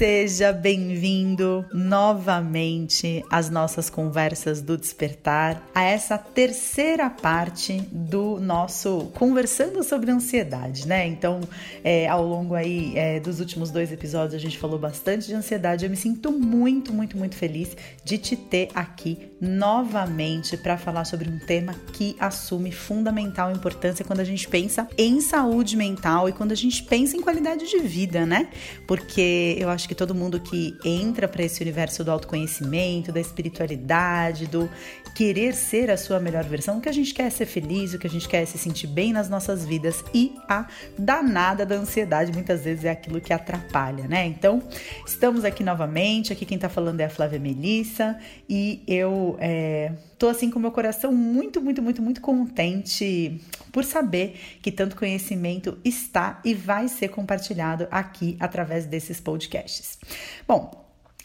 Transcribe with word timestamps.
Seja 0.00 0.50
bem-vindo 0.50 1.62
novamente 1.74 3.22
às 3.30 3.50
nossas 3.50 3.90
conversas 3.90 4.62
do 4.62 4.78
despertar, 4.78 5.62
a 5.74 5.82
essa 5.82 6.16
terceira 6.16 7.10
parte 7.10 7.82
do 7.92 8.40
nosso 8.40 9.10
conversando 9.12 9.82
sobre 9.84 10.10
ansiedade, 10.10 10.88
né? 10.88 11.06
Então, 11.06 11.40
é, 11.84 12.08
ao 12.08 12.26
longo 12.26 12.54
aí 12.54 12.96
é, 12.96 13.20
dos 13.20 13.40
últimos 13.40 13.70
dois 13.70 13.92
episódios 13.92 14.36
a 14.36 14.38
gente 14.38 14.56
falou 14.56 14.78
bastante 14.78 15.26
de 15.26 15.34
ansiedade. 15.34 15.84
Eu 15.84 15.90
me 15.90 15.96
sinto 15.96 16.32
muito, 16.32 16.94
muito, 16.94 17.18
muito 17.18 17.36
feliz 17.36 17.76
de 18.02 18.16
te 18.16 18.36
ter 18.36 18.70
aqui 18.74 19.29
novamente 19.40 20.56
para 20.56 20.76
falar 20.76 21.04
sobre 21.04 21.28
um 21.28 21.38
tema 21.38 21.74
que 21.92 22.14
assume 22.18 22.70
fundamental 22.70 23.50
importância 23.50 24.04
quando 24.04 24.20
a 24.20 24.24
gente 24.24 24.46
pensa 24.46 24.86
em 24.98 25.20
saúde 25.20 25.76
mental 25.76 26.28
e 26.28 26.32
quando 26.32 26.52
a 26.52 26.56
gente 26.56 26.82
pensa 26.82 27.16
em 27.16 27.22
qualidade 27.22 27.68
de 27.68 27.78
vida, 27.78 28.26
né? 28.26 28.48
Porque 28.86 29.56
eu 29.58 29.70
acho 29.70 29.88
que 29.88 29.94
todo 29.94 30.14
mundo 30.14 30.38
que 30.40 30.76
entra 30.84 31.26
para 31.26 31.42
esse 31.42 31.62
universo 31.62 32.04
do 32.04 32.10
autoconhecimento, 32.10 33.12
da 33.12 33.20
espiritualidade, 33.20 34.46
do 34.46 34.68
querer 35.14 35.54
ser 35.54 35.90
a 35.90 35.96
sua 35.96 36.20
melhor 36.20 36.44
versão, 36.44 36.78
o 36.78 36.80
que 36.80 36.88
a 36.88 36.92
gente 36.92 37.14
quer 37.14 37.24
é 37.24 37.30
ser 37.30 37.46
feliz, 37.46 37.94
o 37.94 37.98
que 37.98 38.06
a 38.06 38.10
gente 38.10 38.28
quer 38.28 38.42
é 38.42 38.46
se 38.46 38.58
sentir 38.58 38.86
bem 38.86 39.12
nas 39.12 39.28
nossas 39.28 39.64
vidas 39.64 40.04
e 40.14 40.34
a 40.48 40.66
danada 40.98 41.64
da 41.64 41.74
ansiedade 41.76 42.32
muitas 42.32 42.62
vezes 42.62 42.84
é 42.84 42.90
aquilo 42.90 43.20
que 43.20 43.32
atrapalha, 43.32 44.06
né? 44.06 44.26
Então, 44.26 44.62
estamos 45.06 45.44
aqui 45.44 45.64
novamente, 45.64 46.32
aqui 46.32 46.44
quem 46.44 46.58
tá 46.58 46.68
falando 46.68 47.00
é 47.00 47.04
a 47.04 47.10
Flávia 47.10 47.38
Melissa 47.38 48.18
e 48.48 48.82
eu 48.86 49.29
é, 49.38 49.92
tô 50.18 50.28
assim 50.28 50.50
com 50.50 50.58
meu 50.58 50.72
coração 50.72 51.12
muito, 51.12 51.60
muito, 51.60 51.82
muito, 51.82 52.02
muito 52.02 52.20
contente 52.20 53.40
por 53.70 53.84
saber 53.84 54.38
que 54.62 54.72
tanto 54.72 54.96
conhecimento 54.96 55.78
está 55.84 56.40
e 56.44 56.54
vai 56.54 56.88
ser 56.88 57.08
compartilhado 57.08 57.86
aqui 57.90 58.36
através 58.40 58.86
desses 58.86 59.20
podcasts. 59.20 59.98
Bom, 60.46 60.79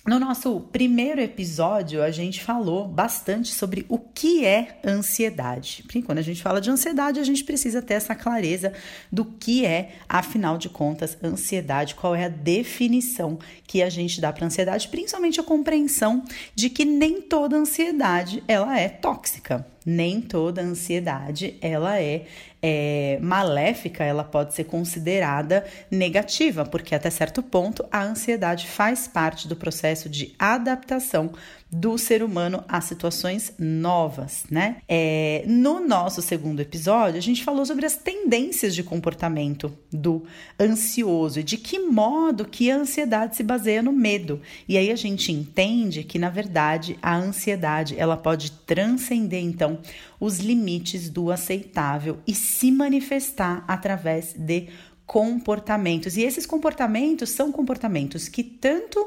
no 0.06 0.20
nosso 0.20 0.60
primeiro 0.72 1.20
episódio, 1.20 2.04
a 2.04 2.12
gente 2.12 2.44
falou 2.44 2.88
bastante 2.88 3.52
sobre 3.52 3.86
o 3.90 3.98
que 3.98 4.46
é 4.46 4.80
ansiedade. 4.86 5.82
Porque 5.82 6.04
quando 6.04 6.20
a 6.20 6.22
gente 6.22 6.44
fala 6.44 6.62
de 6.62 6.70
ansiedade, 6.70 7.20
a 7.20 7.24
gente 7.24 7.44
precisa 7.44 7.82
ter 7.82 7.96
essa 7.96 8.14
clareza 8.14 8.72
do 9.12 9.26
que 9.26 9.66
é, 9.66 9.96
afinal 10.08 10.60
de 10.60 10.70
contas, 10.70 11.18
ansiedade, 11.24 11.96
qual 11.96 12.14
é 12.14 12.26
a 12.26 12.30
definição 12.30 13.40
que 13.66 13.82
a 13.82 13.90
gente 13.90 14.22
dá 14.22 14.32
para 14.32 14.46
ansiedade, 14.46 14.88
principalmente 14.90 15.40
a 15.40 15.44
compreensão 15.44 16.24
de 16.54 16.70
que 16.70 16.86
nem 16.86 17.20
toda 17.20 17.58
ansiedade 17.58 18.44
ela 18.48 18.80
é 18.80 18.88
tóxica 18.88 19.66
nem 19.86 20.20
toda 20.20 20.62
ansiedade 20.62 21.58
ela 21.62 22.02
é, 22.02 22.26
é, 22.62 23.20
maléfica, 23.22 24.04
ela 24.04 24.24
pode 24.24 24.56
ser 24.56 24.64
considerada 24.64 25.64
negativa, 25.92 26.66
porque 26.66 26.96
até 26.96 27.10
certo 27.10 27.44
ponto 27.44 27.86
a 27.92 28.02
ansiedade 28.02 28.68
faz 28.68 29.08
parte 29.08 29.48
do 29.48 29.56
processo 29.56 30.10
de 30.10 30.34
adaptação 30.40 31.32
do 31.72 31.98
ser 31.98 32.24
humano 32.24 32.64
a 32.68 32.80
situações 32.80 33.54
novas, 33.58 34.46
né? 34.50 34.78
É, 34.88 35.44
no 35.48 35.80
nosso 35.86 36.22
segundo 36.22 36.62
episódio, 36.62 37.18
a 37.18 37.22
gente 37.22 37.44
falou 37.44 37.66
sobre 37.66 37.86
as 37.86 37.98
tendências 37.98 38.74
de 38.76 38.84
comportamento 38.84 39.76
do 39.92 40.24
ansioso 40.60 41.40
e 41.40 41.44
de 41.44 41.58
que 41.58 41.80
modo 41.80 42.46
que 42.46 42.70
a 42.70 42.78
ansiedade 42.78 43.36
se 43.36 43.44
baseia 43.44 43.82
no 43.82 43.92
medo. 43.92 44.42
E 44.68 44.78
aí 44.78 44.92
a 44.92 44.96
gente 44.96 45.32
entende 45.32 46.04
que, 46.04 46.20
na 46.20 46.30
verdade, 46.30 46.98
a 47.02 47.16
ansiedade 47.16 47.96
ela 47.98 48.16
pode 48.16 48.52
transcender, 48.52 49.44
então, 49.44 49.80
os 50.20 50.40
limites 50.40 51.10
do 51.10 51.32
aceitável 51.32 52.20
e 52.26 52.34
se 52.34 52.72
manifestar 52.72 53.66
através 53.68 54.34
de 54.34 54.70
comportamentos. 55.06 56.18
E 56.18 56.24
esses 56.24 56.46
comportamentos 56.46 57.30
são 57.30 57.52
comportamentos 57.52 58.28
que 58.28 58.44
tanto 58.44 59.06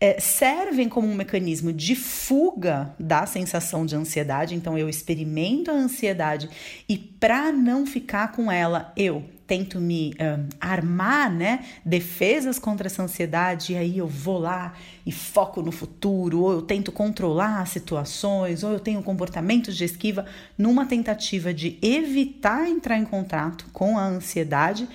é, 0.00 0.20
servem 0.20 0.88
como 0.88 1.08
um 1.08 1.14
mecanismo 1.14 1.72
de 1.72 1.94
fuga 1.94 2.94
da 2.98 3.26
sensação 3.26 3.86
de 3.86 3.96
ansiedade. 3.96 4.54
Então, 4.54 4.76
eu 4.76 4.88
experimento 4.88 5.70
a 5.70 5.74
ansiedade 5.74 6.48
e, 6.88 6.96
para 6.96 7.52
não 7.52 7.86
ficar 7.86 8.32
com 8.32 8.50
ela, 8.50 8.92
eu 8.96 9.24
tento 9.46 9.80
me 9.80 10.12
armar, 10.60 11.32
né? 11.32 11.64
Defesas 11.84 12.58
contra 12.58 12.88
essa 12.88 13.02
ansiedade, 13.02 13.72
e 13.72 13.76
aí 13.76 13.98
eu 13.98 14.08
vou 14.08 14.38
lá 14.38 14.74
e 15.04 15.12
foco 15.12 15.62
no 15.62 15.70
futuro, 15.70 16.40
ou 16.40 16.52
eu 16.52 16.62
tento 16.62 16.90
controlar 16.90 17.64
situações, 17.66 18.64
ou 18.64 18.72
eu 18.72 18.80
tenho 18.80 19.02
comportamentos 19.02 19.76
de 19.76 19.84
esquiva 19.84 20.26
numa 20.58 20.84
tentativa 20.84 21.54
de 21.54 21.78
evitar 21.80 22.68
entrar 22.68 22.98
em 22.98 23.04
contato 23.04 23.66
com 23.72 23.96
a 23.96 24.04
ansiedade 24.04 24.88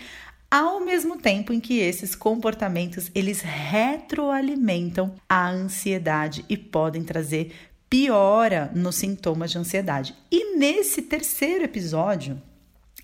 ao 0.51 0.81
mesmo 0.81 1.17
tempo 1.17 1.53
em 1.53 1.61
que 1.61 1.79
esses 1.79 2.13
comportamentos 2.13 3.09
eles 3.15 3.39
retroalimentam 3.39 5.15
a 5.29 5.49
ansiedade 5.49 6.43
e 6.49 6.57
podem 6.57 7.05
trazer 7.05 7.53
piora 7.89 8.69
nos 8.75 8.97
sintomas 8.97 9.51
de 9.51 9.57
ansiedade. 9.57 10.13
E 10.29 10.57
nesse 10.57 11.03
terceiro 11.03 11.63
episódio, 11.63 12.41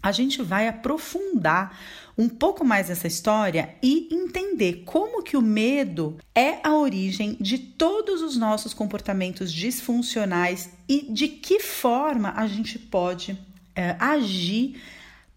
a 0.03 0.11
gente 0.11 0.41
vai 0.41 0.67
aprofundar 0.67 1.79
um 2.17 2.27
pouco 2.27 2.65
mais 2.65 2.89
essa 2.89 3.07
história 3.07 3.75
e 3.81 4.09
entender 4.11 4.83
como 4.85 5.23
que 5.23 5.37
o 5.37 5.41
medo 5.41 6.17
é 6.35 6.59
a 6.63 6.75
origem 6.75 7.37
de 7.39 7.57
todos 7.57 8.21
os 8.21 8.35
nossos 8.35 8.73
comportamentos 8.73 9.53
disfuncionais 9.53 10.69
e 10.87 11.11
de 11.11 11.27
que 11.27 11.59
forma 11.59 12.33
a 12.35 12.45
gente 12.47 12.77
pode 12.77 13.37
é, 13.75 13.95
agir 13.99 14.81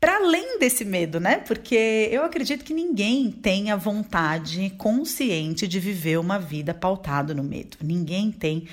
para 0.01 0.17
além 0.17 0.59
desse 0.59 0.83
medo, 0.83 1.21
né? 1.21 1.37
Porque 1.37 2.09
eu 2.11 2.25
acredito 2.25 2.65
que 2.65 2.73
ninguém 2.73 3.31
tenha 3.31 3.77
vontade 3.77 4.71
consciente 4.79 5.69
de 5.69 5.79
viver 5.79 6.19
uma 6.19 6.39
vida 6.39 6.73
pautada 6.73 7.35
no 7.35 7.45
medo. 7.45 7.77
Ninguém 7.83 8.33
tem, 8.33 8.67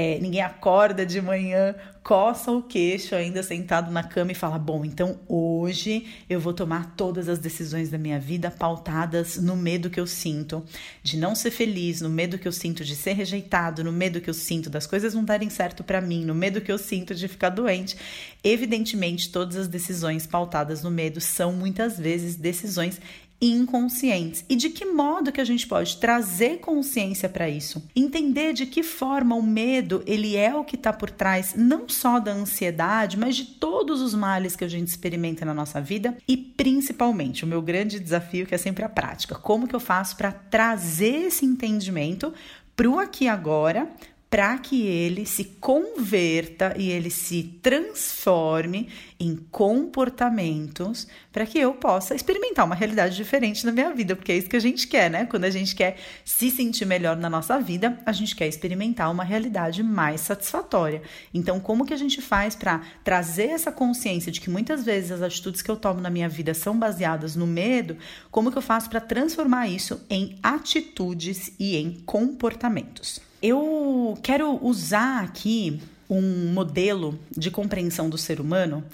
é, 0.00 0.18
ninguém 0.18 0.40
acorda 0.40 1.04
de 1.04 1.20
manhã, 1.20 1.74
coça 2.02 2.50
o 2.50 2.62
queixo 2.62 3.14
ainda 3.14 3.42
sentado 3.42 3.92
na 3.92 4.02
cama 4.02 4.32
e 4.32 4.34
fala: 4.34 4.58
Bom, 4.58 4.82
então 4.82 5.20
hoje 5.28 6.06
eu 6.26 6.40
vou 6.40 6.54
tomar 6.54 6.94
todas 6.96 7.28
as 7.28 7.38
decisões 7.38 7.90
da 7.90 7.98
minha 7.98 8.18
vida 8.18 8.50
pautadas 8.50 9.36
no 9.36 9.54
medo 9.54 9.90
que 9.90 10.00
eu 10.00 10.06
sinto 10.06 10.64
de 11.02 11.18
não 11.18 11.34
ser 11.34 11.50
feliz, 11.50 12.00
no 12.00 12.08
medo 12.08 12.38
que 12.38 12.48
eu 12.48 12.52
sinto 12.52 12.82
de 12.82 12.96
ser 12.96 13.12
rejeitado, 13.12 13.84
no 13.84 13.92
medo 13.92 14.22
que 14.22 14.30
eu 14.30 14.34
sinto 14.34 14.70
das 14.70 14.86
coisas 14.86 15.12
não 15.12 15.22
darem 15.22 15.50
certo 15.50 15.84
para 15.84 16.00
mim, 16.00 16.24
no 16.24 16.34
medo 16.34 16.62
que 16.62 16.72
eu 16.72 16.78
sinto 16.78 17.14
de 17.14 17.28
ficar 17.28 17.50
doente. 17.50 17.94
Evidentemente, 18.42 19.30
todas 19.30 19.56
as 19.56 19.68
decisões 19.68 20.26
pautadas 20.26 20.82
no 20.82 20.90
medo 20.90 21.20
são 21.20 21.52
muitas 21.52 21.98
vezes 21.98 22.36
decisões 22.36 22.98
inconscientes. 23.40 24.44
E 24.48 24.56
de 24.56 24.70
que 24.70 24.84
modo 24.84 25.32
que 25.32 25.40
a 25.40 25.44
gente 25.44 25.66
pode 25.66 25.96
trazer 25.96 26.58
consciência 26.58 27.28
para 27.28 27.48
isso, 27.48 27.82
entender 27.96 28.52
de 28.52 28.66
que 28.66 28.82
forma 28.82 29.34
o 29.34 29.42
medo 29.42 30.02
ele 30.06 30.36
é 30.36 30.54
o 30.54 30.64
que 30.64 30.76
está 30.76 30.92
por 30.92 31.10
trás 31.10 31.54
não 31.56 31.88
só 31.88 32.18
da 32.18 32.32
ansiedade, 32.32 33.18
mas 33.18 33.36
de 33.36 33.44
todos 33.44 34.00
os 34.00 34.14
males 34.14 34.56
que 34.56 34.64
a 34.64 34.68
gente 34.68 34.88
experimenta 34.88 35.44
na 35.44 35.54
nossa 35.54 35.80
vida 35.80 36.16
e 36.28 36.36
principalmente 36.36 37.44
o 37.44 37.48
meu 37.48 37.62
grande 37.62 37.98
desafio 37.98 38.46
que 38.46 38.54
é 38.54 38.58
sempre 38.58 38.84
a 38.84 38.88
prática, 38.88 39.34
como 39.34 39.66
que 39.66 39.74
eu 39.74 39.80
faço 39.80 40.16
para 40.16 40.32
trazer 40.32 41.26
esse 41.26 41.46
entendimento 41.46 42.32
para 42.76 42.88
o 42.88 42.98
aqui 42.98 43.24
e 43.24 43.28
agora 43.28 43.90
para 44.30 44.56
que 44.58 44.86
ele 44.86 45.26
se 45.26 45.42
converta 45.60 46.72
e 46.78 46.88
ele 46.88 47.10
se 47.10 47.42
transforme 47.60 48.88
em 49.18 49.34
comportamentos 49.50 51.08
para 51.32 51.44
que 51.44 51.58
eu 51.58 51.74
possa 51.74 52.14
experimentar 52.14 52.64
uma 52.64 52.76
realidade 52.76 53.16
diferente 53.16 53.66
na 53.66 53.72
minha 53.72 53.92
vida, 53.92 54.14
porque 54.14 54.30
é 54.30 54.36
isso 54.36 54.48
que 54.48 54.54
a 54.54 54.60
gente 54.60 54.86
quer, 54.86 55.10
né? 55.10 55.26
Quando 55.26 55.44
a 55.44 55.50
gente 55.50 55.74
quer 55.74 55.96
se 56.24 56.48
sentir 56.48 56.84
melhor 56.84 57.16
na 57.16 57.28
nossa 57.28 57.58
vida, 57.58 57.98
a 58.06 58.12
gente 58.12 58.36
quer 58.36 58.46
experimentar 58.46 59.10
uma 59.10 59.24
realidade 59.24 59.82
mais 59.82 60.20
satisfatória. 60.20 61.02
Então, 61.34 61.58
como 61.58 61.84
que 61.84 61.92
a 61.92 61.98
gente 61.98 62.22
faz 62.22 62.54
para 62.54 62.82
trazer 63.02 63.48
essa 63.48 63.72
consciência 63.72 64.30
de 64.30 64.40
que 64.40 64.48
muitas 64.48 64.84
vezes 64.84 65.10
as 65.10 65.22
atitudes 65.22 65.60
que 65.60 65.70
eu 65.70 65.76
tomo 65.76 66.00
na 66.00 66.08
minha 66.08 66.28
vida 66.28 66.54
são 66.54 66.78
baseadas 66.78 67.34
no 67.34 67.48
medo? 67.48 67.96
Como 68.30 68.52
que 68.52 68.58
eu 68.58 68.62
faço 68.62 68.88
para 68.88 69.00
transformar 69.00 69.66
isso 69.66 70.00
em 70.08 70.38
atitudes 70.40 71.52
e 71.58 71.76
em 71.76 71.94
comportamentos? 72.06 73.29
Eu 73.42 74.18
quero 74.22 74.58
usar 74.62 75.24
aqui 75.24 75.80
um 76.08 76.52
modelo 76.52 77.18
de 77.34 77.50
compreensão 77.50 78.10
do 78.10 78.18
ser 78.18 78.40
humano 78.40 78.84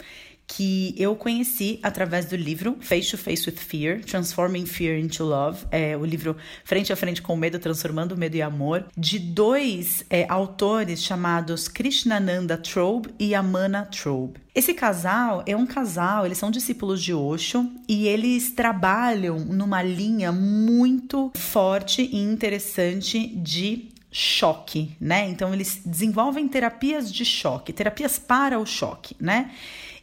que 0.47 0.95
eu 0.97 1.17
conheci 1.17 1.81
através 1.83 2.27
do 2.27 2.37
livro 2.37 2.77
Face 2.81 3.11
to 3.11 3.19
Face 3.19 3.49
with 3.51 3.57
Fear, 3.57 4.05
Transforming 4.05 4.65
Fear 4.65 4.99
into 4.99 5.25
Love, 5.25 5.67
é 5.73 5.97
o 5.97 6.05
livro 6.05 6.37
Frente 6.65 6.93
a 6.93 6.97
Frente 6.97 7.21
com 7.21 7.35
o 7.35 7.37
Medo, 7.37 7.59
Transformando 7.59 8.17
Medo 8.17 8.37
e 8.37 8.43
Amor, 8.43 8.87
de 8.97 9.19
dois 9.19 10.05
é, 10.09 10.25
autores 10.29 11.03
chamados 11.03 11.67
Krishnananda 11.67 12.57
Trobe 12.57 13.11
e 13.19 13.35
Amana 13.35 13.87
Trobe. 13.87 14.39
Esse 14.55 14.73
casal 14.73 15.43
é 15.47 15.57
um 15.57 15.67
casal, 15.67 16.25
eles 16.25 16.39
são 16.39 16.51
discípulos 16.51 17.03
de 17.03 17.13
Osho 17.13 17.69
e 17.89 18.07
eles 18.07 18.53
trabalham 18.53 19.41
numa 19.41 19.83
linha 19.83 20.31
muito 20.31 21.33
forte 21.35 22.03
e 22.03 22.17
interessante 22.19 23.27
de 23.27 23.96
choque, 24.19 24.97
né? 24.99 25.29
Então 25.29 25.53
eles 25.53 25.83
desenvolvem 25.85 26.49
terapias 26.49 27.13
de 27.13 27.23
choque, 27.23 27.71
terapias 27.71 28.19
para 28.19 28.59
o 28.59 28.65
choque, 28.65 29.15
né? 29.21 29.51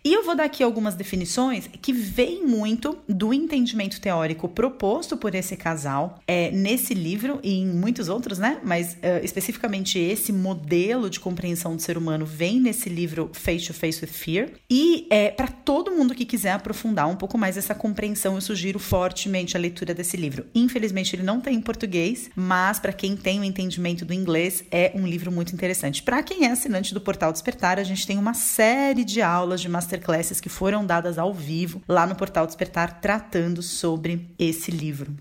E 0.05 0.11
eu 0.11 0.21
vou 0.21 0.35
dar 0.35 0.43
aqui 0.43 0.61
algumas 0.61 0.95
definições 0.95 1.69
que 1.81 1.93
vêm 1.93 2.45
muito 2.45 2.97
do 3.07 3.33
entendimento 3.33 4.01
teórico 4.01 4.49
proposto 4.49 5.15
por 5.15 5.33
esse 5.33 5.55
casal 5.55 6.19
é, 6.27 6.51
nesse 6.51 6.93
livro 6.93 7.39
e 7.41 7.59
em 7.59 7.67
muitos 7.67 8.09
outros, 8.09 8.37
né? 8.37 8.59
Mas 8.65 8.95
uh, 8.95 9.23
especificamente 9.23 9.97
esse 9.97 10.33
modelo 10.33 11.09
de 11.09 11.21
compreensão 11.21 11.73
do 11.73 11.81
ser 11.81 11.97
humano 11.97 12.25
vem 12.25 12.59
nesse 12.59 12.89
livro 12.89 13.29
Face 13.31 13.65
to 13.65 13.73
Face 13.73 14.03
with 14.03 14.11
Fear. 14.11 14.49
E 14.69 15.07
é, 15.09 15.29
para 15.29 15.47
todo 15.47 15.91
mundo 15.91 16.13
que 16.13 16.25
quiser 16.25 16.51
aprofundar 16.51 17.07
um 17.07 17.15
pouco 17.15 17.37
mais 17.37 17.55
essa 17.55 17.73
compreensão, 17.73 18.35
eu 18.35 18.41
sugiro 18.41 18.79
fortemente 18.79 19.55
a 19.55 19.59
leitura 19.59 19.93
desse 19.93 20.17
livro. 20.17 20.45
Infelizmente, 20.53 21.15
ele 21.15 21.23
não 21.23 21.39
tem 21.39 21.55
em 21.55 21.61
português, 21.61 22.29
mas 22.35 22.77
para 22.77 22.91
quem 22.91 23.15
tem 23.15 23.39
o 23.39 23.43
entendimento 23.43 24.03
do 24.03 24.13
inglês, 24.13 24.65
é 24.69 24.91
um 24.95 25.07
livro 25.07 25.31
muito 25.31 25.53
interessante. 25.53 26.03
Para 26.03 26.21
quem 26.21 26.45
é 26.45 26.51
assinante 26.51 26.93
do 26.93 26.99
Portal 26.99 27.31
Despertar, 27.31 27.79
a 27.79 27.83
gente 27.83 28.05
tem 28.05 28.17
uma 28.17 28.33
série 28.33 29.05
de 29.05 29.21
aulas 29.21 29.61
de 29.61 29.69
masterclasses 29.93 30.41
que 30.41 30.49
foram 30.49 30.85
dadas 30.85 31.17
ao 31.17 31.33
vivo 31.33 31.81
lá 31.87 32.05
no 32.05 32.15
Portal 32.15 32.47
Despertar 32.47 32.99
tratando 32.99 33.61
sobre 33.61 34.27
esse 34.39 34.71
livro. 34.71 35.15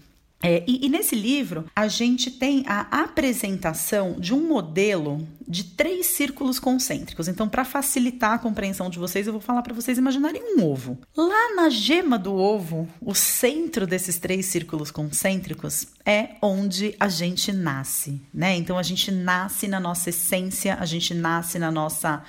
É, 0.45 0.65
e, 0.67 0.87
e, 0.87 0.89
nesse 0.89 1.15
livro, 1.15 1.67
a 1.75 1.87
gente 1.87 2.29
tem 2.29 2.65
a 2.67 2.81
apresentação 3.05 4.17
de 4.19 4.35
um 4.35 4.49
modelo 4.49 5.25
de 5.47 5.63
três 5.63 6.07
círculos 6.07 6.59
concêntricos. 6.59 7.29
Então, 7.29 7.49
para 7.49 7.65
facilitar 7.65 8.33
a 8.33 8.39
compreensão 8.41 8.91
de 8.91 8.99
vocês, 8.99 9.25
eu 9.25 9.33
vou 9.33 9.41
falar 9.41 9.63
para 9.63 9.73
vocês 9.73 9.99
imaginarem 9.99 10.43
um 10.43 10.65
ovo. 10.65 10.99
Lá 11.17 11.55
na 11.55 11.71
gema 11.71 12.19
do 12.19 12.35
ovo, 12.35 12.89
o 13.01 13.15
centro 13.15 13.87
desses 13.87 14.19
três 14.19 14.47
círculos 14.47 14.91
concêntricos 14.91 15.87
é 16.05 16.31
onde 16.43 16.97
a 16.99 17.09
gente 17.09 17.53
nasce, 17.53 18.21
né? 18.35 18.57
Então, 18.57 18.77
a 18.77 18.83
gente 18.83 19.13
nasce 19.13 19.69
na 19.69 19.79
nossa 19.79 20.11
essência, 20.11 20.75
a 20.75 20.85
gente 20.85 21.15
nasce 21.15 21.57
na 21.57 21.71
nossa. 21.71 22.21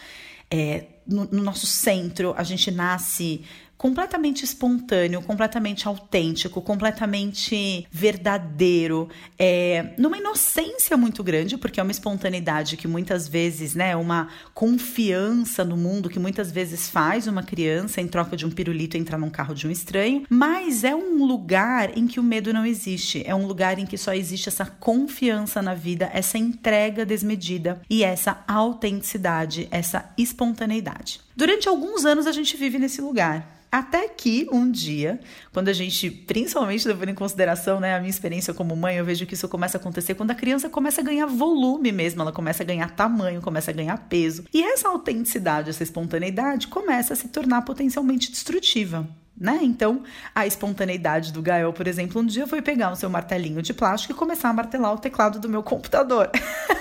É, 0.51 0.85
no, 1.05 1.27
no 1.31 1.43
nosso 1.43 1.65
centro, 1.65 2.33
a 2.37 2.43
gente 2.43 2.71
nasce 2.71 3.41
completamente 3.83 4.45
espontâneo, 4.45 5.21
completamente 5.21 5.89
autêntico, 5.89 6.61
completamente 6.61 7.85
verdadeiro, 7.91 9.09
é, 9.37 9.93
numa 9.97 10.17
inocência 10.17 10.95
muito 10.95 11.21
grande, 11.21 11.57
porque 11.57 11.81
é 11.81 11.83
uma 11.83 11.91
espontaneidade 11.91 12.77
que 12.77 12.87
muitas 12.87 13.27
vezes, 13.27 13.75
né, 13.75 13.93
uma 13.93 14.29
confiança 14.53 15.65
no 15.65 15.75
mundo 15.75 16.09
que 16.09 16.17
muitas 16.17 16.49
vezes 16.49 16.89
faz 16.89 17.27
uma 17.27 17.43
criança 17.43 17.99
em 17.99 18.07
troca 18.07 18.37
de 18.37 18.45
um 18.45 18.49
pirulito 18.49 18.95
entrar 18.95 19.17
num 19.17 19.29
carro 19.29 19.53
de 19.53 19.67
um 19.67 19.71
estranho, 19.71 20.23
mas 20.29 20.85
é 20.85 20.95
um 20.95 21.25
lugar 21.25 21.97
em 21.97 22.07
que 22.07 22.21
o 22.21 22.23
medo 22.23 22.53
não 22.53 22.65
existe, 22.65 23.21
é 23.25 23.35
um 23.35 23.45
lugar 23.45 23.77
em 23.79 23.85
que 23.85 23.97
só 23.97 24.13
existe 24.13 24.47
essa 24.47 24.65
confiança 24.65 25.61
na 25.61 25.73
vida, 25.73 26.09
essa 26.13 26.37
entrega 26.37 27.05
desmedida 27.05 27.81
e 27.89 28.01
essa 28.01 28.45
autenticidade, 28.47 29.67
essa 29.69 30.09
espontaneidade. 30.17 31.19
Durante 31.35 31.67
alguns 31.67 32.05
anos 32.05 32.27
a 32.27 32.31
gente 32.31 32.55
vive 32.55 32.77
nesse 32.77 33.01
lugar. 33.01 33.53
Até 33.73 34.07
que 34.07 34.47
um 34.51 34.69
dia, 34.69 35.19
quando 35.51 35.67
a 35.67 35.73
gente, 35.73 36.11
principalmente 36.11 36.87
levando 36.87 37.09
em 37.09 37.15
consideração 37.15 37.79
né, 37.79 37.95
a 37.95 37.99
minha 37.99 38.09
experiência 38.11 38.53
como 38.53 38.75
mãe, 38.75 38.97
eu 38.97 39.03
vejo 39.03 39.25
que 39.25 39.33
isso 39.33 39.49
começa 39.49 39.79
a 39.79 39.81
acontecer 39.81 40.13
quando 40.13 40.29
a 40.29 40.35
criança 40.35 40.69
começa 40.69 41.01
a 41.01 41.03
ganhar 41.03 41.25
volume 41.25 41.91
mesmo, 41.91 42.21
ela 42.21 42.31
começa 42.31 42.61
a 42.61 42.65
ganhar 42.67 42.95
tamanho, 42.95 43.41
começa 43.41 43.71
a 43.71 43.73
ganhar 43.73 43.97
peso. 44.07 44.45
E 44.53 44.61
essa 44.61 44.89
autenticidade, 44.89 45.71
essa 45.71 45.81
espontaneidade 45.81 46.67
começa 46.67 47.13
a 47.13 47.15
se 47.15 47.29
tornar 47.29 47.63
potencialmente 47.63 48.29
destrutiva. 48.29 49.09
Né? 49.35 49.59
Então, 49.63 50.03
a 50.33 50.45
espontaneidade 50.45 51.33
do 51.33 51.41
Gael, 51.41 51.73
por 51.73 51.87
exemplo, 51.87 52.21
um 52.21 52.25
dia 52.25 52.45
foi 52.45 52.61
pegar 52.61 52.91
o 52.91 52.95
seu 52.95 53.09
martelinho 53.09 53.61
de 53.61 53.73
plástico 53.73 54.13
e 54.13 54.15
começar 54.15 54.49
a 54.49 54.53
martelar 54.53 54.93
o 54.93 54.99
teclado 54.99 55.39
do 55.39 55.49
meu 55.49 55.63
computador. 55.63 56.29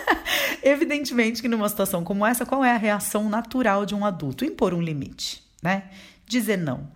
Evidentemente 0.62 1.40
que 1.40 1.49
numa 1.49 1.69
situação 1.69 2.04
como 2.04 2.25
essa, 2.26 2.46
qual 2.46 2.64
é 2.64 2.70
a 2.70 2.76
reação 2.76 3.28
natural 3.28 3.87
de 3.87 3.94
um 3.94 4.04
adulto? 4.04 4.44
Impor 4.44 4.75
um 4.75 4.82
limite, 4.82 5.43
né? 5.62 5.84
dizer 6.26 6.56
não. 6.56 6.88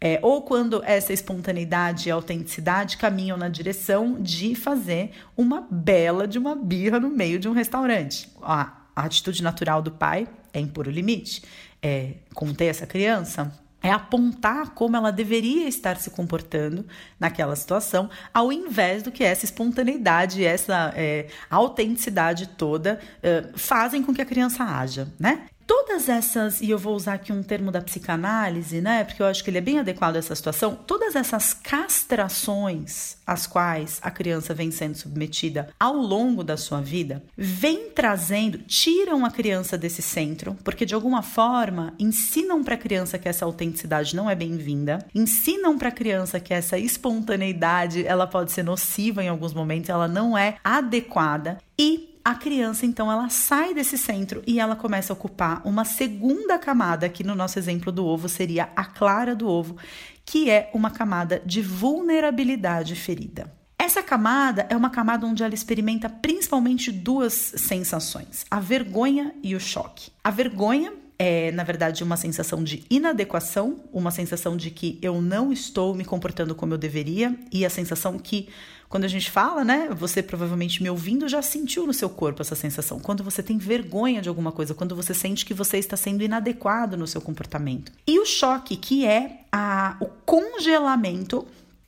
É, 0.00 0.18
ou 0.20 0.42
quando 0.42 0.82
essa 0.84 1.12
espontaneidade 1.12 2.08
e 2.08 2.12
autenticidade 2.12 2.96
caminham 2.96 3.36
na 3.36 3.48
direção 3.48 4.20
de 4.20 4.54
fazer 4.54 5.12
uma 5.36 5.66
bela 5.70 6.26
de 6.26 6.38
uma 6.38 6.56
birra 6.56 6.98
no 6.98 7.08
meio 7.08 7.38
de 7.38 7.48
um 7.48 7.52
restaurante. 7.52 8.28
A, 8.42 8.78
a 8.96 9.04
atitude 9.04 9.42
natural 9.42 9.80
do 9.80 9.92
pai 9.92 10.26
é 10.52 10.58
impor 10.58 10.88
o 10.88 10.90
limite, 10.90 11.42
é 11.80 12.14
conter 12.34 12.66
essa 12.66 12.84
criança, 12.84 13.52
é 13.82 13.90
apontar 13.90 14.70
como 14.70 14.96
ela 14.96 15.10
deveria 15.10 15.66
estar 15.68 15.96
se 15.96 16.10
comportando 16.10 16.86
naquela 17.18 17.56
situação, 17.56 18.08
ao 18.32 18.52
invés 18.52 19.02
do 19.02 19.10
que 19.10 19.24
essa 19.24 19.44
espontaneidade, 19.44 20.44
essa 20.44 20.92
é, 20.96 21.26
autenticidade 21.50 22.48
toda 22.48 23.00
é, 23.22 23.48
fazem 23.54 24.02
com 24.02 24.14
que 24.14 24.22
a 24.22 24.26
criança 24.26 24.64
haja, 24.64 25.08
né? 25.18 25.46
Todas 25.66 26.08
essas, 26.08 26.60
e 26.60 26.70
eu 26.70 26.78
vou 26.78 26.94
usar 26.94 27.14
aqui 27.14 27.32
um 27.32 27.42
termo 27.42 27.70
da 27.70 27.80
psicanálise, 27.80 28.80
né? 28.80 29.04
Porque 29.04 29.22
eu 29.22 29.26
acho 29.26 29.42
que 29.42 29.50
ele 29.50 29.58
é 29.58 29.62
bem 29.62 29.78
adequado 29.78 30.16
a 30.16 30.18
essa 30.18 30.34
situação. 30.34 30.74
Todas 30.74 31.16
essas 31.16 31.54
castrações 31.54 33.16
às 33.26 33.46
quais 33.46 33.98
a 34.02 34.10
criança 34.10 34.54
vem 34.54 34.70
sendo 34.70 34.96
submetida 34.96 35.68
ao 35.78 35.94
longo 35.94 36.42
da 36.42 36.56
sua 36.56 36.80
vida, 36.80 37.22
vem 37.36 37.90
trazendo, 37.90 38.58
tiram 38.58 39.24
a 39.24 39.30
criança 39.30 39.78
desse 39.78 40.02
centro, 40.02 40.56
porque 40.64 40.84
de 40.84 40.94
alguma 40.94 41.22
forma 41.22 41.94
ensinam 41.98 42.62
para 42.62 42.74
a 42.74 42.78
criança 42.78 43.18
que 43.18 43.28
essa 43.28 43.44
autenticidade 43.44 44.16
não 44.16 44.28
é 44.28 44.34
bem-vinda, 44.34 44.98
ensinam 45.14 45.78
para 45.78 45.88
a 45.88 45.92
criança 45.92 46.40
que 46.40 46.52
essa 46.52 46.78
espontaneidade 46.78 48.06
ela 48.06 48.26
pode 48.26 48.52
ser 48.52 48.62
nociva 48.62 49.22
em 49.22 49.28
alguns 49.28 49.54
momentos, 49.54 49.90
ela 49.90 50.08
não 50.08 50.36
é 50.36 50.56
adequada 50.64 51.58
e 51.78 52.11
a 52.24 52.34
criança 52.34 52.86
então 52.86 53.10
ela 53.10 53.28
sai 53.28 53.74
desse 53.74 53.98
centro 53.98 54.42
e 54.46 54.60
ela 54.60 54.76
começa 54.76 55.12
a 55.12 55.14
ocupar 55.14 55.60
uma 55.64 55.84
segunda 55.84 56.58
camada, 56.58 57.08
que 57.08 57.24
no 57.24 57.34
nosso 57.34 57.58
exemplo 57.58 57.90
do 57.90 58.04
ovo 58.04 58.28
seria 58.28 58.70
a 58.76 58.84
clara 58.84 59.34
do 59.34 59.48
ovo, 59.48 59.76
que 60.24 60.50
é 60.50 60.70
uma 60.72 60.90
camada 60.90 61.42
de 61.44 61.60
vulnerabilidade 61.60 62.94
ferida. 62.94 63.52
Essa 63.78 64.02
camada 64.02 64.66
é 64.70 64.76
uma 64.76 64.90
camada 64.90 65.26
onde 65.26 65.42
ela 65.42 65.54
experimenta 65.54 66.08
principalmente 66.08 66.92
duas 66.92 67.32
sensações: 67.32 68.44
a 68.50 68.60
vergonha 68.60 69.34
e 69.42 69.56
o 69.56 69.60
choque. 69.60 70.12
A 70.22 70.30
vergonha 70.30 70.92
é, 71.18 71.52
na 71.52 71.62
verdade, 71.62 72.02
uma 72.02 72.16
sensação 72.16 72.64
de 72.64 72.82
inadequação, 72.90 73.84
uma 73.92 74.10
sensação 74.10 74.56
de 74.56 74.72
que 74.72 74.98
eu 75.00 75.22
não 75.22 75.52
estou 75.52 75.94
me 75.94 76.04
comportando 76.04 76.52
como 76.52 76.74
eu 76.74 76.78
deveria, 76.78 77.38
e 77.52 77.64
a 77.64 77.70
sensação 77.70 78.18
que 78.18 78.48
quando 78.92 79.04
a 79.04 79.08
gente 79.08 79.30
fala, 79.30 79.64
né? 79.64 79.88
Você 79.92 80.22
provavelmente 80.22 80.82
me 80.82 80.90
ouvindo 80.90 81.26
já 81.26 81.40
sentiu 81.40 81.86
no 81.86 81.94
seu 81.94 82.10
corpo 82.10 82.42
essa 82.42 82.54
sensação. 82.54 83.00
Quando 83.00 83.24
você 83.24 83.42
tem 83.42 83.56
vergonha 83.56 84.20
de 84.20 84.28
alguma 84.28 84.52
coisa, 84.52 84.74
quando 84.74 84.94
você 84.94 85.14
sente 85.14 85.46
que 85.46 85.54
você 85.54 85.78
está 85.78 85.96
sendo 85.96 86.22
inadequado 86.22 86.94
no 86.94 87.06
seu 87.06 87.22
comportamento. 87.22 87.90
E 88.06 88.20
o 88.20 88.26
choque, 88.26 88.76
que 88.76 89.06
é 89.06 89.44
a, 89.50 89.96
o 89.98 90.04
congelamento 90.26 91.46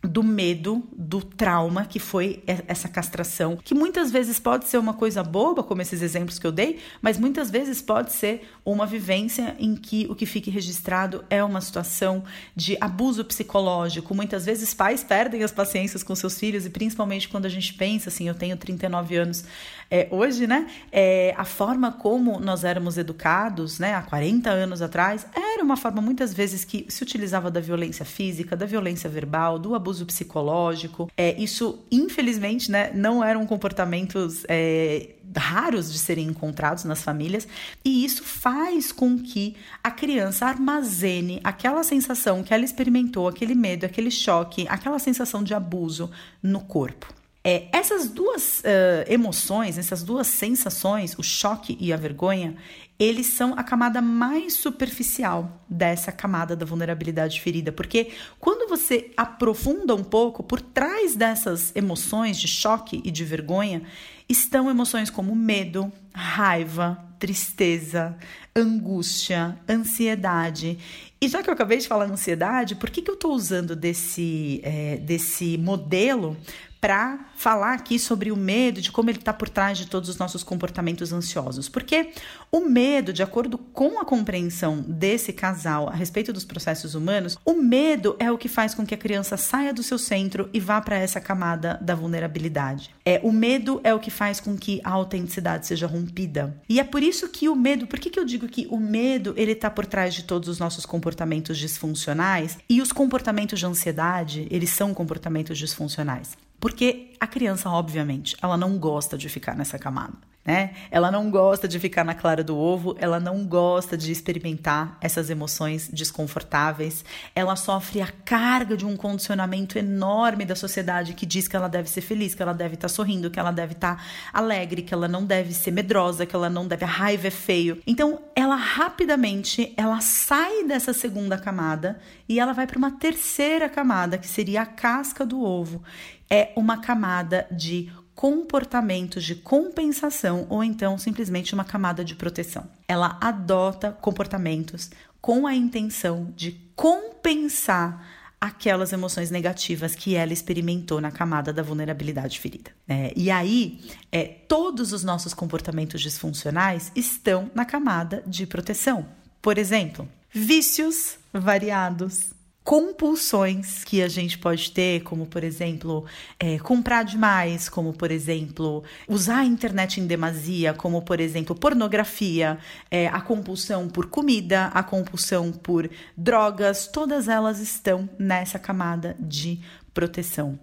do 0.08 0.22
medo, 0.22 0.82
do 0.92 1.22
trauma 1.22 1.84
que 1.84 1.98
foi 1.98 2.42
essa 2.46 2.88
castração, 2.88 3.56
que 3.62 3.74
muitas 3.74 4.10
vezes 4.10 4.38
pode 4.38 4.66
ser 4.66 4.78
uma 4.78 4.94
coisa 4.94 5.22
boba, 5.22 5.62
como 5.62 5.80
esses 5.82 6.02
exemplos 6.02 6.38
que 6.38 6.46
eu 6.46 6.52
dei, 6.52 6.78
mas 7.00 7.18
muitas 7.18 7.50
vezes 7.50 7.80
pode 7.80 8.12
ser 8.12 8.48
uma 8.64 8.86
vivência 8.86 9.56
em 9.58 9.74
que 9.74 10.06
o 10.10 10.14
que 10.14 10.26
fique 10.26 10.50
registrado 10.50 11.24
é 11.30 11.42
uma 11.42 11.60
situação 11.60 12.24
de 12.54 12.76
abuso 12.80 13.24
psicológico. 13.24 14.14
Muitas 14.14 14.44
vezes 14.44 14.74
pais 14.74 15.02
perdem 15.02 15.42
as 15.42 15.52
paciências 15.52 16.02
com 16.02 16.14
seus 16.14 16.38
filhos 16.38 16.66
e 16.66 16.70
principalmente 16.70 17.28
quando 17.28 17.46
a 17.46 17.50
gente 17.50 17.72
pensa 17.74 18.08
assim, 18.08 18.28
eu 18.28 18.34
tenho 18.34 18.56
39 18.56 19.16
anos 19.16 19.44
é, 19.90 20.08
hoje, 20.10 20.46
né? 20.46 20.66
É, 20.90 21.34
a 21.36 21.44
forma 21.44 21.92
como 21.92 22.40
nós 22.40 22.64
éramos 22.64 22.98
educados, 22.98 23.78
né, 23.78 23.94
há 23.94 24.02
40 24.02 24.50
anos 24.50 24.82
atrás, 24.82 25.26
era 25.34 25.62
uma 25.62 25.76
forma 25.76 26.00
muitas 26.00 26.34
vezes 26.34 26.64
que 26.64 26.86
se 26.88 27.02
utilizava 27.02 27.50
da 27.50 27.60
violência 27.60 28.04
física, 28.04 28.56
da 28.56 28.66
violência 28.66 29.08
verbal, 29.08 29.58
do 29.58 29.74
abuso 29.74 29.93
abuso 29.94 30.04
psicológico. 30.04 31.08
É, 31.16 31.40
isso, 31.40 31.78
infelizmente, 31.90 32.70
né, 32.70 32.90
não 32.92 33.22
eram 33.22 33.46
comportamentos 33.46 34.44
é, 34.48 35.10
raros 35.36 35.92
de 35.92 35.98
serem 35.98 36.26
encontrados 36.26 36.84
nas 36.84 37.02
famílias, 37.02 37.46
e 37.84 38.04
isso 38.04 38.24
faz 38.24 38.90
com 38.90 39.18
que 39.18 39.54
a 39.82 39.90
criança 39.90 40.46
armazene 40.46 41.40
aquela 41.44 41.82
sensação 41.82 42.42
que 42.42 42.52
ela 42.52 42.64
experimentou, 42.64 43.28
aquele 43.28 43.54
medo, 43.54 43.86
aquele 43.86 44.10
choque, 44.10 44.66
aquela 44.68 44.98
sensação 44.98 45.42
de 45.42 45.54
abuso 45.54 46.10
no 46.42 46.60
corpo. 46.60 47.12
É, 47.46 47.68
essas 47.72 48.08
duas 48.08 48.60
uh, 48.60 49.04
emoções, 49.06 49.76
essas 49.76 50.02
duas 50.02 50.26
sensações, 50.26 51.14
o 51.18 51.22
choque 51.22 51.76
e 51.78 51.92
a 51.92 51.96
vergonha, 51.96 52.56
eles 52.98 53.26
são 53.26 53.52
a 53.54 53.62
camada 53.62 54.00
mais 54.00 54.54
superficial 54.54 55.62
dessa 55.68 56.10
camada 56.10 56.56
da 56.56 56.64
vulnerabilidade 56.64 57.40
ferida, 57.42 57.70
porque 57.70 58.12
quando 58.40 58.66
você 58.66 59.10
aprofunda 59.14 59.94
um 59.94 60.02
pouco 60.02 60.42
por 60.42 60.60
trás 60.60 61.14
dessas 61.14 61.70
emoções 61.76 62.40
de 62.40 62.48
choque 62.48 63.02
e 63.04 63.10
de 63.10 63.24
vergonha, 63.24 63.82
estão 64.26 64.70
emoções 64.70 65.10
como 65.10 65.34
medo, 65.34 65.92
raiva, 66.14 66.98
tristeza, 67.18 68.16
angústia, 68.56 69.58
ansiedade. 69.68 70.78
E 71.20 71.28
já 71.28 71.42
que 71.42 71.48
eu 71.48 71.54
acabei 71.54 71.78
de 71.78 71.88
falar 71.88 72.04
ansiedade, 72.04 72.76
por 72.76 72.90
que, 72.90 73.02
que 73.02 73.10
eu 73.10 73.14
estou 73.14 73.32
usando 73.32 73.74
desse, 73.74 74.60
é, 74.62 74.96
desse 74.98 75.58
modelo 75.58 76.36
para 76.84 77.18
falar 77.34 77.72
aqui 77.72 77.98
sobre 77.98 78.30
o 78.30 78.36
medo, 78.36 78.82
de 78.82 78.92
como 78.92 79.08
ele 79.08 79.18
está 79.18 79.32
por 79.32 79.48
trás 79.48 79.78
de 79.78 79.86
todos 79.86 80.10
os 80.10 80.18
nossos 80.18 80.44
comportamentos 80.44 81.14
ansiosos. 81.14 81.66
Porque 81.66 82.10
o 82.52 82.60
medo, 82.60 83.10
de 83.10 83.22
acordo 83.22 83.56
com 83.56 83.98
a 83.98 84.04
compreensão 84.04 84.84
desse 84.86 85.32
casal 85.32 85.88
a 85.88 85.94
respeito 85.94 86.30
dos 86.30 86.44
processos 86.44 86.94
humanos, 86.94 87.38
o 87.42 87.54
medo 87.54 88.14
é 88.18 88.30
o 88.30 88.36
que 88.36 88.50
faz 88.50 88.74
com 88.74 88.84
que 88.84 88.94
a 88.94 88.98
criança 88.98 89.38
saia 89.38 89.72
do 89.72 89.82
seu 89.82 89.96
centro 89.96 90.50
e 90.52 90.60
vá 90.60 90.78
para 90.78 90.98
essa 90.98 91.22
camada 91.22 91.78
da 91.80 91.94
vulnerabilidade. 91.94 92.90
É, 93.02 93.18
o 93.24 93.32
medo 93.32 93.80
é 93.82 93.94
o 93.94 93.98
que 93.98 94.10
faz 94.10 94.38
com 94.38 94.54
que 94.54 94.82
a 94.84 94.90
autenticidade 94.90 95.66
seja 95.66 95.86
rompida. 95.86 96.54
E 96.68 96.78
é 96.78 96.84
por 96.84 97.02
isso 97.02 97.30
que 97.30 97.48
o 97.48 97.56
medo, 97.56 97.86
por 97.86 97.98
que, 97.98 98.10
que 98.10 98.20
eu 98.20 98.26
digo 98.26 98.43
que 98.48 98.66
o 98.70 98.78
medo 98.78 99.34
ele 99.36 99.52
está 99.52 99.70
por 99.70 99.86
trás 99.86 100.14
de 100.14 100.24
todos 100.24 100.48
os 100.48 100.58
nossos 100.58 100.86
comportamentos 100.86 101.58
disfuncionais 101.58 102.58
e 102.68 102.80
os 102.80 102.92
comportamentos 102.92 103.58
de 103.58 103.66
ansiedade, 103.66 104.46
eles 104.50 104.70
são 104.70 104.92
comportamentos 104.94 105.58
disfuncionais? 105.58 106.36
Porque 106.58 107.12
a 107.20 107.26
criança, 107.26 107.68
obviamente, 107.68 108.36
ela 108.40 108.56
não 108.56 108.78
gosta 108.78 109.18
de 109.18 109.28
ficar 109.28 109.56
nessa 109.56 109.78
camada. 109.78 110.33
Né? 110.44 110.74
Ela 110.90 111.10
não 111.10 111.30
gosta 111.30 111.66
de 111.66 111.80
ficar 111.80 112.04
na 112.04 112.14
clara 112.14 112.44
do 112.44 112.54
ovo, 112.54 112.94
ela 112.98 113.18
não 113.18 113.46
gosta 113.46 113.96
de 113.96 114.12
experimentar 114.12 114.98
essas 115.00 115.30
emoções 115.30 115.88
desconfortáveis. 115.90 117.02
Ela 117.34 117.56
sofre 117.56 118.02
a 118.02 118.08
carga 118.26 118.76
de 118.76 118.84
um 118.84 118.94
condicionamento 118.94 119.78
enorme 119.78 120.44
da 120.44 120.54
sociedade 120.54 121.14
que 121.14 121.24
diz 121.24 121.48
que 121.48 121.56
ela 121.56 121.68
deve 121.68 121.88
ser 121.88 122.02
feliz, 122.02 122.34
que 122.34 122.42
ela 122.42 122.52
deve 122.52 122.74
estar 122.74 122.88
tá 122.88 122.94
sorrindo, 122.94 123.30
que 123.30 123.40
ela 123.40 123.50
deve 123.50 123.72
estar 123.72 123.96
tá 123.96 124.02
alegre, 124.34 124.82
que 124.82 124.92
ela 124.92 125.08
não 125.08 125.24
deve 125.24 125.54
ser 125.54 125.70
medrosa, 125.70 126.26
que 126.26 126.36
ela 126.36 126.50
não 126.50 126.68
deve 126.68 126.84
a 126.84 126.88
raiva 126.88 127.28
é 127.28 127.30
feio. 127.30 127.80
Então, 127.86 128.20
ela 128.36 128.56
rapidamente, 128.56 129.72
ela 129.78 130.02
sai 130.02 130.64
dessa 130.64 130.92
segunda 130.92 131.38
camada 131.38 131.98
e 132.28 132.38
ela 132.38 132.52
vai 132.52 132.66
para 132.66 132.76
uma 132.76 132.90
terceira 132.90 133.66
camada, 133.66 134.18
que 134.18 134.28
seria 134.28 134.60
a 134.60 134.66
casca 134.66 135.24
do 135.24 135.42
ovo 135.42 135.82
é 136.30 136.52
uma 136.56 136.78
camada 136.78 137.46
de 137.50 137.90
comportamentos 138.14 139.24
de 139.24 139.34
compensação 139.34 140.46
ou 140.48 140.62
então 140.62 140.96
simplesmente 140.96 141.54
uma 141.54 141.64
camada 141.64 142.04
de 142.04 142.14
proteção. 142.14 142.66
Ela 142.86 143.18
adota 143.20 143.92
comportamentos 143.92 144.90
com 145.20 145.46
a 145.46 145.54
intenção 145.54 146.32
de 146.36 146.52
compensar 146.76 148.06
aquelas 148.40 148.92
emoções 148.92 149.30
negativas 149.30 149.94
que 149.94 150.14
ela 150.14 150.34
experimentou 150.34 151.00
na 151.00 151.10
camada 151.10 151.50
da 151.50 151.62
vulnerabilidade 151.62 152.38
ferida. 152.38 152.70
É, 152.86 153.10
e 153.16 153.30
aí, 153.30 153.80
é, 154.12 154.24
todos 154.24 154.92
os 154.92 155.02
nossos 155.02 155.32
comportamentos 155.32 156.02
disfuncionais 156.02 156.92
estão 156.94 157.50
na 157.54 157.64
camada 157.64 158.22
de 158.26 158.46
proteção. 158.46 159.06
Por 159.40 159.56
exemplo, 159.56 160.06
vícios 160.30 161.16
variados, 161.32 162.34
compulsões 162.64 163.84
que 163.84 164.02
a 164.02 164.08
gente 164.08 164.38
pode 164.38 164.72
ter, 164.72 165.02
como 165.02 165.26
por 165.26 165.44
exemplo, 165.44 166.06
é, 166.40 166.58
comprar 166.58 167.04
demais, 167.04 167.68
como 167.68 167.92
por 167.92 168.10
exemplo, 168.10 168.82
usar 169.06 169.40
a 169.40 169.44
internet 169.44 170.00
em 170.00 170.06
demasia, 170.06 170.72
como 170.72 171.02
por 171.02 171.20
exemplo, 171.20 171.54
pornografia, 171.54 172.58
é, 172.90 173.06
a 173.08 173.20
compulsão 173.20 173.86
por 173.86 174.06
comida, 174.06 174.66
a 174.68 174.82
compulsão 174.82 175.52
por 175.52 175.90
drogas, 176.16 176.86
todas 176.86 177.28
elas 177.28 177.60
estão 177.60 178.08
nessa 178.18 178.58
camada 178.58 179.14
de 179.20 179.60
proteção. 179.92 180.58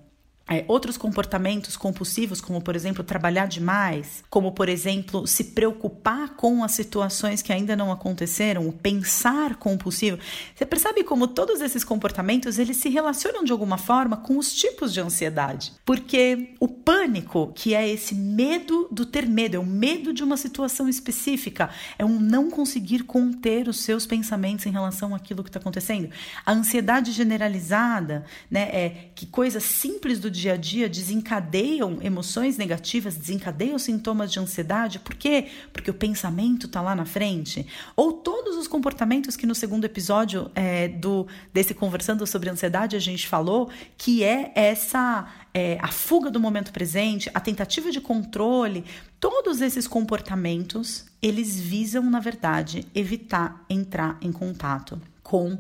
É, 0.50 0.66
outros 0.68 0.98
comportamentos 0.98 1.78
compulsivos, 1.78 2.42
como 2.42 2.62
por 2.62 2.76
exemplo 2.76 3.04
trabalhar 3.04 3.46
demais, 3.46 4.24
como 4.30 4.52
por 4.52 4.68
exemplo 4.68 5.26
se 5.26 5.46
preocupar 5.46 6.36
com 6.36 6.64
as 6.64 6.74
situações 6.74 7.42
que 7.42 7.54
ainda 7.54 7.76
não 7.76 7.92
aconteceram, 7.92 8.68
o 8.68 8.74
pensar 8.74 9.56
compulsivo. 9.56 10.20
Você 10.54 10.66
percebe 10.66 11.04
como 11.04 11.28
todos 11.28 11.62
esses 11.62 11.84
comportamentos 11.84 12.60
eles 12.60 12.78
se 12.78 12.90
relacionam 12.90 13.44
de 13.44 13.52
alguma 13.52 13.78
forma 13.78 14.18
com 14.18 14.38
os 14.38 14.52
tipos 14.54 14.92
de 14.92 15.00
ansiedade, 15.00 15.74
porque 15.86 16.54
o 16.60 16.68
pânico, 16.68 17.54
que 17.56 17.74
é 17.74 17.88
esse 17.88 18.14
medo 18.14 18.90
do 18.92 19.06
ter 19.06 19.28
medo, 19.28 19.56
é 19.56 19.60
o 19.60 19.66
medo 19.66 20.12
de 20.12 20.24
uma 20.24 20.36
situação 20.36 20.90
específica, 20.90 21.70
é 21.98 22.04
um 22.04 22.20
não 22.20 22.50
conseguir 22.50 23.04
conter 23.04 23.70
os 23.70 23.82
seus 23.82 24.06
pensamentos 24.06 24.66
em 24.66 24.72
relação 24.72 25.16
àquilo 25.16 25.44
que 25.44 25.50
está 25.50 25.60
acontecendo. 25.60 26.10
A 26.46 26.52
ansiedade 26.52 27.12
generalizada, 27.12 28.26
né, 28.50 28.64
é 28.74 29.10
que 29.16 29.26
coisas 29.26 29.64
simples 29.64 30.20
do 30.20 30.31
dia 30.32 30.42
dia 30.42 30.54
a 30.54 30.58
dia 30.58 30.90
desencadeiam 30.90 32.00
emoções 32.02 32.58
negativas, 32.58 33.16
desencadeiam 33.16 33.78
sintomas 33.78 34.32
de 34.32 34.40
ansiedade. 34.40 35.00
Por 35.00 35.16
quê? 35.16 35.48
Porque 35.72 35.92
o 35.92 35.94
pensamento 35.94 36.66
está 36.66 36.82
lá 36.82 36.96
na 36.96 37.06
frente. 37.06 37.66
Ou 37.96 38.14
todos 38.14 38.58
os 38.58 38.68
comportamentos 38.68 39.36
que 39.36 39.46
no 39.46 39.54
segundo 39.54 39.86
episódio 39.86 40.50
é, 40.56 40.88
do 40.88 41.28
desse 41.54 41.74
conversando 41.74 42.26
sobre 42.26 42.50
ansiedade 42.50 42.96
a 42.96 43.00
gente 43.00 43.28
falou, 43.28 43.70
que 43.98 44.24
é 44.24 44.52
essa 44.56 45.28
é, 45.54 45.78
a 45.82 45.90
fuga 45.90 46.32
do 46.32 46.40
momento 46.40 46.72
presente, 46.72 47.30
a 47.34 47.40
tentativa 47.40 47.92
de 47.92 48.02
controle, 48.02 48.84
todos 49.20 49.62
esses 49.62 49.88
comportamentos 49.88 51.06
eles 51.22 51.60
visam 51.60 52.10
na 52.10 52.20
verdade 52.20 52.86
evitar 52.96 53.64
entrar 53.70 54.18
em 54.22 54.32
contato 54.32 55.00
com 55.22 55.60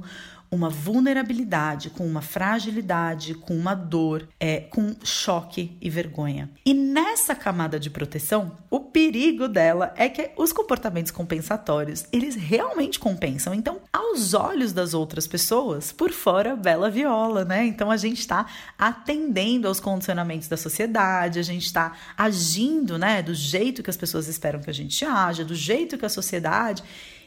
uma 0.51 0.69
vulnerabilidade, 0.69 1.89
com 1.89 2.05
uma 2.05 2.21
fragilidade, 2.21 3.33
com 3.33 3.55
uma 3.55 3.73
dor, 3.73 4.27
é, 4.37 4.59
com 4.59 4.93
choque 5.01 5.77
e 5.79 5.89
vergonha. 5.89 6.49
E 6.65 6.73
nessa 6.73 7.33
camada 7.33 7.79
de 7.79 7.89
proteção, 7.89 8.57
o 8.69 8.81
perigo 8.81 9.47
dela 9.47 9.93
é 9.95 10.09
que 10.09 10.31
os 10.35 10.51
comportamentos 10.51 11.09
compensatórios, 11.09 12.05
eles 12.11 12.35
realmente 12.35 12.99
compensam. 12.99 13.53
Então, 13.53 13.79
aos 13.93 14.33
olhos 14.33 14.73
das 14.73 14.93
outras 14.93 15.25
pessoas, 15.25 15.93
por 15.93 16.11
fora, 16.11 16.53
bela 16.53 16.89
viola, 16.89 17.45
né? 17.45 17.65
Então, 17.65 17.89
a 17.89 17.95
gente 17.95 18.19
está 18.19 18.45
atendendo 18.77 19.69
aos 19.69 19.79
condicionamentos 19.79 20.49
da 20.49 20.57
sociedade, 20.57 21.39
a 21.39 21.43
gente 21.43 21.65
está 21.65 21.93
agindo, 22.17 22.97
né, 22.97 23.21
do 23.21 23.33
jeito 23.33 23.81
que 23.81 23.89
as 23.89 23.97
pessoas 23.97 24.27
esperam 24.27 24.59
que 24.59 24.69
a 24.69 24.73
gente 24.73 25.05
haja, 25.05 25.45
do 25.45 25.55
jeito 25.55 25.97
que 25.97 26.05
a 26.05 26.09
sociedade. 26.09 26.83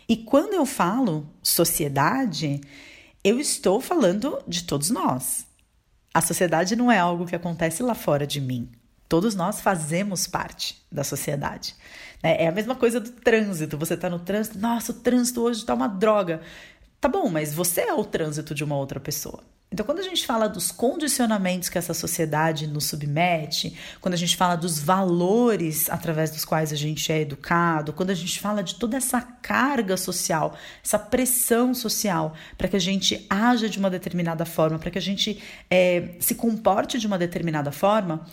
E 0.07 0.17
quando 0.17 0.53
eu 0.53 0.67
falo 0.67 1.27
sociedade, 1.43 2.61
eu 3.25 3.41
estou 3.41 3.81
falando 3.81 4.39
de 4.47 4.65
todos 4.65 4.91
nós. 4.91 5.47
A 6.13 6.21
sociedade 6.21 6.77
não 6.77 6.93
é 6.93 6.99
algo 6.99 7.27
que 7.27 7.35
acontece 7.35 7.83
lá 7.83 7.95
fora 7.95 8.27
de 8.27 8.39
mim. 8.39 8.71
Todos 9.09 9.35
nós 9.35 9.61
fazemos 9.61 10.27
parte 10.27 10.85
da 10.93 11.03
sociedade. 11.03 11.75
Né? 12.23 12.37
É 12.43 12.47
a 12.49 12.53
mesma 12.53 12.75
coisa 12.75 13.01
do 13.01 13.11
trânsito. 13.11 13.79
Você 13.79 13.95
está 13.95 14.11
no 14.11 14.19
trânsito, 14.19 14.59
nossa, 14.59 14.93
o 14.93 14.97
trânsito 14.97 15.41
hoje 15.41 15.61
está 15.61 15.73
uma 15.73 15.89
droga. 15.89 16.43
Tá 17.01 17.09
bom, 17.09 17.31
mas 17.31 17.55
você 17.55 17.81
é 17.81 17.95
o 17.95 18.05
trânsito 18.05 18.55
de 18.55 18.63
uma 18.63 18.77
outra 18.77 19.01
pessoa. 19.01 19.43
Então, 19.75 19.85
quando 19.85 19.99
a 19.99 20.03
gente 20.05 20.25
fala 20.25 20.49
dos 20.49 20.71
condicionamentos 20.71 21.69
que 21.69 21.77
essa 21.77 21.93
sociedade 21.93 22.65
nos 22.69 22.85
submete, 22.85 23.77
quando 24.01 24.15
a 24.15 24.17
gente 24.17 24.37
fala 24.37 24.55
dos 24.55 24.79
valores 24.79 25.91
através 25.91 26.31
dos 26.31 26.45
quais 26.45 26.73
a 26.73 26.77
gente 26.77 27.11
é 27.11 27.23
educado, 27.23 27.93
quando 27.93 28.11
a 28.11 28.15
gente 28.15 28.39
fala 28.39 28.63
de 28.63 28.77
toda 28.77 28.97
essa 28.97 29.21
carga 29.21 29.97
social, 29.97 30.57
essa 30.81 30.97
pressão 30.97 31.75
social 31.75 32.35
para 32.57 32.69
que 32.69 32.77
a 32.77 32.79
gente 32.79 33.27
haja 33.29 33.69
de 33.69 33.77
uma 33.77 33.91
determinada 33.91 34.45
forma, 34.45 34.79
para 34.79 34.93
que 34.93 34.99
a 34.99 35.03
gente 35.03 35.43
é, 35.69 36.11
se 36.21 36.37
comporte 36.37 36.97
de 36.97 37.09
uma 37.09 37.19
determinada 37.19 37.73
forma, 37.73 38.25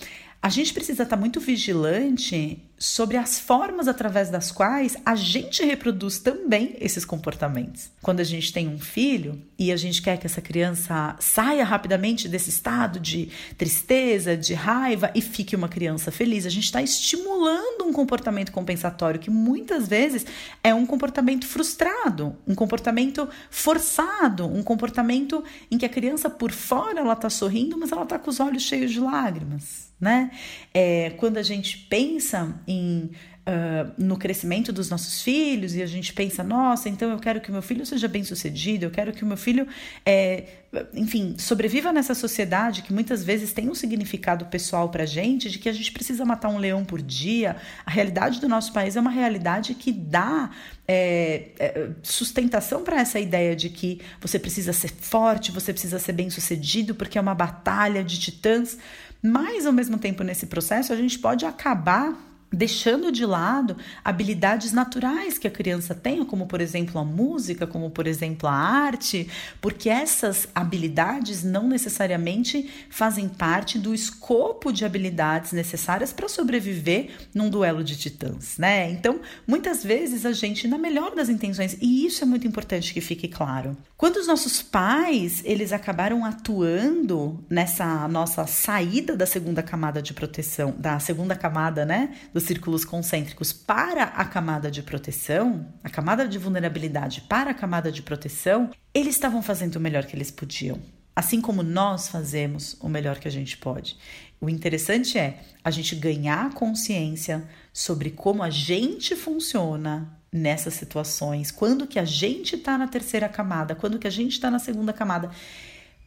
a 0.44 0.50
gente 0.50 0.72
precisa 0.72 1.02
estar 1.02 1.18
muito 1.18 1.40
vigilante 1.40 2.71
sobre 2.82 3.16
as 3.16 3.40
formas 3.40 3.88
através 3.88 4.32
das 4.32 4.52
quais 4.52 4.98
a 5.06 5.14
gente 5.14 5.64
reproduz 5.64 6.18
também 6.18 6.76
esses 6.80 7.06
comportamentos. 7.06 7.92
Quando 8.02 8.22
a 8.22 8.24
gente 8.24 8.52
tem 8.52 8.68
um 8.68 8.80
filho 8.80 9.40
e 9.58 9.72
a 9.72 9.78
gente 9.78 10.02
quer 10.02 10.18
que 10.18 10.26
essa 10.26 10.42
criança 10.42 11.16
saia 11.20 11.64
rapidamente 11.64 12.28
desse 12.28 12.50
estado 12.50 13.00
de 13.00 13.30
tristeza, 13.56 14.36
de 14.36 14.56
raiva 14.56 15.12
e 15.14 15.22
fique 15.22 15.56
uma 15.56 15.70
criança 15.70 16.12
feliz, 16.12 16.44
a 16.48 16.50
gente 16.50 16.64
está 16.64 16.82
estimulando 16.82 17.86
um 17.86 17.94
comportamento 17.94 18.52
compensatório 18.52 19.20
que 19.20 19.30
muitas 19.30 19.88
vezes 19.88 20.26
é 20.64 20.74
um 20.74 20.88
comportamento 20.88 21.46
frustrado, 21.46 22.36
um 22.48 22.56
comportamento 22.56 23.30
forçado, 23.52 24.48
um 24.48 24.64
comportamento 24.64 25.44
em 25.70 25.78
que 25.78 25.86
a 25.86 25.90
criança 25.90 26.32
por 26.32 26.52
fora 26.52 27.02
ela 27.02 27.14
está 27.14 27.30
sorrindo, 27.30 27.78
mas 27.78 27.92
ela 27.92 28.02
está 28.02 28.18
com 28.18 28.32
os 28.32 28.40
olhos 28.40 28.64
cheios 28.64 28.90
de 28.90 29.00
lágrimas 29.00 29.92
né? 30.02 30.32
É, 30.74 31.12
quando 31.12 31.38
a 31.38 31.44
gente 31.44 31.78
pensa 31.78 32.60
em 32.72 33.12
uh, 33.42 33.92
no 33.98 34.18
crescimento 34.18 34.72
dos 34.72 34.90
nossos 34.90 35.22
filhos 35.22 35.75
e 35.75 35.82
a 35.82 35.86
gente 35.86 36.13
pensa, 36.13 36.44
nossa, 36.44 36.90
então 36.90 37.12
eu 37.12 37.20
quero 37.20 37.42
que 37.42 37.50
o 37.50 37.54
meu 37.54 37.62
filho 37.62 37.86
seja 37.86 38.08
bem 38.08 38.24
sucedido, 38.24 38.86
eu 38.86 38.92
quero 38.92 39.12
que 39.13 39.24
o 39.24 39.28
meu 39.28 39.38
filho, 39.38 39.68
é, 40.06 40.46
enfim, 40.94 41.36
sobreviva 41.38 41.92
nessa 41.92 42.13
sociedade 42.13 42.82
que 42.82 42.94
muitas 42.94 43.24
vezes 43.24 43.51
tem 43.51 43.70
um 43.70 43.75
significado 43.75 44.46
pessoal 44.46 44.90
para 44.90 45.06
gente 45.06 45.50
de 45.50 45.60
que 45.60 45.70
a 45.70 45.74
gente 45.74 45.92
precisa 45.92 46.25
matar 46.25 46.50
um 46.50 46.58
leão 46.58 46.86
por 46.86 47.01
dia. 47.01 47.58
A 47.86 47.92
realidade 47.92 48.40
do 48.40 48.48
nosso 48.48 48.72
país 48.72 48.96
é 48.96 49.00
uma 49.00 49.12
realidade 49.12 49.74
que 49.75 49.92
dá 49.92 50.51
é, 50.88 51.50
é, 51.60 51.90
sustentação 52.04 52.84
para 52.84 53.00
essa 53.00 53.20
ideia 53.20 53.56
de 53.56 53.70
que 53.70 54.01
você 54.20 54.40
precisa 54.40 54.74
ser 54.74 54.92
forte, 54.92 55.51
você 55.51 55.74
precisa 55.74 56.00
ser 56.00 56.13
bem 56.13 56.30
sucedido, 56.30 56.96
porque 56.96 57.18
é 57.18 57.22
uma 57.22 57.36
batalha 57.36 58.04
de 58.04 58.20
titãs. 58.20 58.78
Mas, 59.24 59.68
ao 59.68 59.74
mesmo 59.74 60.00
tempo, 60.00 60.24
nesse 60.24 60.48
processo, 60.48 60.92
a 60.92 60.96
gente 60.96 61.20
pode 61.20 61.46
acabar 61.46 62.31
deixando 62.51 63.12
de 63.12 63.25
lado 63.25 63.77
habilidades 64.03 64.74
naturais 64.74 65.38
que 65.38 65.48
a 65.48 65.51
criança 65.51 65.96
tem, 65.96 66.25
como 66.25 66.46
por 66.46 66.60
exemplo 66.60 67.00
a 67.00 67.05
música, 67.05 67.65
como 67.65 67.89
por 67.89 68.05
exemplo 68.08 68.48
a 68.48 68.53
arte, 68.53 69.27
porque 69.62 69.89
essas 69.89 70.48
habilidades 70.53 71.43
não 71.43 71.67
necessariamente 71.67 72.70
fazem 72.89 73.29
parte 73.29 73.79
do 73.79 73.93
escopo 73.93 74.72
de 74.72 74.84
habilidades 74.84 75.53
necessárias 75.53 76.12
para 76.12 76.27
sobreviver 76.27 77.12
num 77.34 77.50
duelo 77.50 77.84
de 77.84 77.98
titãs, 77.98 78.58
né? 78.58 78.91
Então, 78.91 79.22
muitas 79.48 79.84
vezes 79.84 80.25
a 80.25 80.34
gente, 80.34 80.67
na 80.67 80.77
melhor 80.77 81.15
das 81.15 81.29
intenções, 81.29 81.77
e 81.81 82.05
isso 82.05 82.24
é 82.24 82.27
muito 82.27 82.48
importante 82.48 82.93
que 82.93 83.00
fique 83.00 83.27
claro. 83.27 83.77
Quando 83.96 84.17
os 84.17 84.27
nossos 84.27 84.62
pais, 84.62 85.41
eles 85.46 85.72
acabaram 85.72 86.25
atuando 86.25 87.43
nessa 87.50 88.08
nossa 88.08 88.46
saída 88.48 89.15
da 89.15 89.25
segunda 89.25 89.62
camada 89.62 90.01
de 90.01 90.13
proteção, 90.13 90.74
da 90.77 91.00
segunda 91.00 91.36
camada, 91.36 91.86
né, 91.86 92.12
do 92.34 92.41
dos 92.42 92.48
círculos 92.48 92.84
concêntricos 92.84 93.54
para 93.54 94.04
a 94.04 94.26
camada 94.26 94.72
de 94.72 94.82
proteção, 94.82 95.68
a 95.84 95.90
camada 95.90 96.28
de 96.28 96.40
vulnerabilidade 96.40 97.22
para 97.22 97.52
a 97.52 97.54
camada 97.54 97.92
de 97.92 98.02
proteção, 98.02 98.72
eles 98.94 99.16
estavam 99.16 99.44
fazendo 99.44 99.76
o 99.76 99.80
melhor 99.80 100.06
que 100.06 100.16
eles 100.16 100.32
podiam. 100.32 100.80
Assim 101.16 101.40
como 101.40 101.62
nós 101.62 102.08
fazemos 102.08 102.76
o 102.82 102.90
melhor 102.90 103.20
que 103.20 103.28
a 103.28 103.32
gente 103.32 103.58
pode. 103.58 103.96
O 104.40 104.50
interessante 104.50 105.20
é 105.20 105.40
a 105.64 105.70
gente 105.70 105.96
ganhar 105.96 106.54
consciência 106.54 107.48
sobre 107.72 108.10
como 108.10 108.42
a 108.42 108.50
gente 108.50 109.16
funciona 109.16 110.18
nessas 110.34 110.74
situações, 110.74 111.52
quando 111.52 111.86
que 111.86 112.00
a 112.00 112.06
gente 112.06 112.56
está 112.56 112.78
na 112.78 112.88
terceira 112.88 113.30
camada, 113.30 113.76
quando 113.76 114.00
que 114.00 114.08
a 114.08 114.12
gente 114.12 114.32
está 114.32 114.50
na 114.50 114.60
segunda 114.60 114.94
camada 114.94 115.30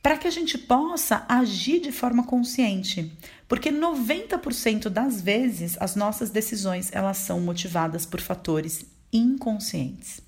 para 0.04 0.18
que 0.18 0.28
a 0.28 0.30
gente 0.30 0.58
possa 0.58 1.24
agir 1.26 1.80
de 1.80 1.90
forma 1.90 2.24
consciente, 2.24 3.10
porque 3.48 3.72
90% 3.72 4.90
das 4.90 5.22
vezes 5.22 5.78
as 5.80 5.96
nossas 5.96 6.28
decisões 6.28 6.90
elas 6.92 7.16
são 7.16 7.40
motivadas 7.40 8.04
por 8.04 8.20
fatores 8.20 8.84
inconscientes. 9.10 10.20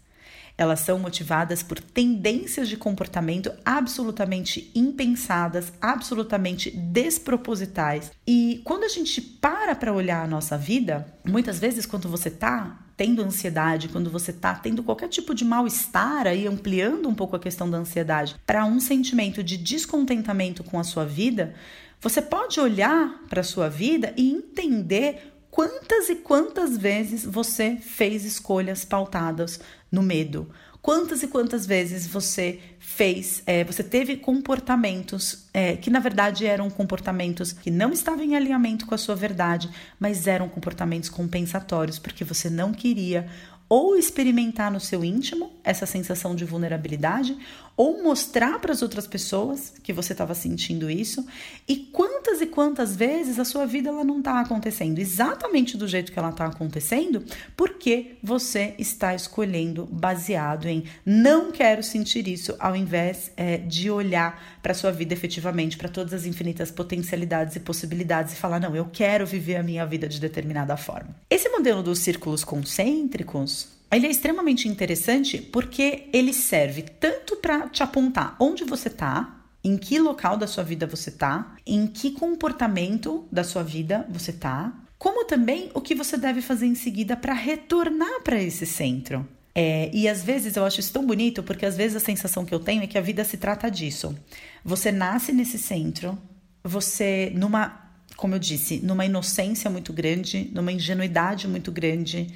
Elas 0.56 0.80
são 0.80 0.98
motivadas 0.98 1.62
por 1.62 1.78
tendências 1.78 2.70
de 2.70 2.78
comportamento 2.78 3.52
absolutamente 3.66 4.70
impensadas, 4.74 5.70
absolutamente 5.78 6.70
despropositais. 6.70 8.10
E 8.26 8.62
quando 8.64 8.84
a 8.84 8.88
gente 8.88 9.20
para 9.20 9.74
para 9.74 9.92
olhar 9.92 10.24
a 10.24 10.26
nossa 10.26 10.56
vida, 10.56 11.06
muitas 11.22 11.58
vezes 11.58 11.84
quando 11.84 12.08
você 12.08 12.30
tá 12.30 12.85
tendo 12.96 13.22
ansiedade, 13.22 13.88
quando 13.88 14.10
você 14.10 14.30
está 14.30 14.54
tendo 14.54 14.82
qualquer 14.82 15.08
tipo 15.08 15.34
de 15.34 15.44
mal-estar 15.44 16.26
aí 16.26 16.46
ampliando 16.46 17.08
um 17.08 17.14
pouco 17.14 17.36
a 17.36 17.40
questão 17.40 17.68
da 17.68 17.76
ansiedade 17.76 18.36
para 18.46 18.64
um 18.64 18.80
sentimento 18.80 19.44
de 19.44 19.56
descontentamento 19.56 20.64
com 20.64 20.78
a 20.78 20.84
sua 20.84 21.04
vida, 21.04 21.54
você 22.00 22.22
pode 22.22 22.58
olhar 22.58 23.22
para 23.28 23.40
a 23.40 23.44
sua 23.44 23.68
vida 23.68 24.14
e 24.16 24.30
entender 24.30 25.34
quantas 25.50 26.08
e 26.08 26.16
quantas 26.16 26.76
vezes 26.76 27.24
você 27.24 27.76
fez 27.76 28.24
escolhas 28.24 28.84
pautadas 28.84 29.60
no 29.90 30.02
medo. 30.02 30.50
Quantas 30.86 31.24
e 31.24 31.26
quantas 31.26 31.66
vezes 31.66 32.06
você 32.06 32.60
fez, 32.78 33.42
é, 33.44 33.64
você 33.64 33.82
teve 33.82 34.18
comportamentos 34.18 35.48
é, 35.52 35.74
que 35.74 35.90
na 35.90 35.98
verdade 35.98 36.46
eram 36.46 36.70
comportamentos 36.70 37.50
que 37.52 37.72
não 37.72 37.90
estavam 37.90 38.22
em 38.22 38.36
alinhamento 38.36 38.86
com 38.86 38.94
a 38.94 38.98
sua 38.98 39.16
verdade, 39.16 39.68
mas 39.98 40.28
eram 40.28 40.48
comportamentos 40.48 41.08
compensatórios, 41.08 41.98
porque 41.98 42.22
você 42.22 42.48
não 42.48 42.72
queria 42.72 43.26
ou 43.68 43.96
experimentar 43.96 44.70
no 44.70 44.78
seu 44.78 45.04
íntimo 45.04 45.50
essa 45.64 45.86
sensação 45.86 46.36
de 46.36 46.44
vulnerabilidade, 46.44 47.36
ou 47.76 48.02
mostrar 48.02 48.58
para 48.58 48.72
as 48.72 48.80
outras 48.80 49.06
pessoas 49.06 49.72
que 49.82 49.92
você 49.92 50.12
estava 50.12 50.34
sentindo 50.34 50.90
isso, 50.90 51.26
e 51.68 51.76
quantas 51.76 52.40
e 52.40 52.46
quantas 52.46 52.96
vezes 52.96 53.38
a 53.38 53.44
sua 53.44 53.66
vida 53.66 53.90
ela 53.90 54.04
não 54.04 54.18
está 54.18 54.40
acontecendo 54.40 54.98
exatamente 54.98 55.76
do 55.76 55.86
jeito 55.86 56.10
que 56.10 56.18
ela 56.18 56.30
está 56.30 56.46
acontecendo, 56.46 57.22
porque 57.56 58.16
você 58.22 58.74
está 58.78 59.14
escolhendo 59.14 59.86
baseado 59.90 60.66
em 60.66 60.84
não 61.04 61.52
quero 61.52 61.82
sentir 61.82 62.26
isso, 62.26 62.56
ao 62.58 62.74
invés 62.74 63.30
é, 63.36 63.58
de 63.58 63.90
olhar 63.90 64.58
para 64.62 64.72
a 64.72 64.74
sua 64.74 64.90
vida 64.90 65.12
efetivamente, 65.12 65.76
para 65.76 65.88
todas 65.88 66.14
as 66.14 66.24
infinitas 66.24 66.70
potencialidades 66.70 67.56
e 67.56 67.60
possibilidades 67.60 68.32
e 68.32 68.36
falar, 68.36 68.58
não, 68.58 68.74
eu 68.74 68.86
quero 68.86 69.26
viver 69.26 69.56
a 69.56 69.62
minha 69.62 69.84
vida 69.84 70.08
de 70.08 70.20
determinada 70.20 70.76
forma. 70.76 71.14
Esse 71.28 71.48
modelo 71.50 71.82
dos 71.82 71.98
círculos 71.98 72.42
concêntricos 72.42 73.75
ele 73.90 74.06
é 74.06 74.10
extremamente 74.10 74.68
interessante 74.68 75.38
porque 75.38 76.08
ele 76.12 76.32
serve 76.32 76.82
tanto 76.82 77.36
para 77.36 77.68
te 77.68 77.82
apontar 77.82 78.36
onde 78.40 78.64
você 78.64 78.88
está, 78.88 79.44
em 79.62 79.76
que 79.76 79.98
local 79.98 80.36
da 80.36 80.46
sua 80.46 80.62
vida 80.62 80.86
você 80.86 81.10
está, 81.10 81.56
em 81.66 81.86
que 81.86 82.12
comportamento 82.12 83.26
da 83.30 83.42
sua 83.42 83.62
vida 83.62 84.06
você 84.08 84.30
está, 84.30 84.72
como 84.98 85.24
também 85.24 85.70
o 85.74 85.80
que 85.80 85.94
você 85.94 86.16
deve 86.16 86.40
fazer 86.40 86.66
em 86.66 86.74
seguida 86.74 87.16
para 87.16 87.34
retornar 87.34 88.22
para 88.22 88.40
esse 88.40 88.66
centro. 88.66 89.26
É, 89.54 89.90
e 89.92 90.08
às 90.08 90.22
vezes 90.22 90.56
eu 90.56 90.64
acho 90.64 90.80
isso 90.80 90.92
tão 90.92 91.06
bonito 91.06 91.42
porque 91.42 91.64
às 91.64 91.76
vezes 91.76 91.96
a 91.96 92.00
sensação 92.00 92.44
que 92.44 92.54
eu 92.54 92.60
tenho 92.60 92.82
é 92.82 92.86
que 92.86 92.98
a 92.98 93.00
vida 93.00 93.24
se 93.24 93.36
trata 93.36 93.70
disso. 93.70 94.16
Você 94.64 94.92
nasce 94.92 95.32
nesse 95.32 95.58
centro, 95.58 96.18
você 96.62 97.32
numa, 97.34 97.90
como 98.16 98.34
eu 98.34 98.38
disse, 98.38 98.80
numa 98.80 99.04
inocência 99.04 99.70
muito 99.70 99.92
grande, 99.92 100.50
numa 100.52 100.72
ingenuidade 100.72 101.48
muito 101.48 101.72
grande 101.72 102.28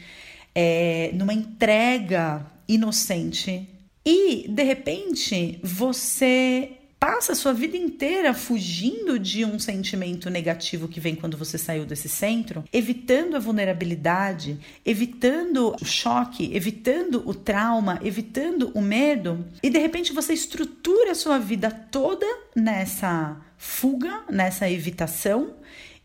é, 0.55 1.11
numa 1.15 1.33
entrega 1.33 2.47
inocente. 2.69 3.69
E, 4.05 4.47
de 4.49 4.63
repente, 4.63 5.61
você 5.63 6.73
passa 7.01 7.33
a 7.33 7.35
sua 7.35 7.55
vida 7.55 7.79
inteira 7.79 8.35
fugindo 8.35 9.19
de 9.19 9.43
um 9.43 9.59
sentimento 9.59 10.29
negativo 10.29 10.87
que 10.87 11.01
vem 11.01 11.15
quando 11.15 11.37
você 11.37 11.57
saiu 11.57 11.87
desse 11.87 12.11
centro, 12.11 12.63
evitando 12.71 13.37
a 13.37 13.39
vulnerabilidade, 13.39 14.59
evitando 14.85 15.75
o 15.81 15.85
choque, 15.85 16.51
evitando 16.55 17.23
o 17.27 17.35
trauma, 17.35 17.99
evitando 18.03 18.71
o 18.75 18.83
medo, 18.83 19.47
e 19.63 19.71
de 19.71 19.79
repente 19.79 20.13
você 20.13 20.35
estrutura 20.35 21.13
a 21.13 21.15
sua 21.15 21.39
vida 21.39 21.71
toda 21.71 22.27
nessa 22.55 23.41
fuga, 23.57 24.23
nessa 24.31 24.71
evitação, 24.71 25.55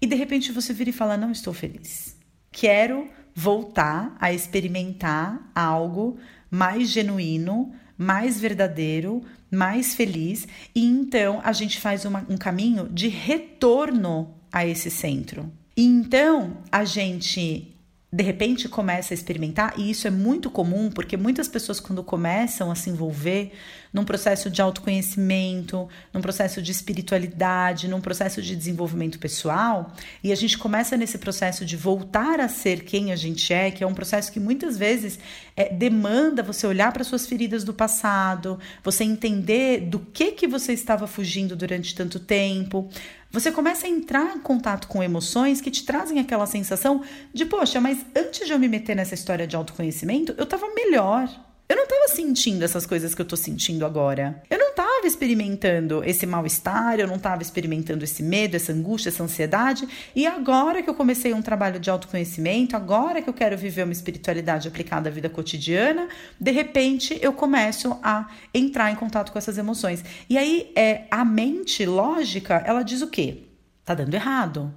e 0.01 0.07
de 0.07 0.15
repente 0.15 0.53
você 0.53 0.71
vira 0.71 0.91
e 0.91 0.93
fala: 0.93 1.17
Não 1.17 1.31
estou 1.31 1.53
feliz. 1.53 2.15
Quero 2.51 3.09
voltar 3.35 4.15
a 4.19 4.31
experimentar 4.31 5.51
algo 5.53 6.17
mais 6.49 6.89
genuíno, 6.89 7.73
mais 7.97 8.39
verdadeiro, 8.39 9.21
mais 9.51 9.93
feliz, 9.93 10.47
e 10.73 10.85
então 10.85 11.41
a 11.43 11.51
gente 11.51 11.79
faz 11.79 12.05
uma, 12.05 12.25
um 12.29 12.37
caminho 12.37 12.87
de 12.89 13.09
retorno 13.09 14.33
a 14.51 14.65
esse 14.65 14.89
centro. 14.89 15.51
E 15.75 15.83
então 15.83 16.57
a 16.71 16.85
gente 16.85 17.74
de 18.15 18.23
repente 18.23 18.69
começa 18.69 19.13
a 19.13 19.15
experimentar, 19.15 19.73
e 19.77 19.91
isso 19.91 20.07
é 20.07 20.09
muito 20.09 20.49
comum, 20.49 20.89
porque 20.89 21.17
muitas 21.17 21.49
pessoas, 21.49 21.81
quando 21.81 22.01
começam 22.01 22.71
a 22.71 22.75
se 22.75 22.89
envolver 22.89 23.51
num 23.91 24.05
processo 24.05 24.49
de 24.49 24.61
autoconhecimento, 24.61 25.89
num 26.13 26.21
processo 26.21 26.61
de 26.61 26.71
espiritualidade, 26.71 27.89
num 27.89 27.99
processo 27.99 28.41
de 28.41 28.55
desenvolvimento 28.55 29.19
pessoal, 29.19 29.93
e 30.23 30.31
a 30.31 30.35
gente 30.35 30.57
começa 30.57 30.95
nesse 30.95 31.17
processo 31.17 31.65
de 31.65 31.75
voltar 31.75 32.39
a 32.39 32.47
ser 32.47 32.85
quem 32.85 33.11
a 33.11 33.17
gente 33.17 33.53
é, 33.53 33.69
que 33.69 33.83
é 33.83 33.87
um 33.87 33.93
processo 33.93 34.31
que 34.31 34.39
muitas 34.39 34.77
vezes 34.77 35.19
é, 35.53 35.73
demanda 35.73 36.41
você 36.41 36.65
olhar 36.65 36.93
para 36.93 37.03
suas 37.03 37.27
feridas 37.27 37.65
do 37.65 37.73
passado, 37.73 38.57
você 38.81 39.03
entender 39.03 39.81
do 39.81 39.99
que 39.99 40.31
que 40.31 40.47
você 40.47 40.71
estava 40.71 41.05
fugindo 41.05 41.53
durante 41.53 41.93
tanto 41.93 42.17
tempo, 42.17 42.89
você 43.35 43.51
começa 43.51 43.85
a 43.85 43.89
entrar 43.89 44.33
em 44.33 44.39
contato 44.39 44.87
com 44.87 45.03
emoções 45.03 45.59
que 45.59 45.69
te 45.69 45.83
trazem 45.83 46.19
aquela 46.19 46.45
sensação 46.45 47.03
de, 47.33 47.45
poxa, 47.45 47.81
mas 47.81 48.05
antes 48.15 48.47
de 48.47 48.53
eu 48.53 48.57
me 48.57 48.69
meter 48.69 48.95
nessa 48.95 49.13
história 49.13 49.45
de 49.45 49.57
autoconhecimento, 49.57 50.33
eu 50.37 50.45
estava 50.45 50.73
melhor. 50.73 51.29
Eu 51.67 51.75
não 51.75 51.83
estava 51.85 52.07
sentindo 52.09 52.63
essas 52.63 52.85
coisas 52.85 53.15
que 53.15 53.21
eu 53.21 53.23
estou 53.23 53.37
sentindo 53.37 53.87
agora. 53.87 54.43
Eu 54.51 54.59
não 54.59 54.69
estava 54.69 55.07
experimentando 55.07 56.03
esse 56.03 56.25
mal-estar, 56.27 56.99
eu 56.99 57.07
não 57.07 57.15
estava 57.15 57.41
experimentando 57.41 58.03
esse 58.03 58.21
medo, 58.21 58.55
essa 58.55 58.71
angústia, 58.71 59.09
essa 59.09 59.23
ansiedade. 59.23 59.87
E 60.15 60.27
agora 60.27 60.83
que 60.83 60.89
eu 60.89 60.93
comecei 60.93 61.33
um 61.33 61.41
trabalho 61.41 61.79
de 61.79 61.89
autoconhecimento, 61.89 62.75
agora 62.75 63.19
que 63.19 63.27
eu 63.27 63.33
quero 63.33 63.57
viver 63.57 63.83
uma 63.83 63.93
espiritualidade 63.93 64.67
aplicada 64.67 65.09
à 65.09 65.11
vida 65.11 65.27
cotidiana, 65.27 66.07
de 66.39 66.51
repente 66.51 67.17
eu 67.19 67.33
começo 67.33 67.97
a 68.03 68.29
entrar 68.53 68.91
em 68.91 68.95
contato 68.95 69.31
com 69.31 69.39
essas 69.39 69.57
emoções. 69.57 70.05
E 70.29 70.37
aí 70.37 70.71
é 70.75 71.05
a 71.09 71.25
mente 71.25 71.83
lógica, 71.83 72.61
ela 72.63 72.83
diz 72.83 73.01
o 73.01 73.07
quê? 73.07 73.43
Tá 73.83 73.95
dando 73.95 74.13
errado. 74.13 74.71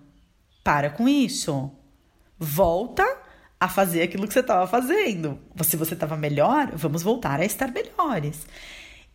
Para 0.64 0.88
com 0.88 1.06
isso. 1.06 1.70
Volta 2.38 3.04
a 3.60 3.68
fazer 3.68 4.02
aquilo 4.02 4.26
que 4.26 4.32
você 4.32 4.40
estava 4.40 4.66
fazendo. 4.66 5.38
Se 5.62 5.76
você 5.76 5.94
estava 5.94 6.16
melhor, 6.16 6.70
vamos 6.74 7.02
voltar 7.02 7.40
a 7.40 7.44
estar 7.44 7.72
melhores. 7.72 8.46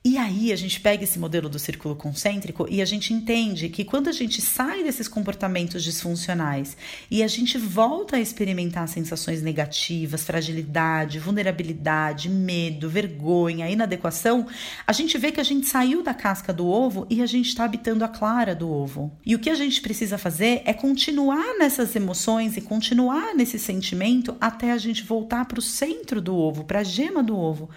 E 0.06 0.18
aí 0.18 0.52
a 0.52 0.56
gente 0.58 0.82
pega 0.82 1.06
esse 1.06 1.18
modelo 1.18 1.48
do 1.48 1.58
círculo 1.58 1.96
concêntrico 1.96 2.68
e 2.70 2.82
a 2.82 2.86
gente 2.86 3.14
entende 3.14 3.70
que 3.70 3.86
quando 3.86 4.10
a 4.10 4.12
gente 4.12 4.42
sai 4.42 4.84
desses 4.84 5.08
comportamentos 5.08 5.82
disfuncionais 5.82 6.76
e 7.10 7.24
a 7.24 7.28
gente 7.28 7.58
volta 7.58 8.18
a 8.18 8.20
experimentar 8.20 8.86
sensações 8.90 9.42
negativas, 9.42 10.26
fragilidade, 10.26 11.20
vulnerabilidade, 11.20 12.28
medo, 12.30 12.90
vergonha, 12.90 13.70
inadequação, 13.70 14.46
a 14.86 14.92
gente 14.92 15.18
vê 15.18 15.32
que 15.32 15.40
a 15.40 15.44
gente 15.44 15.68
saiu 15.68 16.04
da 16.04 16.14
casca 16.14 16.52
do 16.52 16.68
ovo 16.68 17.08
e 17.10 17.22
a 17.22 17.26
gente 17.26 17.48
está 17.48 17.64
habitando 17.64 18.04
a 18.04 18.10
clara 18.10 18.54
do 18.54 18.70
ovo. 18.70 19.10
E 19.26 19.36
o 19.36 19.40
que 19.40 19.50
a 19.50 19.56
gente 19.56 19.80
precisa 19.80 20.18
fazer 20.18 20.64
é 20.66 20.74
continuar 20.74 21.58
nessas 21.58 21.96
emoções 21.96 22.58
e 22.58 22.62
continuar 22.62 23.34
nesse 23.34 23.58
sentimento 23.58 24.36
até 24.42 24.74
a 24.74 24.78
gente 24.78 25.02
voltar 25.02 25.46
para 25.46 25.60
o 25.60 25.62
centro 25.62 26.20
do 26.20 26.36
ovo, 26.36 26.66
para 26.66 26.80
a 26.80 26.84
gema 26.84 27.24
do 27.24 27.38
ovo 27.38 27.70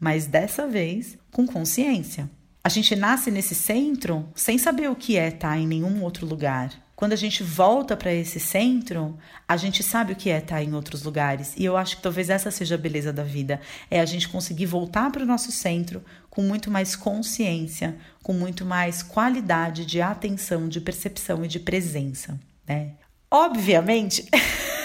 mas 0.00 0.26
dessa 0.26 0.66
vez 0.66 1.18
com 1.30 1.46
consciência. 1.46 2.28
A 2.64 2.68
gente 2.68 2.96
nasce 2.96 3.30
nesse 3.30 3.54
centro 3.54 4.28
sem 4.34 4.58
saber 4.58 4.90
o 4.90 4.96
que 4.96 5.16
é 5.16 5.28
estar 5.28 5.58
em 5.58 5.66
nenhum 5.66 6.02
outro 6.02 6.26
lugar. 6.26 6.70
Quando 6.94 7.14
a 7.14 7.16
gente 7.16 7.42
volta 7.42 7.96
para 7.96 8.12
esse 8.12 8.38
centro, 8.38 9.16
a 9.48 9.56
gente 9.56 9.82
sabe 9.82 10.12
o 10.12 10.16
que 10.16 10.28
é 10.28 10.36
estar 10.36 10.62
em 10.62 10.74
outros 10.74 11.02
lugares. 11.02 11.54
E 11.56 11.64
eu 11.64 11.74
acho 11.74 11.96
que 11.96 12.02
talvez 12.02 12.28
essa 12.28 12.50
seja 12.50 12.74
a 12.74 12.78
beleza 12.78 13.10
da 13.10 13.22
vida: 13.22 13.58
é 13.90 14.00
a 14.00 14.04
gente 14.04 14.28
conseguir 14.28 14.66
voltar 14.66 15.10
para 15.10 15.22
o 15.22 15.26
nosso 15.26 15.50
centro 15.50 16.04
com 16.28 16.42
muito 16.42 16.70
mais 16.70 16.94
consciência, 16.94 17.96
com 18.22 18.34
muito 18.34 18.66
mais 18.66 19.02
qualidade 19.02 19.86
de 19.86 20.02
atenção, 20.02 20.68
de 20.68 20.80
percepção 20.80 21.42
e 21.42 21.48
de 21.48 21.60
presença. 21.60 22.38
Né? 22.68 22.92
Obviamente. 23.30 24.28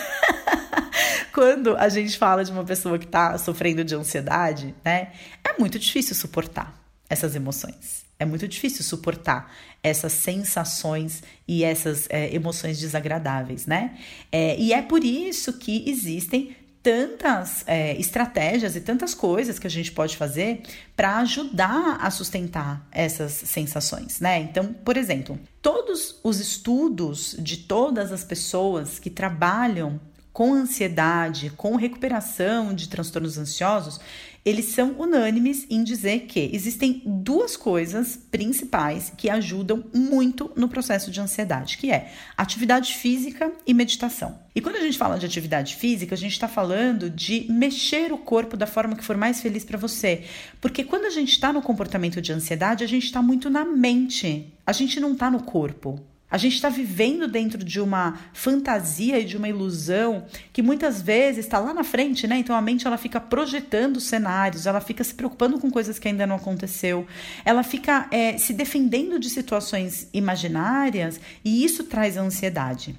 quando 1.36 1.76
a 1.76 1.90
gente 1.90 2.18
fala 2.18 2.46
de 2.46 2.52
uma 2.54 2.64
pessoa 2.64 2.98
que 2.98 3.04
está 3.04 3.38
sofrendo 3.38 3.84
de 3.84 3.94
ansiedade, 3.94 4.74
né, 4.86 5.12
é 5.44 5.60
muito 5.60 5.78
difícil 5.78 6.16
suportar 6.16 6.82
essas 7.10 7.36
emoções. 7.36 8.06
É 8.18 8.24
muito 8.24 8.48
difícil 8.48 8.86
suportar 8.86 9.54
essas 9.84 10.14
sensações 10.14 11.22
e 11.46 11.66
essas 11.66 12.08
é, 12.10 12.34
emoções 12.34 12.80
desagradáveis, 12.80 13.66
né? 13.66 13.98
É, 14.32 14.58
e 14.58 14.72
é 14.72 14.82
por 14.82 15.04
isso 15.04 15.52
que 15.52 15.84
existem 15.86 16.56
tantas 16.82 17.66
é, 17.68 18.00
estratégias 18.00 18.78
e 18.78 18.80
tantas 18.80 19.14
coisas 19.14 19.60
que 19.60 19.68
a 19.68 19.70
gente 19.70 19.92
pode 19.92 20.16
fazer 20.16 20.62
para 20.96 21.18
ajudar 21.18 21.98
a 22.00 22.10
sustentar 22.10 22.88
essas 22.94 23.34
sensações, 23.34 24.22
né? 24.22 24.40
Então, 24.40 24.72
por 24.72 24.96
exemplo, 24.96 25.38
todos 25.62 26.18
os 26.24 26.40
estudos 26.40 27.36
de 27.38 27.58
todas 27.58 28.14
as 28.14 28.24
pessoas 28.24 29.00
que 29.00 29.10
trabalham 29.10 30.00
com 30.36 30.54
ansiedade, 30.54 31.50
com 31.56 31.78
recuperação 31.78 32.74
de 32.74 32.90
transtornos 32.90 33.38
ansiosos, 33.38 34.02
eles 34.44 34.66
são 34.66 34.92
unânimes 35.00 35.66
em 35.70 35.82
dizer 35.82 36.26
que 36.28 36.50
existem 36.52 37.02
duas 37.06 37.56
coisas 37.56 38.20
principais 38.30 39.14
que 39.16 39.30
ajudam 39.30 39.86
muito 39.94 40.52
no 40.54 40.68
processo 40.68 41.10
de 41.10 41.22
ansiedade, 41.22 41.78
que 41.78 41.90
é 41.90 42.12
atividade 42.36 42.96
física 42.96 43.50
e 43.66 43.74
meditação. 43.74 44.38
E 44.54 44.60
quando 44.60 44.76
a 44.76 44.82
gente 44.82 44.98
fala 44.98 45.18
de 45.18 45.26
atividade 45.26 45.78
física, 45.78 46.14
a 46.14 46.18
gente 46.18 46.34
está 46.34 46.50
falando 46.50 47.10
de 47.10 47.48
mexer 47.50 48.12
o 48.12 48.18
corpo 48.18 48.58
da 48.58 48.68
forma 48.68 48.98
que 48.98 49.06
for 49.06 49.16
mais 49.16 49.40
feliz 49.40 49.64
para 49.64 49.78
você. 49.78 50.26
Porque 50.60 50.84
quando 50.84 51.06
a 51.06 51.12
gente 51.12 51.32
está 51.32 51.54
no 51.54 51.62
comportamento 51.62 52.22
de 52.22 52.34
ansiedade, 52.34 52.84
a 52.84 52.88
gente 52.88 53.06
está 53.06 53.22
muito 53.22 53.50
na 53.50 53.64
mente, 53.64 54.54
a 54.68 54.74
gente 54.74 55.00
não 55.00 55.14
está 55.14 55.32
no 55.32 55.44
corpo. 55.44 56.06
A 56.30 56.38
gente 56.38 56.56
está 56.56 56.70
vivendo 56.70 57.28
dentro 57.28 57.64
de 57.64 57.80
uma 57.80 58.20
fantasia 58.34 59.20
e 59.20 59.26
de 59.26 59.38
uma 59.38 59.48
ilusão 59.48 60.26
que 60.52 60.62
muitas 60.62 61.02
vezes 61.02 61.46
está 61.46 61.60
lá 61.60 61.74
na 61.74 61.84
frente, 61.84 62.26
né? 62.28 62.38
Então 62.38 62.56
a 62.56 62.62
mente 62.62 62.88
ela 62.88 62.98
fica 62.98 63.22
projetando 63.22 64.02
cenários, 64.02 64.66
ela 64.66 64.82
fica 64.82 65.04
se 65.04 65.14
preocupando 65.14 65.60
com 65.60 65.70
coisas 65.70 66.00
que 66.00 66.08
ainda 66.08 66.26
não 66.26 66.36
aconteceu, 66.38 67.06
ela 67.46 67.62
fica 67.62 68.08
é, 68.12 68.38
se 68.38 68.54
defendendo 68.54 69.20
de 69.20 69.30
situações 69.30 70.10
imaginárias 70.14 71.20
e 71.44 71.64
isso 71.64 71.84
traz 71.84 72.18
ansiedade. 72.18 72.96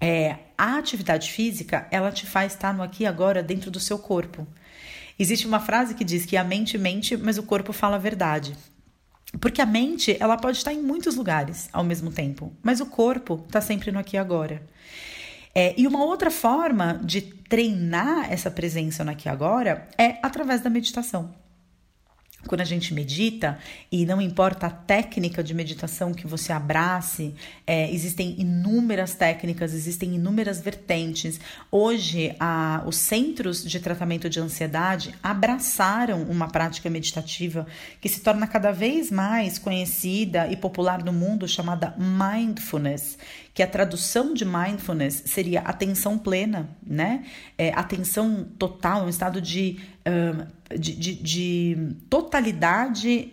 É, 0.00 0.38
a 0.56 0.76
atividade 0.78 1.32
física 1.32 1.88
ela 1.90 2.12
te 2.12 2.24
faz 2.24 2.52
estar 2.52 2.72
no 2.72 2.82
aqui 2.82 3.02
e 3.02 3.06
agora 3.06 3.42
dentro 3.42 3.70
do 3.70 3.80
seu 3.80 3.98
corpo. 3.98 4.46
Existe 5.18 5.46
uma 5.46 5.60
frase 5.60 5.94
que 5.94 6.04
diz 6.04 6.24
que 6.24 6.36
a 6.36 6.44
mente 6.44 6.78
mente, 6.78 7.16
mas 7.16 7.36
o 7.36 7.42
corpo 7.42 7.72
fala 7.72 7.96
a 7.96 7.98
verdade. 7.98 8.56
Porque 9.40 9.60
a 9.60 9.66
mente, 9.66 10.16
ela 10.20 10.36
pode 10.36 10.58
estar 10.58 10.72
em 10.72 10.82
muitos 10.82 11.16
lugares 11.16 11.68
ao 11.72 11.84
mesmo 11.84 12.10
tempo, 12.10 12.52
mas 12.62 12.80
o 12.80 12.86
corpo 12.86 13.42
está 13.46 13.60
sempre 13.60 13.90
no 13.90 13.98
aqui 13.98 14.16
e 14.16 14.18
agora. 14.18 14.62
É, 15.54 15.74
e 15.76 15.86
uma 15.86 16.04
outra 16.04 16.30
forma 16.30 17.00
de 17.04 17.20
treinar 17.20 18.32
essa 18.32 18.50
presença 18.50 19.04
no 19.04 19.10
aqui 19.10 19.28
e 19.28 19.30
agora 19.30 19.88
é 19.96 20.18
através 20.22 20.60
da 20.60 20.70
meditação. 20.70 21.32
Quando 22.46 22.60
a 22.60 22.64
gente 22.64 22.92
medita, 22.92 23.58
e 23.90 24.04
não 24.04 24.20
importa 24.20 24.66
a 24.66 24.70
técnica 24.70 25.42
de 25.42 25.54
meditação 25.54 26.12
que 26.12 26.26
você 26.26 26.52
abrace, 26.52 27.34
é, 27.66 27.90
existem 27.90 28.34
inúmeras 28.38 29.14
técnicas, 29.14 29.72
existem 29.72 30.14
inúmeras 30.14 30.60
vertentes. 30.60 31.40
Hoje, 31.70 32.34
a, 32.38 32.82
os 32.86 32.96
centros 32.96 33.64
de 33.64 33.80
tratamento 33.80 34.28
de 34.28 34.40
ansiedade 34.40 35.14
abraçaram 35.22 36.22
uma 36.24 36.48
prática 36.48 36.90
meditativa 36.90 37.66
que 38.00 38.08
se 38.08 38.20
torna 38.20 38.46
cada 38.46 38.72
vez 38.72 39.10
mais 39.10 39.58
conhecida 39.58 40.46
e 40.48 40.56
popular 40.56 41.02
no 41.02 41.12
mundo, 41.12 41.48
chamada 41.48 41.94
mindfulness, 41.98 43.16
que 43.54 43.62
a 43.62 43.66
tradução 43.66 44.34
de 44.34 44.44
mindfulness 44.44 45.22
seria 45.26 45.60
atenção 45.60 46.18
plena, 46.18 46.68
né? 46.84 47.24
É, 47.56 47.72
atenção 47.72 48.44
total, 48.58 49.04
um 49.04 49.08
estado 49.08 49.40
de, 49.40 49.78
de, 50.76 50.96
de, 50.96 51.14
de, 51.14 51.96
totalidade 52.10 53.32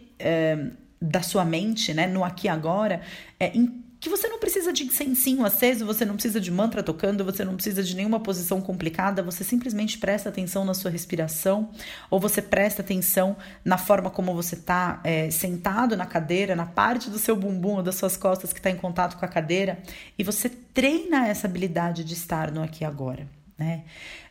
da 1.01 1.23
sua 1.23 1.43
mente, 1.43 1.91
né? 1.91 2.05
No 2.05 2.23
aqui 2.23 2.45
e 2.45 2.49
agora, 2.49 3.01
é, 3.39 3.57
em 3.57 3.80
que 4.01 4.09
você 4.09 4.27
não 4.27 4.39
precisa 4.39 4.73
de 4.73 4.83
incensinho 4.83 5.45
aceso, 5.45 5.85
você 5.85 6.03
não 6.03 6.15
precisa 6.15 6.41
de 6.41 6.49
mantra 6.49 6.81
tocando, 6.81 7.23
você 7.23 7.45
não 7.45 7.53
precisa 7.53 7.83
de 7.83 7.95
nenhuma 7.95 8.19
posição 8.19 8.59
complicada, 8.59 9.21
você 9.21 9.43
simplesmente 9.43 9.99
presta 9.99 10.27
atenção 10.27 10.65
na 10.65 10.73
sua 10.73 10.89
respiração, 10.89 11.69
ou 12.09 12.19
você 12.19 12.41
presta 12.41 12.81
atenção 12.81 13.37
na 13.63 13.77
forma 13.77 14.09
como 14.09 14.33
você 14.33 14.55
está 14.55 14.99
é, 15.03 15.29
sentado 15.29 15.95
na 15.95 16.07
cadeira, 16.07 16.55
na 16.55 16.65
parte 16.65 17.11
do 17.11 17.19
seu 17.19 17.35
bumbum 17.35 17.75
ou 17.75 17.83
das 17.83 17.93
suas 17.93 18.17
costas 18.17 18.51
que 18.51 18.57
está 18.57 18.71
em 18.71 18.75
contato 18.75 19.17
com 19.17 19.23
a 19.23 19.27
cadeira, 19.27 19.77
e 20.17 20.23
você 20.23 20.49
treina 20.49 21.27
essa 21.27 21.45
habilidade 21.45 22.03
de 22.03 22.15
estar 22.15 22.51
no 22.51 22.63
aqui 22.63 22.83
e 22.83 22.85
agora. 22.85 23.27
Né? 23.55 23.83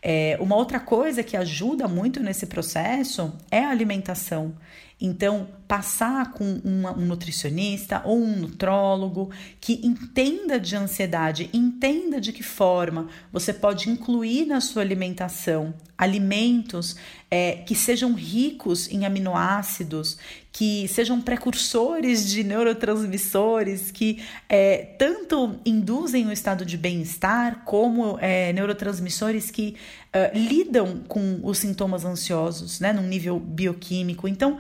É, 0.03 0.37
uma 0.41 0.57
outra 0.57 0.81
coisa 0.81 1.23
que 1.23 1.37
ajuda 1.37 1.87
muito 1.87 2.19
nesse 2.19 2.45
processo 2.45 3.33
é 3.49 3.65
a 3.65 3.71
alimentação. 3.71 4.53
Então, 5.01 5.47
passar 5.71 6.33
com 6.33 6.61
uma, 6.65 6.91
um 6.99 7.07
nutricionista 7.07 8.03
ou 8.05 8.21
um 8.21 8.35
nutrólogo 8.35 9.31
que 9.61 9.75
entenda 9.87 10.59
de 10.59 10.75
ansiedade, 10.75 11.49
entenda 11.53 12.21
de 12.21 12.33
que 12.33 12.43
forma 12.43 13.07
você 13.33 13.53
pode 13.53 13.89
incluir 13.89 14.47
na 14.47 14.61
sua 14.61 14.83
alimentação 14.83 15.73
alimentos 15.97 16.97
é, 17.31 17.53
que 17.53 17.77
sejam 17.77 18.15
ricos 18.15 18.91
em 18.91 19.07
aminoácidos, 19.07 20.19
que 20.51 20.89
sejam 20.89 21.21
precursores 21.21 22.29
de 22.29 22.43
neurotransmissores, 22.43 23.93
que 23.93 24.25
é, 24.49 24.79
tanto 24.99 25.61
induzem 25.65 26.27
o 26.27 26.33
estado 26.33 26.65
de 26.65 26.77
bem-estar, 26.77 27.63
como 27.65 28.19
é, 28.21 28.53
neurotransmissores 28.53 29.51
que 29.51 29.77
uh, 30.07 30.37
lidam 30.37 31.03
com 31.07 31.39
os 31.45 31.59
sintomas 31.59 32.05
ansiosos, 32.05 32.81
né, 32.81 32.93
num 32.93 33.07
nível 33.07 33.39
bioquímico. 33.39 34.27
Então, 34.27 34.59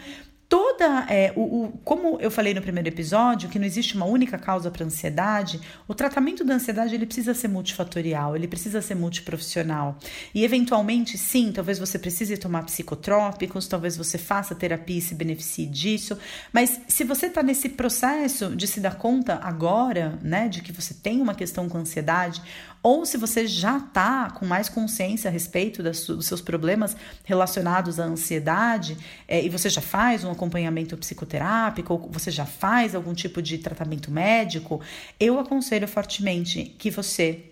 toda 0.50 1.06
é, 1.08 1.32
o, 1.36 1.42
o, 1.42 1.80
como 1.84 2.18
eu 2.20 2.28
falei 2.28 2.52
no 2.52 2.60
primeiro 2.60 2.88
episódio 2.88 3.48
que 3.48 3.56
não 3.56 3.64
existe 3.64 3.94
uma 3.94 4.04
única 4.04 4.36
causa 4.36 4.68
para 4.68 4.84
ansiedade 4.84 5.60
o 5.86 5.94
tratamento 5.94 6.42
da 6.42 6.54
ansiedade 6.54 6.92
ele 6.92 7.06
precisa 7.06 7.32
ser 7.32 7.46
multifatorial 7.46 8.34
ele 8.34 8.48
precisa 8.48 8.82
ser 8.82 8.96
multiprofissional. 8.96 9.96
E 10.34 10.44
eventualmente 10.44 11.16
sim 11.16 11.52
talvez 11.52 11.78
você 11.78 12.00
precise 12.00 12.36
tomar 12.36 12.64
psicotrópicos 12.64 13.68
talvez 13.68 13.96
você 13.96 14.18
faça 14.18 14.52
terapia 14.52 14.98
e 14.98 15.00
se 15.00 15.14
beneficie 15.14 15.66
disso. 15.66 16.18
Mas 16.52 16.80
se 16.88 17.04
você 17.04 17.26
está 17.26 17.44
nesse 17.44 17.68
processo 17.68 18.56
de 18.56 18.66
se 18.66 18.80
dar 18.80 18.96
conta 18.96 19.38
agora 19.40 20.18
né 20.20 20.48
de 20.48 20.62
que 20.62 20.72
você 20.72 20.92
tem 20.92 21.22
uma 21.22 21.34
questão 21.34 21.68
com 21.68 21.78
ansiedade 21.78 22.42
ou 22.82 23.04
se 23.04 23.16
você 23.16 23.46
já 23.46 23.76
está 23.76 24.30
com 24.30 24.46
mais 24.46 24.68
consciência 24.68 25.28
a 25.28 25.32
respeito 25.32 25.82
das, 25.82 26.06
dos 26.06 26.26
seus 26.26 26.40
problemas 26.40 26.96
relacionados 27.24 28.00
à 28.00 28.04
ansiedade 28.04 28.96
é, 29.28 29.44
e 29.44 29.48
você 29.48 29.68
já 29.68 29.80
faz 29.80 30.24
um 30.24 30.30
acompanhamento 30.30 30.96
psicoterápico, 30.96 31.92
ou 31.92 32.08
você 32.10 32.30
já 32.30 32.46
faz 32.46 32.94
algum 32.94 33.12
tipo 33.12 33.42
de 33.42 33.58
tratamento 33.58 34.10
médico, 34.10 34.80
eu 35.18 35.38
aconselho 35.38 35.86
fortemente 35.86 36.74
que 36.78 36.90
você 36.90 37.44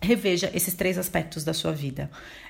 reveja 0.00 0.50
esses 0.54 0.74
três 0.74 0.96
aspectos 0.96 1.42
da 1.42 1.52
sua 1.52 1.72
vida. 1.72 2.08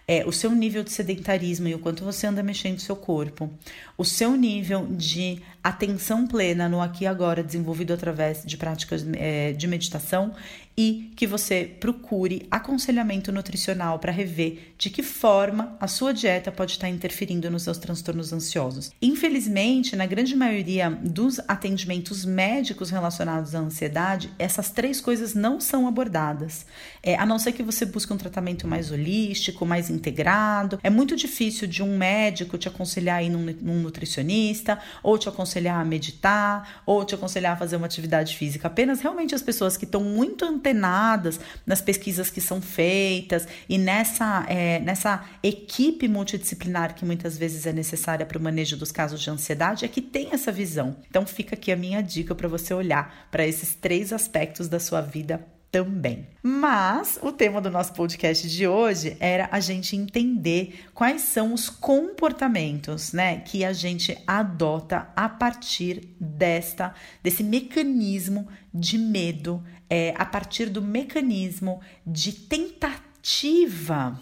É, 0.08 0.24
o 0.26 0.32
seu 0.32 0.50
nível 0.52 0.82
de 0.82 0.90
sedentarismo 0.90 1.68
e 1.68 1.74
o 1.74 1.78
quanto 1.78 2.02
você 2.02 2.26
anda 2.26 2.42
mexendo 2.42 2.80
seu 2.80 2.96
corpo, 2.96 3.50
o 3.98 4.04
seu 4.06 4.34
nível 4.34 4.86
de 4.90 5.42
atenção 5.62 6.26
plena 6.26 6.66
no 6.66 6.80
aqui 6.80 7.04
e 7.04 7.06
agora, 7.06 7.42
desenvolvido 7.42 7.92
através 7.92 8.42
de 8.42 8.56
práticas 8.56 9.06
é, 9.12 9.52
de 9.52 9.66
meditação, 9.66 10.34
e 10.78 11.10
que 11.16 11.26
você 11.26 11.64
procure 11.80 12.46
aconselhamento 12.48 13.32
nutricional 13.32 13.98
para 13.98 14.12
rever 14.12 14.74
de 14.78 14.88
que 14.88 15.02
forma 15.02 15.76
a 15.80 15.88
sua 15.88 16.14
dieta 16.14 16.52
pode 16.52 16.70
estar 16.70 16.88
interferindo 16.88 17.50
nos 17.50 17.64
seus 17.64 17.78
transtornos 17.78 18.32
ansiosos. 18.32 18.92
Infelizmente, 19.02 19.96
na 19.96 20.06
grande 20.06 20.36
maioria 20.36 20.88
dos 20.88 21.40
atendimentos 21.48 22.24
médicos 22.24 22.90
relacionados 22.90 23.56
à 23.56 23.58
ansiedade, 23.58 24.30
essas 24.38 24.70
três 24.70 25.00
coisas 25.00 25.34
não 25.34 25.60
são 25.60 25.88
abordadas. 25.88 26.64
É, 27.02 27.16
a 27.16 27.26
não 27.26 27.40
ser 27.40 27.50
que 27.50 27.62
você 27.64 27.84
busque 27.84 28.12
um 28.12 28.16
tratamento 28.16 28.68
mais 28.68 28.92
holístico, 28.92 29.66
mais 29.66 29.90
integrado. 29.98 30.78
É 30.82 30.88
muito 30.88 31.16
difícil 31.16 31.66
de 31.68 31.82
um 31.82 31.96
médico 31.96 32.56
te 32.56 32.68
aconselhar 32.68 33.18
a 33.18 33.22
ir 33.22 33.30
num, 33.30 33.44
num 33.61 33.80
nutricionista, 33.80 34.78
ou 35.02 35.18
te 35.18 35.28
aconselhar 35.28 35.80
a 35.80 35.84
meditar, 35.84 36.82
ou 36.87 37.04
te 37.04 37.14
aconselhar 37.14 37.52
a 37.52 37.56
fazer 37.56 37.76
uma 37.76 37.87
atividade 37.87 38.37
física. 38.37 38.68
Apenas 38.68 39.00
realmente 39.00 39.34
as 39.34 39.42
pessoas 39.42 39.76
que 39.76 39.84
estão 39.84 40.02
muito 40.02 40.44
antenadas 40.44 41.40
nas 41.66 41.80
pesquisas 41.80 42.30
que 42.30 42.40
são 42.40 42.61
feitas 42.61 43.46
e 43.68 43.76
nessa, 43.76 44.46
é, 44.48 44.78
nessa 44.80 45.24
equipe 45.42 46.08
multidisciplinar 46.08 46.94
que 46.94 47.04
muitas 47.04 47.37
vezes 47.37 47.66
é 47.66 47.72
necessária 47.72 48.24
para 48.24 48.38
o 48.38 48.42
manejo 48.42 48.76
dos 48.76 48.92
casos 48.92 49.20
de 49.20 49.30
ansiedade 49.30 49.84
é 49.84 49.88
que 49.88 50.00
tem 50.00 50.28
essa 50.32 50.52
visão. 50.52 50.96
Então 51.11 51.26
fica 51.26 51.54
aqui 51.54 51.72
a 51.72 51.76
minha 51.76 52.00
dica 52.00 52.34
para 52.34 52.48
você 52.48 52.72
olhar 52.72 53.28
para 53.30 53.46
esses 53.46 53.74
três 53.74 54.12
aspectos 54.12 54.68
da 54.68 54.78
sua 54.78 55.00
vida 55.00 55.44
também. 55.70 56.26
Mas 56.42 57.18
o 57.22 57.31
tema 57.31 57.61
do 57.61 57.70
nosso 57.70 57.92
podcast 57.92 58.48
de 58.48 58.66
hoje 58.66 59.16
era 59.20 59.48
a 59.52 59.61
gente 59.61 59.94
entender 59.94 60.87
quais 60.94 61.22
são 61.22 61.52
os 61.52 61.68
comportamentos, 61.68 63.12
né, 63.12 63.40
que 63.40 63.64
a 63.64 63.72
gente 63.72 64.16
adota 64.26 65.09
a 65.14 65.28
partir 65.28 66.16
desta 66.18 66.94
desse 67.22 67.44
mecanismo 67.44 68.48
de 68.72 68.96
medo, 68.98 69.62
é, 69.90 70.14
a 70.16 70.24
partir 70.24 70.70
do 70.70 70.81
mecanismo 70.81 71.81
de 72.07 72.33
tentativa 72.33 74.18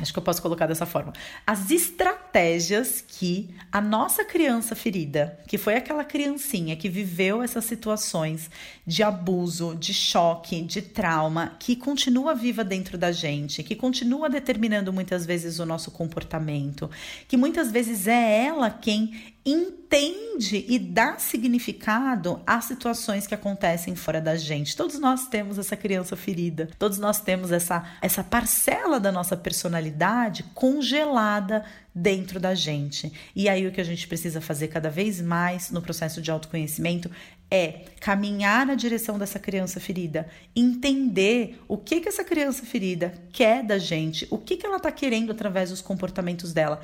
Acho 0.00 0.12
que 0.12 0.18
eu 0.18 0.22
posso 0.22 0.40
colocar 0.40 0.66
dessa 0.66 0.86
forma. 0.86 1.12
As 1.46 1.70
estratégias 1.70 3.04
que 3.06 3.54
a 3.70 3.80
nossa 3.80 4.24
criança 4.24 4.74
ferida, 4.74 5.38
que 5.46 5.58
foi 5.58 5.74
aquela 5.74 6.04
criancinha 6.04 6.76
que 6.76 6.88
viveu 6.88 7.42
essas 7.42 7.64
situações 7.64 8.50
de 8.86 9.02
abuso, 9.02 9.76
de 9.76 9.92
choque, 9.92 10.62
de 10.62 10.82
trauma, 10.82 11.56
que 11.58 11.76
continua 11.76 12.34
viva 12.34 12.64
dentro 12.64 12.96
da 12.96 13.12
gente, 13.12 13.62
que 13.62 13.76
continua 13.76 14.28
determinando 14.28 14.92
muitas 14.92 15.26
vezes 15.26 15.58
o 15.58 15.66
nosso 15.66 15.90
comportamento, 15.90 16.90
que 17.28 17.36
muitas 17.36 17.70
vezes 17.70 18.06
é 18.06 18.46
ela 18.46 18.70
quem 18.70 19.34
entende 19.44 20.64
e 20.68 20.78
dá 20.78 21.18
significado 21.18 22.40
às 22.46 22.66
situações 22.66 23.26
que 23.26 23.34
acontecem 23.34 23.96
fora 23.96 24.20
da 24.20 24.36
gente. 24.36 24.76
Todos 24.76 24.98
nós 24.98 25.26
temos 25.28 25.58
essa 25.58 25.76
criança 25.76 26.16
ferida, 26.16 26.68
todos 26.78 26.98
nós 26.98 27.20
temos 27.20 27.50
essa, 27.50 27.84
essa 28.02 28.22
parcela 28.22 29.00
da 29.00 29.10
nossa 29.10 29.36
personalidade 29.36 30.44
congelada 30.54 31.64
dentro 31.94 32.38
da 32.38 32.54
gente. 32.54 33.12
E 33.34 33.48
aí 33.48 33.66
o 33.66 33.72
que 33.72 33.80
a 33.80 33.84
gente 33.84 34.06
precisa 34.06 34.40
fazer 34.40 34.68
cada 34.68 34.88
vez 34.88 35.20
mais 35.20 35.70
no 35.70 35.82
processo 35.82 36.22
de 36.22 36.30
autoconhecimento 36.30 37.10
é 37.50 37.82
caminhar 38.00 38.64
na 38.64 38.76
direção 38.76 39.18
dessa 39.18 39.38
criança 39.38 39.80
ferida, 39.80 40.28
entender 40.54 41.58
o 41.66 41.76
que 41.76 42.00
que 42.00 42.08
essa 42.08 42.22
criança 42.22 42.64
ferida 42.64 43.12
quer 43.32 43.64
da 43.64 43.76
gente, 43.76 44.26
o 44.30 44.38
que 44.38 44.56
que 44.56 44.64
ela 44.64 44.76
está 44.76 44.92
querendo 44.92 45.32
através 45.32 45.70
dos 45.70 45.80
comportamentos 45.80 46.52
dela 46.52 46.80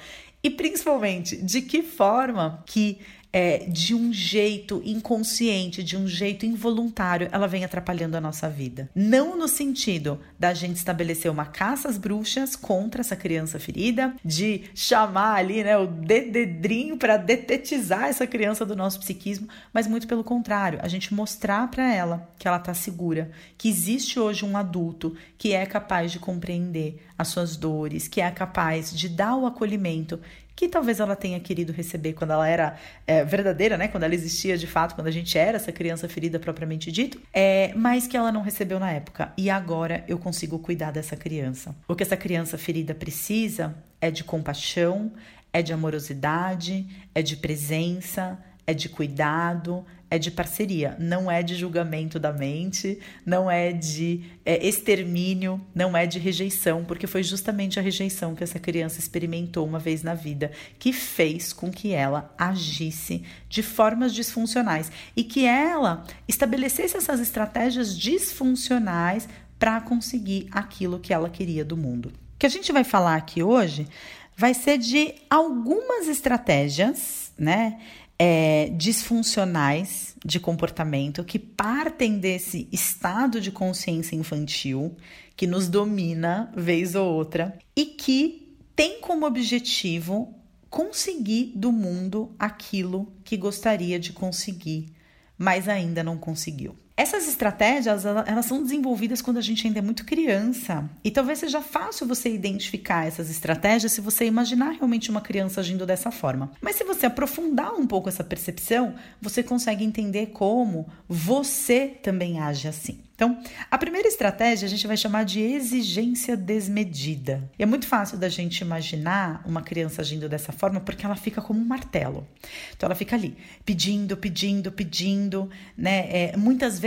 e 0.46 0.50
principalmente, 0.50 1.36
de 1.36 1.60
que 1.60 1.82
forma 1.82 2.62
que 2.66 3.00
é, 3.36 3.66
de 3.68 3.94
um 3.94 4.14
jeito 4.14 4.80
inconsciente, 4.82 5.84
de 5.84 5.94
um 5.94 6.08
jeito 6.08 6.46
involuntário, 6.46 7.28
ela 7.30 7.46
vem 7.46 7.66
atrapalhando 7.66 8.16
a 8.16 8.20
nossa 8.20 8.48
vida. 8.48 8.88
Não 8.94 9.36
no 9.36 9.46
sentido 9.46 10.18
da 10.38 10.54
gente 10.54 10.78
estabelecer 10.78 11.30
uma 11.30 11.44
caça 11.44 11.86
às 11.86 11.98
bruxas 11.98 12.56
contra 12.56 13.02
essa 13.02 13.14
criança 13.14 13.60
ferida, 13.60 14.14
de 14.24 14.62
chamar 14.74 15.34
ali 15.34 15.62
né, 15.62 15.76
o 15.76 15.86
dededrinho 15.86 16.96
para 16.96 17.18
detetizar 17.18 18.04
essa 18.04 18.26
criança 18.26 18.64
do 18.64 18.74
nosso 18.74 19.00
psiquismo, 19.00 19.46
mas 19.70 19.86
muito 19.86 20.08
pelo 20.08 20.24
contrário, 20.24 20.78
a 20.80 20.88
gente 20.88 21.12
mostrar 21.12 21.70
para 21.70 21.92
ela 21.92 22.26
que 22.38 22.48
ela 22.48 22.56
está 22.56 22.72
segura, 22.72 23.30
que 23.58 23.68
existe 23.68 24.18
hoje 24.18 24.46
um 24.46 24.56
adulto 24.56 25.14
que 25.36 25.52
é 25.52 25.66
capaz 25.66 26.10
de 26.10 26.18
compreender 26.18 27.04
as 27.18 27.28
suas 27.28 27.54
dores, 27.54 28.08
que 28.08 28.22
é 28.22 28.30
capaz 28.30 28.96
de 28.96 29.10
dar 29.10 29.36
o 29.36 29.44
acolhimento 29.44 30.18
que 30.56 30.68
talvez 30.68 30.98
ela 30.98 31.14
tenha 31.14 31.38
querido 31.38 31.70
receber 31.70 32.14
quando 32.14 32.32
ela 32.32 32.48
era 32.48 32.76
é, 33.06 33.22
verdadeira, 33.22 33.76
né? 33.76 33.88
Quando 33.88 34.04
ela 34.04 34.14
existia 34.14 34.56
de 34.56 34.66
fato, 34.66 34.94
quando 34.94 35.06
a 35.06 35.10
gente 35.10 35.36
era 35.36 35.56
essa 35.56 35.70
criança 35.70 36.08
ferida 36.08 36.40
propriamente 36.40 36.90
dito, 36.90 37.20
é, 37.30 37.72
mas 37.76 38.06
que 38.06 38.16
ela 38.16 38.32
não 38.32 38.40
recebeu 38.40 38.80
na 38.80 38.90
época. 38.90 39.32
E 39.36 39.50
agora 39.50 40.02
eu 40.08 40.18
consigo 40.18 40.58
cuidar 40.58 40.90
dessa 40.90 41.14
criança. 41.14 41.76
O 41.86 41.94
que 41.94 42.02
essa 42.02 42.16
criança 42.16 42.56
ferida 42.56 42.94
precisa 42.94 43.76
é 44.00 44.10
de 44.10 44.24
compaixão, 44.24 45.12
é 45.52 45.60
de 45.60 45.74
amorosidade, 45.74 46.86
é 47.14 47.20
de 47.20 47.36
presença, 47.36 48.38
é 48.66 48.72
de 48.72 48.88
cuidado, 48.88 49.84
é 50.10 50.18
de 50.18 50.30
parceria, 50.30 50.96
não 50.98 51.30
é 51.30 51.42
de 51.42 51.54
julgamento 51.56 52.18
da 52.18 52.32
mente, 52.32 52.98
não 53.24 53.50
é 53.50 53.72
de 53.72 54.22
é, 54.44 54.64
extermínio, 54.66 55.60
não 55.74 55.96
é 55.96 56.06
de 56.06 56.18
rejeição, 56.18 56.84
porque 56.84 57.06
foi 57.06 57.22
justamente 57.22 57.78
a 57.78 57.82
rejeição 57.82 58.34
que 58.34 58.44
essa 58.44 58.58
criança 58.58 59.00
experimentou 59.00 59.66
uma 59.66 59.78
vez 59.78 60.02
na 60.02 60.14
vida 60.14 60.52
que 60.78 60.92
fez 60.92 61.52
com 61.52 61.70
que 61.70 61.92
ela 61.92 62.32
agisse 62.38 63.24
de 63.48 63.62
formas 63.62 64.14
disfuncionais 64.14 64.92
e 65.16 65.24
que 65.24 65.44
ela 65.44 66.04
estabelecesse 66.28 66.96
essas 66.96 67.20
estratégias 67.20 67.98
disfuncionais 67.98 69.28
para 69.58 69.80
conseguir 69.80 70.46
aquilo 70.52 71.00
que 71.00 71.12
ela 71.12 71.28
queria 71.28 71.64
do 71.64 71.76
mundo. 71.76 72.12
O 72.34 72.38
que 72.38 72.46
a 72.46 72.50
gente 72.50 72.70
vai 72.72 72.84
falar 72.84 73.16
aqui 73.16 73.42
hoje 73.42 73.88
vai 74.36 74.52
ser 74.52 74.78
de 74.78 75.14
algumas 75.30 76.06
estratégias, 76.06 77.32
né? 77.38 77.80
É, 78.18 78.70
disfuncionais 78.76 80.16
de 80.24 80.40
comportamento 80.40 81.24
que 81.24 81.38
partem 81.38 82.18
desse 82.18 82.68
estado 82.72 83.40
de 83.40 83.50
consciência 83.50 84.16
infantil 84.16 84.96
que 85.36 85.46
nos 85.46 85.68
domina 85.68 86.50
vez 86.56 86.94
ou 86.94 87.12
outra 87.12 87.58
e 87.74 87.84
que 87.84 88.56
tem 88.74 89.00
como 89.00 89.26
objetivo 89.26 90.34
conseguir 90.70 91.52
do 91.54 91.70
mundo 91.70 92.34
aquilo 92.38 93.12
que 93.24 93.36
gostaria 93.36 93.98
de 93.98 94.12
conseguir, 94.12 94.92
mas 95.38 95.68
ainda 95.68 96.02
não 96.02 96.16
conseguiu. 96.16 96.76
Essas 96.96 97.28
estratégias, 97.28 98.06
elas 98.06 98.46
são 98.46 98.62
desenvolvidas 98.62 99.20
quando 99.20 99.36
a 99.36 99.42
gente 99.42 99.66
ainda 99.66 99.80
é 99.80 99.82
muito 99.82 100.02
criança. 100.02 100.88
E 101.04 101.10
talvez 101.10 101.40
seja 101.40 101.60
fácil 101.60 102.06
você 102.06 102.32
identificar 102.32 103.06
essas 103.06 103.28
estratégias 103.28 103.92
se 103.92 104.00
você 104.00 104.24
imaginar 104.24 104.70
realmente 104.70 105.10
uma 105.10 105.20
criança 105.20 105.60
agindo 105.60 105.84
dessa 105.84 106.10
forma. 106.10 106.52
Mas 106.58 106.76
se 106.76 106.84
você 106.84 107.04
aprofundar 107.04 107.74
um 107.74 107.86
pouco 107.86 108.08
essa 108.08 108.24
percepção, 108.24 108.94
você 109.20 109.42
consegue 109.42 109.84
entender 109.84 110.28
como 110.28 110.88
você 111.06 111.98
também 112.02 112.40
age 112.40 112.66
assim. 112.66 112.98
Então, 113.16 113.42
a 113.70 113.78
primeira 113.78 114.06
estratégia 114.06 114.66
a 114.66 114.68
gente 114.68 114.86
vai 114.86 114.94
chamar 114.94 115.24
de 115.24 115.40
exigência 115.40 116.36
desmedida. 116.36 117.50
E 117.58 117.62
é 117.62 117.66
muito 117.66 117.86
fácil 117.86 118.18
da 118.18 118.28
gente 118.28 118.60
imaginar 118.60 119.42
uma 119.46 119.62
criança 119.62 120.02
agindo 120.02 120.28
dessa 120.28 120.52
forma 120.52 120.80
porque 120.80 121.04
ela 121.06 121.16
fica 121.16 121.40
como 121.40 121.58
um 121.58 121.64
martelo. 121.64 122.28
Então, 122.76 122.86
ela 122.86 122.94
fica 122.94 123.16
ali 123.16 123.34
pedindo, 123.64 124.18
pedindo, 124.18 124.70
pedindo, 124.70 125.48
né? 125.78 126.06
É, 126.10 126.36
muitas 126.36 126.78
vezes 126.78 126.85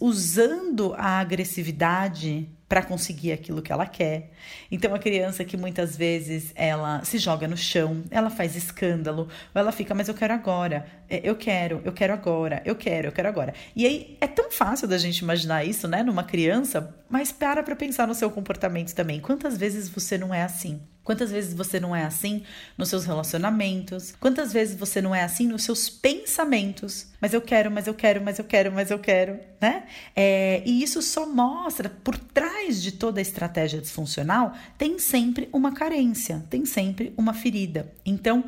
usando 0.00 0.94
a 0.94 1.18
agressividade 1.18 2.48
para 2.70 2.84
conseguir 2.84 3.32
aquilo 3.32 3.60
que 3.60 3.72
ela 3.72 3.84
quer. 3.84 4.30
Então 4.70 4.94
a 4.94 4.98
criança 5.00 5.44
que 5.44 5.56
muitas 5.56 5.96
vezes 5.96 6.52
ela 6.54 7.02
se 7.02 7.18
joga 7.18 7.48
no 7.48 7.56
chão, 7.56 8.04
ela 8.12 8.30
faz 8.30 8.54
escândalo, 8.54 9.22
ou 9.52 9.60
ela 9.60 9.72
fica, 9.72 9.92
mas 9.92 10.06
eu 10.06 10.14
quero 10.14 10.32
agora, 10.32 10.86
é, 11.08 11.20
eu 11.28 11.34
quero, 11.34 11.82
eu 11.84 11.92
quero 11.92 12.12
agora, 12.12 12.62
eu 12.64 12.76
quero, 12.76 13.08
eu 13.08 13.12
quero 13.12 13.26
agora. 13.26 13.54
E 13.74 13.84
aí 13.84 14.16
é 14.20 14.28
tão 14.28 14.52
fácil 14.52 14.86
da 14.86 14.98
gente 14.98 15.18
imaginar 15.18 15.64
isso, 15.64 15.88
né, 15.88 16.04
numa 16.04 16.22
criança, 16.22 16.94
mas 17.08 17.32
para 17.32 17.60
para 17.64 17.74
pensar 17.74 18.06
no 18.06 18.14
seu 18.14 18.30
comportamento 18.30 18.94
também. 18.94 19.18
Quantas 19.18 19.56
vezes 19.58 19.88
você 19.88 20.16
não 20.16 20.32
é 20.32 20.44
assim? 20.44 20.80
Quantas 21.02 21.32
vezes 21.32 21.54
você 21.54 21.80
não 21.80 21.96
é 21.96 22.04
assim 22.04 22.44
nos 22.78 22.88
seus 22.88 23.04
relacionamentos? 23.04 24.14
Quantas 24.20 24.52
vezes 24.52 24.76
você 24.76 25.00
não 25.00 25.12
é 25.12 25.24
assim 25.24 25.48
nos 25.48 25.64
seus 25.64 25.88
pensamentos? 25.88 27.08
Mas 27.20 27.34
eu 27.34 27.40
quero, 27.40 27.68
mas 27.68 27.86
eu 27.88 27.94
quero, 27.94 28.22
mas 28.22 28.38
eu 28.38 28.44
quero, 28.44 28.70
mas 28.70 28.90
eu 28.92 28.98
quero, 28.98 29.40
né? 29.60 29.84
É, 30.14 30.62
e 30.64 30.82
isso 30.82 31.02
só 31.02 31.26
mostra 31.26 31.88
por 31.88 32.16
trás 32.16 32.59
de 32.68 32.92
toda 32.92 33.20
a 33.20 33.22
estratégia 33.22 33.80
disfuncional 33.80 34.52
tem 34.76 34.98
sempre 34.98 35.48
uma 35.52 35.72
carência, 35.72 36.44
tem 36.50 36.64
sempre 36.64 37.12
uma 37.16 37.32
ferida. 37.32 37.92
Então 38.04 38.44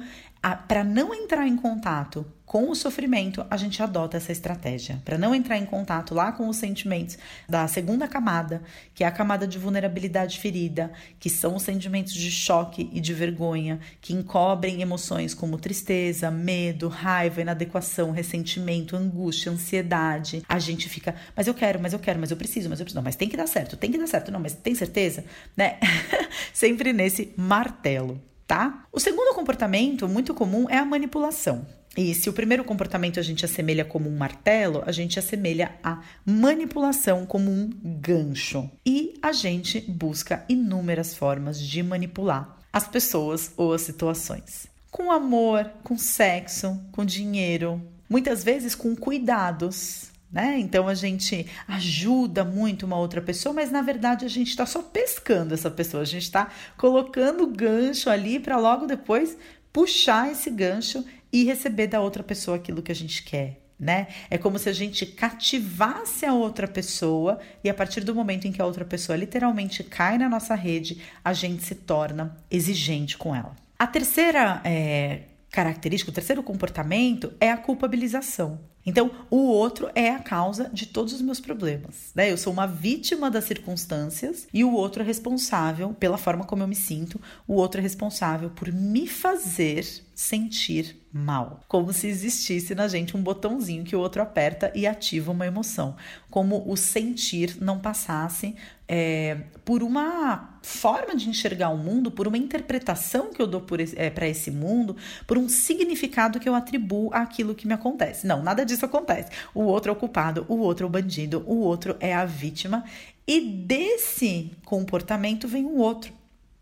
para 0.68 0.83
não 0.83 1.14
entrar 1.14 1.46
em 1.46 1.57
contato 1.57 2.26
com 2.44 2.68
o 2.68 2.74
sofrimento, 2.74 3.46
a 3.48 3.57
gente 3.57 3.83
adota 3.83 4.18
essa 4.18 4.31
estratégia. 4.31 5.00
Para 5.07 5.16
não 5.16 5.35
entrar 5.35 5.57
em 5.57 5.64
contato 5.64 6.14
lá 6.14 6.33
com 6.33 6.48
os 6.48 6.57
sentimentos 6.59 7.16
da 7.48 7.66
segunda 7.66 8.07
camada, 8.07 8.62
que 8.94 9.05
é 9.05 9.07
a 9.07 9.11
camada 9.11 9.46
de 9.46 9.59
vulnerabilidade 9.59 10.38
ferida, 10.38 10.92
que 11.18 11.31
são 11.31 11.57
os 11.57 11.62
sentimentos 11.62 12.12
de 12.12 12.31
choque 12.31 12.90
e 12.92 13.00
de 13.00 13.14
vergonha, 13.14 13.81
que 14.02 14.12
encobrem 14.12 14.83
emoções 14.83 15.33
como 15.33 15.57
tristeza, 15.57 16.31
medo, 16.31 16.88
raiva, 16.88 17.40
inadequação, 17.40 18.11
ressentimento, 18.11 18.96
angústia, 18.96 19.50
ansiedade. 19.50 20.42
A 20.46 20.59
gente 20.59 20.90
fica, 20.90 21.14
mas 21.35 21.46
eu 21.46 21.55
quero, 21.55 21.81
mas 21.81 21.94
eu 21.94 21.98
quero, 21.98 22.20
mas 22.20 22.31
eu 22.31 22.37
preciso, 22.37 22.68
mas 22.68 22.81
eu 22.81 22.85
preciso. 22.85 22.98
Não, 22.98 23.05
mas 23.05 23.16
tem 23.16 23.31
que 23.31 23.37
dar 23.37 23.46
certo, 23.46 23.78
tem 23.78 23.90
que 23.90 23.96
dar 23.96 24.07
certo. 24.07 24.31
Não, 24.31 24.40
mas 24.40 24.52
tem 24.52 24.74
certeza? 24.74 25.24
Né? 25.57 25.78
Sempre 26.52 26.92
nesse 26.92 27.33
martelo 27.35 28.20
tá? 28.53 28.85
O 28.93 29.01
segundo 29.01 29.35
comportamento 29.35 30.07
muito 30.07 30.35
comum 30.35 30.69
é 30.69 30.77
a 30.77 30.85
manipulação. 30.85 31.67
E 31.97 32.15
se 32.15 32.29
o 32.29 32.35
primeiro 32.35 32.62
comportamento 32.62 33.19
a 33.19 33.23
gente 33.23 33.47
assemelha 33.47 33.83
como 33.83 34.11
um 34.11 34.17
martelo, 34.19 34.83
a 34.85 34.93
gente 34.93 35.19
assemelha 35.19 35.75
a 35.83 36.03
manipulação 36.23 37.25
como 37.25 37.51
um 37.51 37.71
gancho. 37.83 38.71
E 38.85 39.15
a 39.23 39.33
gente 39.33 39.81
busca 39.81 40.45
inúmeras 40.51 41.15
formas 41.15 41.59
de 41.59 41.83
manipular 41.83 42.59
as 42.71 42.87
pessoas 42.87 43.53
ou 43.57 43.73
as 43.73 43.81
situações. 43.81 44.67
Com 44.91 45.11
amor, 45.11 45.71
com 45.83 45.97
sexo, 45.97 46.79
com 46.93 47.07
dinheiro, 47.07 47.81
muitas 48.07 48.45
vezes 48.45 48.75
com 48.75 48.95
cuidados, 48.95 50.12
né? 50.33 50.59
Então 50.59 50.88
a 50.88 50.95
gente 50.95 51.47
ajuda 51.68 52.42
muito 52.42 52.87
uma 52.87 52.97
outra 52.97 53.21
pessoa, 53.21 53.53
mas 53.53 53.71
na 53.71 53.83
verdade 53.83 54.25
a 54.25 54.29
gente 54.29 54.49
está 54.49 54.64
só 54.64 54.81
pescando 54.81 55.53
essa 55.53 55.71
pessoa, 55.71 56.03
a 56.03 56.07
gente 56.07 56.23
está 56.23 56.51
colocando 56.79 57.45
o 57.45 57.49
gancho 57.49 58.09
ali 58.09 58.40
para 58.40 58.57
logo 58.57 58.87
depois 58.87 59.37
puxar 59.71 60.33
esse 60.33 60.51
gancho 60.51 61.05
e 61.31 61.45
receber 61.45 61.87
da 61.87 62.01
outra 62.01 62.23
pessoa 62.23 62.57
aquilo 62.57 62.83
que 62.83 62.92
a 62.92 62.95
gente 62.95 63.23
quer. 63.23 63.61
Né? 63.79 64.07
É 64.31 64.38
como 64.38 64.61
se 64.61 64.68
a 64.68 64.73
gente 64.73 65.05
cativasse 65.05 66.25
a 66.25 66.33
outra 66.33 66.68
pessoa 66.68 67.40
e 67.64 67.68
a 67.68 67.75
partir 67.75 68.05
do 68.05 68.14
momento 68.14 68.47
em 68.47 68.53
que 68.53 68.62
a 68.62 68.66
outra 68.66 68.85
pessoa 68.85 69.16
literalmente 69.16 69.83
cai 69.83 70.16
na 70.16 70.29
nossa 70.29 70.55
rede, 70.55 71.03
a 71.25 71.33
gente 71.33 71.64
se 71.64 71.75
torna 71.75 72.37
exigente 72.49 73.18
com 73.18 73.35
ela. 73.35 73.57
A 73.77 73.87
terceira 73.88 74.61
é, 74.62 75.23
característica, 75.51 76.12
o 76.12 76.14
terceiro 76.14 76.45
comportamento 76.45 77.33
é 77.40 77.51
a 77.51 77.57
culpabilização. 77.57 78.61
Então, 78.85 79.11
o 79.31 79.37
outro 79.37 79.90
é 79.95 80.11
a 80.11 80.18
causa 80.18 80.68
de 80.73 80.87
todos 80.87 81.12
os 81.12 81.23
meus 81.23 81.40
problemas. 81.40 82.11
Né? 82.14 82.31
Eu 82.31 82.37
sou 82.37 82.53
uma 82.53 82.66
vítima 82.66 83.31
das 83.31 83.45
circunstâncias 83.45 84.49
e 84.53 84.64
o 84.64 84.73
outro 84.73 85.03
é 85.03 85.07
responsável 85.07 85.95
pela 85.95 86.18
forma 86.18 86.45
como 86.45 86.62
eu 86.62 86.68
me 86.68 86.75
sinto, 86.75 87.21
o 87.47 87.55
outro 87.55 87.81
é 87.81 87.83
responsável 87.83 88.51
por 88.51 88.73
me 88.73 89.07
fazer 89.07 89.87
sentir 90.14 90.97
mal. 91.12 91.61
Como 91.68 91.92
se 91.92 92.07
existisse 92.07 92.75
na 92.75 92.88
gente 92.88 93.16
um 93.16 93.23
botãozinho 93.23 93.85
que 93.85 93.97
o 93.97 94.01
outro 94.01 94.23
aperta 94.23 94.73
e 94.75 94.87
ativa 94.87 95.33
uma 95.33 95.47
emoção. 95.47 95.97
Como 96.31 96.62
o 96.71 96.77
sentir 96.77 97.57
não 97.61 97.79
passasse 97.79 98.55
é, 98.94 99.44
por 99.64 99.83
uma 99.83 100.59
forma 100.62 101.16
de 101.16 101.26
enxergar 101.26 101.70
o 101.70 101.78
mundo, 101.78 102.11
por 102.11 102.28
uma 102.28 102.37
interpretação 102.37 103.33
que 103.33 103.40
eu 103.40 103.46
dou 103.46 103.64
é, 103.96 104.11
para 104.11 104.28
esse 104.28 104.50
mundo, 104.50 104.94
por 105.26 105.38
um 105.38 105.48
significado 105.48 106.38
que 106.38 106.46
eu 106.46 106.55
atribuo 106.55 107.09
àquilo 107.11 107.55
que 107.55 107.66
me 107.66 107.72
acontece. 107.72 108.26
Não, 108.26 108.42
nada 108.42 108.66
disso 108.66 108.85
acontece. 108.85 109.31
O 109.55 109.62
outro 109.62 109.90
é 109.90 109.94
o 109.94 109.96
culpado, 109.96 110.44
o 110.46 110.59
outro 110.59 110.85
é 110.85 110.88
o 110.88 110.90
bandido, 110.90 111.42
o 111.46 111.61
outro 111.61 111.96
é 112.00 112.12
a 112.12 112.26
vítima. 112.26 112.85
E 113.26 113.40
desse 113.40 114.50
comportamento 114.62 115.48
vem 115.48 115.64
o 115.64 115.78
outro, 115.78 116.12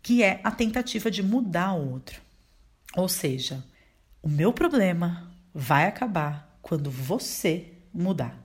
que 0.01 0.23
é 0.23 0.39
a 0.41 0.51
tentativa 0.51 1.11
de 1.11 1.21
mudar 1.21 1.73
o 1.73 1.91
outro. 1.91 2.21
Ou 2.95 3.09
seja, 3.09 3.61
o 4.23 4.29
meu 4.29 4.53
problema 4.53 5.29
vai 5.53 5.85
acabar 5.85 6.57
quando 6.61 6.89
você 6.89 7.73
mudar, 7.93 8.41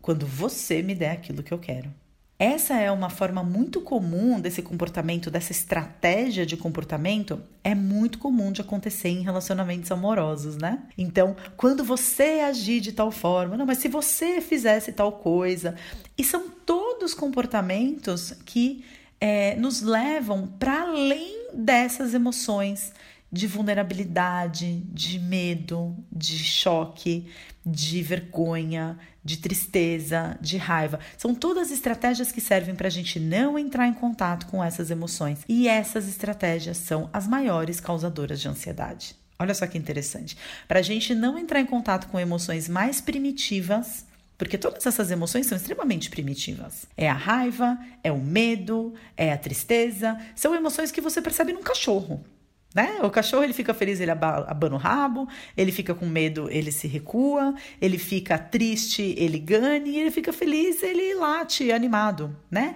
quando 0.00 0.24
você 0.24 0.82
me 0.82 0.94
der 0.94 1.10
aquilo 1.10 1.42
que 1.42 1.52
eu 1.52 1.58
quero. 1.58 2.03
Essa 2.36 2.74
é 2.74 2.90
uma 2.90 3.08
forma 3.08 3.44
muito 3.44 3.80
comum 3.80 4.40
desse 4.40 4.60
comportamento, 4.60 5.30
dessa 5.30 5.52
estratégia 5.52 6.44
de 6.44 6.56
comportamento, 6.56 7.40
é 7.62 7.76
muito 7.76 8.18
comum 8.18 8.50
de 8.50 8.60
acontecer 8.60 9.08
em 9.08 9.22
relacionamentos 9.22 9.90
amorosos, 9.92 10.56
né? 10.56 10.82
Então, 10.98 11.36
quando 11.56 11.84
você 11.84 12.40
agir 12.44 12.80
de 12.80 12.92
tal 12.92 13.12
forma, 13.12 13.56
não, 13.56 13.64
mas 13.64 13.78
se 13.78 13.86
você 13.86 14.40
fizesse 14.40 14.92
tal 14.92 15.12
coisa, 15.12 15.76
e 16.18 16.24
são 16.24 16.50
todos 16.66 17.14
comportamentos 17.14 18.32
que 18.44 18.84
é, 19.20 19.54
nos 19.54 19.80
levam 19.80 20.48
para 20.58 20.82
além 20.82 21.50
dessas 21.54 22.14
emoções 22.14 22.92
de 23.34 23.48
vulnerabilidade, 23.48 24.80
de 24.92 25.18
medo, 25.18 25.96
de 26.10 26.38
choque, 26.38 27.26
de 27.66 28.00
vergonha, 28.00 28.96
de 29.24 29.38
tristeza, 29.38 30.38
de 30.40 30.56
raiva. 30.56 31.00
São 31.18 31.34
todas 31.34 31.72
estratégias 31.72 32.30
que 32.30 32.40
servem 32.40 32.76
para 32.76 32.86
a 32.86 32.90
gente 32.90 33.18
não 33.18 33.58
entrar 33.58 33.88
em 33.88 33.92
contato 33.92 34.46
com 34.46 34.62
essas 34.62 34.88
emoções. 34.88 35.40
E 35.48 35.66
essas 35.66 36.06
estratégias 36.06 36.76
são 36.76 37.10
as 37.12 37.26
maiores 37.26 37.80
causadoras 37.80 38.40
de 38.40 38.46
ansiedade. 38.46 39.16
Olha 39.36 39.52
só 39.52 39.66
que 39.66 39.76
interessante. 39.76 40.36
Para 40.68 40.78
a 40.78 40.82
gente 40.82 41.12
não 41.12 41.36
entrar 41.36 41.60
em 41.60 41.66
contato 41.66 42.06
com 42.06 42.20
emoções 42.20 42.68
mais 42.68 43.00
primitivas, 43.00 44.06
porque 44.38 44.56
todas 44.56 44.86
essas 44.86 45.10
emoções 45.10 45.46
são 45.46 45.56
extremamente 45.56 46.08
primitivas. 46.08 46.86
É 46.96 47.10
a 47.10 47.14
raiva, 47.14 47.76
é 48.04 48.12
o 48.12 48.20
medo, 48.20 48.94
é 49.16 49.32
a 49.32 49.38
tristeza. 49.38 50.16
São 50.36 50.54
emoções 50.54 50.92
que 50.92 51.00
você 51.00 51.20
percebe 51.20 51.52
num 51.52 51.64
cachorro. 51.64 52.24
Né? 52.74 52.98
O 53.02 53.10
cachorro 53.10 53.44
ele 53.44 53.52
fica 53.52 53.72
feliz, 53.72 54.00
ele 54.00 54.10
abana 54.10 54.74
o 54.74 54.78
rabo, 54.78 55.28
ele 55.56 55.70
fica 55.70 55.94
com 55.94 56.06
medo, 56.06 56.50
ele 56.50 56.72
se 56.72 56.88
recua, 56.88 57.54
ele 57.80 57.98
fica 57.98 58.36
triste, 58.36 59.14
ele 59.16 59.38
ganha, 59.38 59.86
e 59.86 59.96
ele 60.00 60.10
fica 60.10 60.32
feliz, 60.32 60.82
ele 60.82 61.14
late 61.14 61.70
animado, 61.70 62.36
né? 62.50 62.74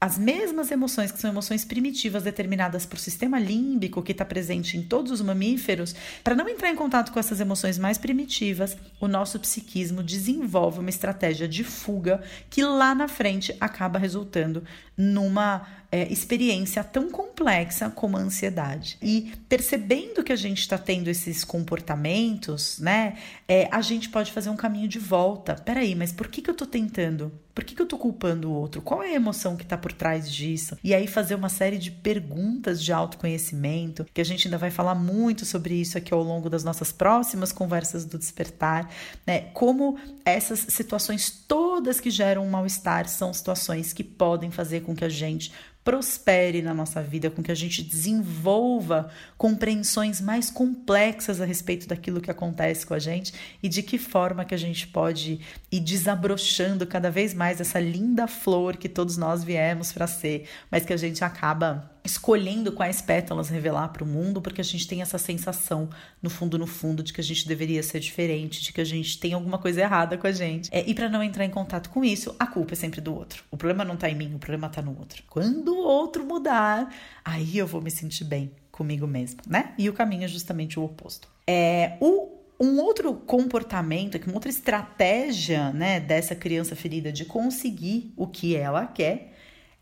as 0.00 0.16
mesmas 0.16 0.70
emoções, 0.70 1.10
que 1.10 1.18
são 1.18 1.28
emoções 1.28 1.64
primitivas 1.64 2.22
determinadas 2.22 2.86
por 2.86 3.00
sistema 3.00 3.38
límbico, 3.38 4.00
que 4.00 4.12
está 4.12 4.24
presente 4.24 4.76
em 4.76 4.82
todos 4.82 5.10
os 5.10 5.20
mamíferos, 5.20 5.92
para 6.22 6.36
não 6.36 6.48
entrar 6.48 6.70
em 6.70 6.76
contato 6.76 7.10
com 7.10 7.18
essas 7.18 7.40
emoções 7.40 7.78
mais 7.78 7.98
primitivas, 7.98 8.76
o 9.00 9.08
nosso 9.08 9.40
psiquismo 9.40 10.00
desenvolve 10.00 10.78
uma 10.78 10.88
estratégia 10.88 11.48
de 11.48 11.64
fuga 11.64 12.22
que 12.48 12.62
lá 12.62 12.94
na 12.94 13.08
frente 13.08 13.56
acaba 13.60 13.98
resultando 13.98 14.62
numa 14.96 15.66
é, 15.90 16.10
experiência 16.12 16.84
tão 16.84 17.10
complexa 17.10 17.90
como 17.90 18.16
a 18.16 18.20
ansiedade. 18.20 18.98
E 19.02 19.32
percebendo 19.48 20.22
que 20.22 20.32
a 20.32 20.36
gente 20.36 20.60
está 20.60 20.76
tendo 20.76 21.08
esses 21.08 21.44
comportamentos, 21.44 22.78
né, 22.78 23.16
é, 23.46 23.68
a 23.70 23.80
gente 23.80 24.08
pode 24.08 24.32
fazer 24.32 24.50
um 24.50 24.56
caminho 24.56 24.88
de 24.88 24.98
volta. 24.98 25.54
Peraí, 25.54 25.94
mas 25.94 26.12
por 26.12 26.28
que, 26.28 26.42
que 26.42 26.50
eu 26.50 26.52
estou 26.52 26.66
tentando? 26.66 27.32
Por 27.54 27.64
que, 27.64 27.74
que 27.74 27.82
eu 27.82 27.84
estou 27.84 27.98
culpando 27.98 28.48
o 28.48 28.54
outro? 28.54 28.80
Qual 28.80 29.02
é 29.02 29.08
a 29.08 29.14
emoção 29.14 29.56
que 29.56 29.64
está 29.64 29.76
por 29.76 29.92
trás 29.92 30.30
disso? 30.30 30.78
E 30.84 30.94
aí 30.94 31.08
fazer 31.08 31.34
uma 31.34 31.48
série 31.48 31.76
de 31.76 31.90
perguntas 31.90 32.80
de 32.80 32.92
autoconhecimento, 32.92 34.06
que 34.14 34.20
a 34.20 34.24
gente 34.24 34.46
ainda 34.46 34.58
vai 34.58 34.70
falar 34.70 34.94
muito 34.94 35.44
sobre 35.44 35.74
isso 35.74 35.98
aqui 35.98 36.14
ao 36.14 36.22
longo 36.22 36.48
das 36.48 36.62
nossas 36.62 36.92
próximas 36.92 37.50
conversas 37.50 38.04
do 38.04 38.16
despertar, 38.16 38.88
né? 39.26 39.40
Como 39.54 39.98
essas 40.24 40.60
situações 40.68 41.30
todas 41.30 41.98
que 41.98 42.10
geram 42.12 42.46
um 42.46 42.50
mal-estar 42.50 43.08
são 43.08 43.32
situações 43.32 43.92
que 43.92 44.04
podem 44.04 44.52
fazer 44.52 44.82
com 44.82 44.94
que 44.94 45.04
a 45.04 45.08
gente 45.08 45.50
prospere 45.88 46.60
na 46.60 46.74
nossa 46.74 47.02
vida, 47.02 47.30
com 47.30 47.42
que 47.42 47.50
a 47.50 47.54
gente 47.54 47.82
desenvolva 47.82 49.08
compreensões 49.38 50.20
mais 50.20 50.50
complexas 50.50 51.40
a 51.40 51.46
respeito 51.46 51.88
daquilo 51.88 52.20
que 52.20 52.30
acontece 52.30 52.84
com 52.84 52.92
a 52.92 52.98
gente 52.98 53.32
e 53.62 53.70
de 53.70 53.82
que 53.82 53.96
forma 53.96 54.44
que 54.44 54.54
a 54.54 54.58
gente 54.58 54.86
pode 54.86 55.40
ir 55.72 55.80
desabrochando 55.80 56.86
cada 56.86 57.10
vez 57.10 57.32
mais 57.32 57.58
essa 57.58 57.80
linda 57.80 58.26
flor 58.26 58.76
que 58.76 58.86
todos 58.86 59.16
nós 59.16 59.42
viemos 59.42 59.90
para 59.90 60.06
ser, 60.06 60.46
mas 60.70 60.84
que 60.84 60.92
a 60.92 60.96
gente 60.98 61.24
acaba 61.24 61.90
escolhendo 62.08 62.72
quais 62.72 63.02
pétalas 63.02 63.48
revelar 63.50 63.88
para 63.88 64.02
o 64.02 64.06
mundo, 64.06 64.40
porque 64.40 64.60
a 64.60 64.64
gente 64.64 64.88
tem 64.88 65.02
essa 65.02 65.18
sensação, 65.18 65.90
no 66.22 66.30
fundo, 66.30 66.58
no 66.58 66.66
fundo, 66.66 67.02
de 67.02 67.12
que 67.12 67.20
a 67.20 67.24
gente 67.24 67.46
deveria 67.46 67.82
ser 67.82 68.00
diferente, 68.00 68.62
de 68.62 68.72
que 68.72 68.80
a 68.80 68.84
gente 68.84 69.20
tem 69.20 69.34
alguma 69.34 69.58
coisa 69.58 69.82
errada 69.82 70.16
com 70.16 70.26
a 70.26 70.32
gente. 70.32 70.70
É, 70.72 70.82
e 70.88 70.94
para 70.94 71.08
não 71.08 71.22
entrar 71.22 71.44
em 71.44 71.50
contato 71.50 71.90
com 71.90 72.02
isso, 72.02 72.34
a 72.38 72.46
culpa 72.46 72.72
é 72.72 72.76
sempre 72.76 73.00
do 73.00 73.14
outro. 73.14 73.44
O 73.50 73.56
problema 73.56 73.84
não 73.84 73.94
está 73.94 74.08
em 74.08 74.14
mim, 74.14 74.34
o 74.34 74.38
problema 74.38 74.66
está 74.66 74.80
no 74.80 74.98
outro. 74.98 75.22
Quando 75.28 75.68
o 75.68 75.84
outro 75.84 76.24
mudar, 76.24 76.92
aí 77.24 77.58
eu 77.58 77.66
vou 77.66 77.82
me 77.82 77.90
sentir 77.90 78.24
bem 78.24 78.50
comigo 78.72 79.06
mesmo, 79.06 79.40
né? 79.46 79.74
E 79.76 79.88
o 79.88 79.92
caminho 79.92 80.24
é 80.24 80.28
justamente 80.28 80.80
o 80.80 80.84
oposto. 80.84 81.28
É, 81.46 81.96
o 82.00 82.38
um 82.60 82.80
outro 82.80 83.14
comportamento, 83.14 84.18
uma 84.26 84.34
outra 84.34 84.50
estratégia 84.50 85.72
né, 85.72 86.00
dessa 86.00 86.34
criança 86.34 86.74
ferida 86.74 87.12
de 87.12 87.24
conseguir 87.24 88.12
o 88.16 88.26
que 88.26 88.56
ela 88.56 88.84
quer 88.84 89.32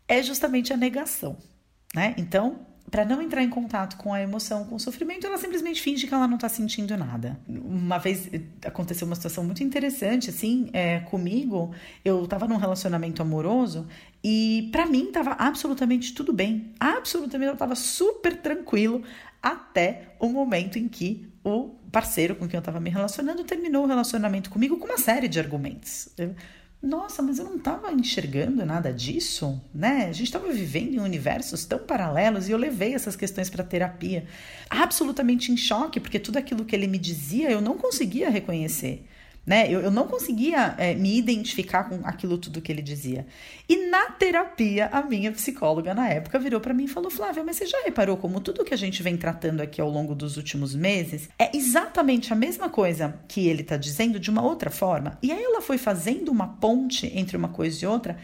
é 0.07 0.21
justamente 0.21 0.71
a 0.71 0.77
negação 0.77 1.37
né? 1.97 2.13
Então, 2.15 2.59
para 2.91 3.03
não 3.03 3.19
entrar 3.19 3.41
em 3.41 3.49
contato 3.49 3.97
com 3.97 4.13
a 4.13 4.21
emoção, 4.21 4.65
com 4.65 4.75
o 4.75 4.79
sofrimento, 4.79 5.25
ela 5.25 5.37
simplesmente 5.39 5.81
finge 5.81 6.05
que 6.05 6.13
ela 6.13 6.27
não 6.27 6.35
está 6.35 6.47
sentindo 6.47 6.95
nada. 6.95 7.39
Uma 7.47 7.97
vez 7.97 8.31
eh, 8.31 8.39
aconteceu 8.63 9.07
uma 9.07 9.15
situação 9.15 9.43
muito 9.43 9.63
interessante, 9.63 10.29
assim, 10.29 10.69
é, 10.73 10.99
comigo. 10.99 11.73
Eu 12.05 12.23
estava 12.23 12.47
num 12.47 12.57
relacionamento 12.57 13.19
amoroso 13.19 13.87
e 14.23 14.69
para 14.71 14.85
mim 14.85 15.05
estava 15.07 15.31
absolutamente 15.31 16.13
tudo 16.13 16.31
bem, 16.31 16.71
absolutamente 16.79 17.47
eu 17.47 17.53
estava 17.53 17.73
super 17.73 18.37
tranquilo 18.37 19.01
até 19.41 20.15
o 20.19 20.29
momento 20.29 20.77
em 20.77 20.87
que 20.87 21.27
o 21.43 21.69
parceiro 21.91 22.35
com 22.35 22.47
quem 22.47 22.57
eu 22.57 22.59
estava 22.59 22.79
me 22.79 22.91
relacionando 22.91 23.43
terminou 23.43 23.85
o 23.85 23.87
relacionamento 23.87 24.51
comigo 24.51 24.77
com 24.77 24.85
uma 24.85 24.99
série 24.99 25.27
de 25.27 25.39
argumentos. 25.39 26.09
Eu, 26.15 26.35
nossa, 26.87 27.21
mas 27.21 27.37
eu 27.37 27.45
não 27.45 27.57
estava 27.57 27.91
enxergando 27.91 28.65
nada 28.65 28.93
disso, 28.93 29.61
né? 29.73 30.05
A 30.05 30.11
gente 30.11 30.23
estava 30.23 30.51
vivendo 30.51 30.93
em 30.93 30.99
universos 30.99 31.65
tão 31.65 31.79
paralelos 31.79 32.47
e 32.47 32.51
eu 32.51 32.57
levei 32.57 32.93
essas 32.93 33.15
questões 33.15 33.49
para 33.49 33.63
terapia, 33.63 34.25
absolutamente 34.69 35.51
em 35.51 35.57
choque, 35.57 35.99
porque 35.99 36.19
tudo 36.19 36.37
aquilo 36.37 36.65
que 36.65 36.75
ele 36.75 36.87
me 36.87 36.97
dizia 36.97 37.51
eu 37.51 37.61
não 37.61 37.77
conseguia 37.77 38.29
reconhecer 38.29 39.05
né? 39.47 39.65
Eu, 39.71 39.79
eu 39.79 39.89
não 39.89 40.05
conseguia 40.05 40.75
é, 40.77 40.93
me 40.93 41.17
identificar 41.17 41.85
com 41.85 42.05
aquilo 42.05 42.37
tudo 42.37 42.61
que 42.61 42.69
ele 42.69 42.81
dizia. 42.81 43.25
E 43.69 43.89
na 43.89 44.11
terapia, 44.11 44.89
a 44.91 45.01
minha 45.01 45.31
psicóloga 45.31 45.93
na 45.93 46.09
época 46.09 46.37
virou 46.37 46.59
para 46.59 46.73
mim 46.73 46.83
e 46.83 46.87
falou: 46.89 47.09
Flávia, 47.09 47.45
mas 47.45 47.55
você 47.55 47.65
já 47.65 47.81
reparou 47.85 48.17
como 48.17 48.41
tudo 48.41 48.65
que 48.65 48.73
a 48.73 48.77
gente 48.77 49.01
vem 49.01 49.15
tratando 49.15 49.61
aqui 49.61 49.79
ao 49.79 49.89
longo 49.89 50.13
dos 50.13 50.35
últimos 50.35 50.75
meses 50.75 51.29
é 51.39 51.55
exatamente 51.55 52.33
a 52.33 52.35
mesma 52.35 52.69
coisa 52.69 53.17
que 53.25 53.47
ele 53.47 53.61
está 53.61 53.77
dizendo 53.77 54.19
de 54.19 54.29
uma 54.29 54.43
outra 54.43 54.69
forma? 54.69 55.17
E 55.23 55.31
aí 55.31 55.41
ela 55.41 55.61
foi 55.61 55.77
fazendo 55.77 56.29
uma 56.29 56.47
ponte 56.47 57.09
entre 57.17 57.37
uma 57.37 57.47
coisa 57.47 57.85
e 57.85 57.87
outra. 57.87 58.17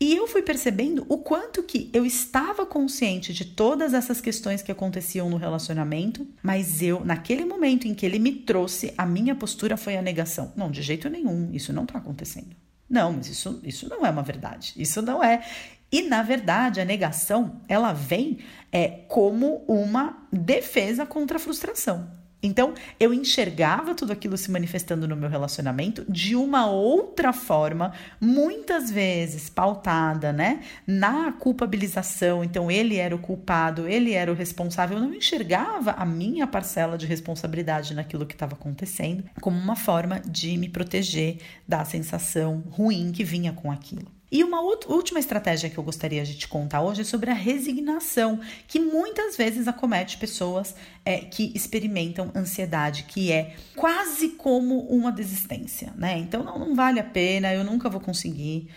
E 0.00 0.14
eu 0.14 0.28
fui 0.28 0.42
percebendo 0.42 1.04
o 1.08 1.18
quanto 1.18 1.62
que 1.62 1.90
eu 1.92 2.06
estava 2.06 2.64
consciente 2.64 3.34
de 3.34 3.44
todas 3.44 3.92
essas 3.92 4.20
questões 4.20 4.62
que 4.62 4.70
aconteciam 4.70 5.28
no 5.28 5.36
relacionamento, 5.36 6.24
mas 6.40 6.80
eu, 6.80 7.04
naquele 7.04 7.44
momento 7.44 7.88
em 7.88 7.94
que 7.94 8.06
ele 8.06 8.20
me 8.20 8.32
trouxe, 8.32 8.94
a 8.96 9.04
minha 9.04 9.34
postura 9.34 9.76
foi 9.76 9.96
a 9.96 10.02
negação. 10.02 10.52
Não, 10.56 10.70
de 10.70 10.82
jeito 10.82 11.08
nenhum, 11.08 11.50
isso 11.52 11.72
não 11.72 11.82
está 11.82 11.98
acontecendo. 11.98 12.54
Não, 12.88 13.12
mas 13.12 13.28
isso, 13.28 13.60
isso 13.64 13.88
não 13.88 14.06
é 14.06 14.10
uma 14.10 14.22
verdade. 14.22 14.72
Isso 14.76 15.02
não 15.02 15.22
é. 15.22 15.44
E 15.90 16.02
na 16.02 16.22
verdade, 16.22 16.80
a 16.80 16.84
negação, 16.84 17.60
ela 17.66 17.92
vem 17.92 18.38
é, 18.70 18.88
como 19.08 19.64
uma 19.66 20.28
defesa 20.32 21.04
contra 21.04 21.38
a 21.38 21.40
frustração. 21.40 22.08
Então, 22.40 22.74
eu 23.00 23.12
enxergava 23.12 23.94
tudo 23.94 24.12
aquilo 24.12 24.36
se 24.36 24.50
manifestando 24.50 25.08
no 25.08 25.16
meu 25.16 25.28
relacionamento 25.28 26.04
de 26.08 26.36
uma 26.36 26.66
outra 26.70 27.32
forma, 27.32 27.92
muitas 28.20 28.90
vezes 28.90 29.50
pautada, 29.50 30.32
né, 30.32 30.62
na 30.86 31.32
culpabilização. 31.32 32.44
Então, 32.44 32.70
ele 32.70 32.96
era 32.96 33.14
o 33.14 33.18
culpado, 33.18 33.88
ele 33.88 34.12
era 34.12 34.30
o 34.30 34.36
responsável. 34.36 34.98
Eu 34.98 35.04
não 35.04 35.14
enxergava 35.14 35.92
a 35.92 36.06
minha 36.06 36.46
parcela 36.46 36.96
de 36.96 37.06
responsabilidade 37.06 37.92
naquilo 37.92 38.26
que 38.26 38.34
estava 38.34 38.54
acontecendo 38.54 39.24
como 39.40 39.58
uma 39.58 39.76
forma 39.76 40.20
de 40.20 40.56
me 40.56 40.68
proteger 40.68 41.38
da 41.66 41.84
sensação 41.84 42.62
ruim 42.70 43.10
que 43.10 43.24
vinha 43.24 43.52
com 43.52 43.70
aquilo. 43.70 44.17
E 44.30 44.44
uma 44.44 44.60
última 44.60 45.18
estratégia 45.18 45.70
que 45.70 45.78
eu 45.78 45.84
gostaria 45.84 46.22
de 46.22 46.36
te 46.36 46.46
contar 46.46 46.82
hoje 46.82 47.00
é 47.00 47.04
sobre 47.04 47.30
a 47.30 47.34
resignação, 47.34 48.40
que 48.66 48.78
muitas 48.78 49.36
vezes 49.36 49.66
acomete 49.66 50.18
pessoas 50.18 50.74
é, 51.04 51.18
que 51.18 51.50
experimentam 51.54 52.30
ansiedade, 52.34 53.04
que 53.04 53.32
é 53.32 53.56
quase 53.74 54.30
como 54.30 54.80
uma 54.80 55.10
desistência, 55.10 55.94
né? 55.96 56.18
Então 56.18 56.42
não, 56.42 56.58
não 56.58 56.74
vale 56.74 57.00
a 57.00 57.04
pena, 57.04 57.54
eu 57.54 57.64
nunca 57.64 57.88
vou 57.88 58.00
conseguir 58.00 58.68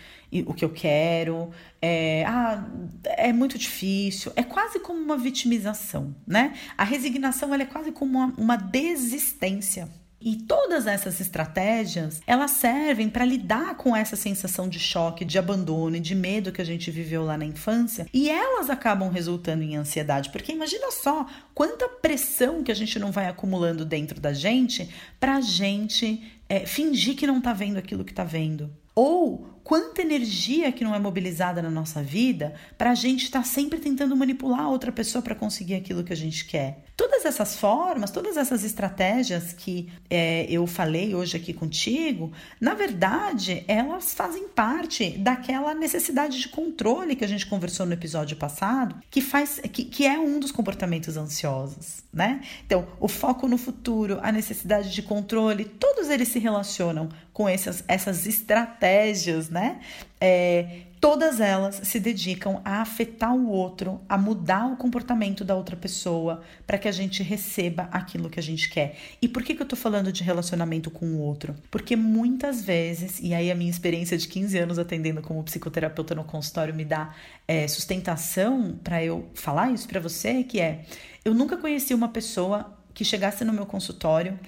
o 0.46 0.54
que 0.54 0.64
eu 0.64 0.70
quero, 0.70 1.50
é, 1.80 2.24
ah, 2.26 2.66
é 3.04 3.34
muito 3.34 3.58
difícil, 3.58 4.32
é 4.34 4.42
quase 4.42 4.80
como 4.80 4.98
uma 4.98 5.18
vitimização, 5.18 6.14
né? 6.26 6.54
A 6.78 6.84
resignação 6.84 7.52
ela 7.52 7.64
é 7.64 7.66
quase 7.66 7.92
como 7.92 8.18
uma, 8.18 8.34
uma 8.38 8.56
desistência 8.56 9.90
e 10.24 10.36
todas 10.36 10.86
essas 10.86 11.20
estratégias, 11.20 12.20
elas 12.26 12.52
servem 12.52 13.08
para 13.08 13.24
lidar 13.24 13.76
com 13.76 13.94
essa 13.94 14.16
sensação 14.16 14.68
de 14.68 14.78
choque, 14.78 15.24
de 15.24 15.38
abandono 15.38 15.96
e 15.96 16.00
de 16.00 16.14
medo 16.14 16.52
que 16.52 16.62
a 16.62 16.64
gente 16.64 16.90
viveu 16.90 17.24
lá 17.24 17.36
na 17.36 17.44
infância, 17.44 18.06
e 18.12 18.30
elas 18.30 18.70
acabam 18.70 19.10
resultando 19.10 19.62
em 19.62 19.76
ansiedade, 19.76 20.30
porque 20.30 20.52
imagina 20.52 20.90
só 20.90 21.26
quanta 21.54 21.88
pressão 21.88 22.62
que 22.62 22.72
a 22.72 22.74
gente 22.74 22.98
não 22.98 23.10
vai 23.10 23.26
acumulando 23.28 23.84
dentro 23.84 24.20
da 24.20 24.32
gente 24.32 24.88
para 25.18 25.36
a 25.36 25.40
gente 25.40 26.22
é, 26.48 26.66
fingir 26.66 27.16
que 27.16 27.26
não 27.26 27.38
está 27.38 27.52
vendo 27.52 27.78
aquilo 27.78 28.04
que 28.04 28.12
está 28.12 28.24
vendo. 28.24 28.70
Ou 28.94 29.51
quanta 29.64 30.02
energia 30.02 30.72
que 30.72 30.84
não 30.84 30.94
é 30.94 30.98
mobilizada 30.98 31.62
na 31.62 31.70
nossa 31.70 32.02
vida 32.02 32.54
para 32.76 32.90
a 32.90 32.94
gente 32.94 33.24
estar 33.24 33.40
tá 33.40 33.44
sempre 33.44 33.78
tentando 33.78 34.16
manipular 34.16 34.68
outra 34.68 34.92
pessoa 34.92 35.22
para 35.22 35.34
conseguir 35.34 35.74
aquilo 35.74 36.04
que 36.04 36.12
a 36.12 36.16
gente 36.16 36.44
quer. 36.44 36.84
Todas 36.96 37.24
essas 37.24 37.56
formas, 37.56 38.10
todas 38.10 38.36
essas 38.36 38.64
estratégias 38.64 39.52
que 39.52 39.88
é, 40.10 40.46
eu 40.48 40.66
falei 40.66 41.14
hoje 41.14 41.36
aqui 41.36 41.52
contigo, 41.52 42.32
na 42.60 42.74
verdade, 42.74 43.64
elas 43.66 44.14
fazem 44.14 44.48
parte 44.48 45.10
daquela 45.18 45.74
necessidade 45.74 46.40
de 46.40 46.48
controle 46.48 47.16
que 47.16 47.24
a 47.24 47.28
gente 47.28 47.46
conversou 47.46 47.86
no 47.86 47.92
episódio 47.92 48.36
passado, 48.36 48.96
que 49.10 49.20
faz 49.20 49.60
que, 49.72 49.84
que 49.84 50.06
é 50.06 50.18
um 50.18 50.38
dos 50.38 50.52
comportamentos 50.52 51.16
ansiosos, 51.16 52.02
né? 52.12 52.42
Então, 52.66 52.86
o 53.00 53.08
foco 53.08 53.48
no 53.48 53.58
futuro, 53.58 54.18
a 54.22 54.30
necessidade 54.30 54.92
de 54.92 55.02
controle, 55.02 55.64
todos 55.64 56.08
eles 56.10 56.28
se 56.28 56.38
relacionam 56.38 57.08
com 57.32 57.48
essas, 57.48 57.82
essas 57.88 58.26
estratégias, 58.26 59.48
né? 59.48 59.80
É, 60.20 60.82
todas 61.00 61.40
elas 61.40 61.80
se 61.82 61.98
dedicam 61.98 62.60
a 62.64 62.82
afetar 62.82 63.34
o 63.34 63.48
outro, 63.48 64.00
a 64.08 64.16
mudar 64.16 64.66
o 64.66 64.76
comportamento 64.76 65.44
da 65.44 65.56
outra 65.56 65.74
pessoa, 65.74 66.42
para 66.66 66.78
que 66.78 66.86
a 66.86 66.92
gente 66.92 67.22
receba 67.22 67.88
aquilo 67.90 68.30
que 68.30 68.38
a 68.38 68.42
gente 68.42 68.68
quer. 68.68 68.96
E 69.20 69.26
por 69.26 69.42
que, 69.42 69.54
que 69.54 69.62
eu 69.62 69.66
tô 69.66 69.74
falando 69.74 70.12
de 70.12 70.22
relacionamento 70.22 70.90
com 70.90 71.06
o 71.06 71.18
outro? 71.18 71.56
Porque 71.70 71.96
muitas 71.96 72.62
vezes, 72.62 73.18
e 73.20 73.34
aí 73.34 73.50
a 73.50 73.54
minha 73.54 73.70
experiência 73.70 74.16
de 74.16 74.28
15 74.28 74.58
anos 74.58 74.78
atendendo 74.78 75.22
como 75.22 75.42
psicoterapeuta 75.42 76.14
no 76.14 76.22
consultório 76.22 76.74
me 76.74 76.84
dá 76.84 77.14
é, 77.48 77.66
sustentação 77.66 78.78
para 78.84 79.02
eu 79.02 79.28
falar 79.34 79.72
isso 79.72 79.88
para 79.88 79.98
você, 79.98 80.44
que 80.44 80.60
é, 80.60 80.84
eu 81.24 81.34
nunca 81.34 81.56
conheci 81.56 81.94
uma 81.94 82.08
pessoa 82.08 82.78
que 82.94 83.04
chegasse 83.04 83.44
no 83.44 83.52
meu 83.52 83.66
consultório 83.66 84.38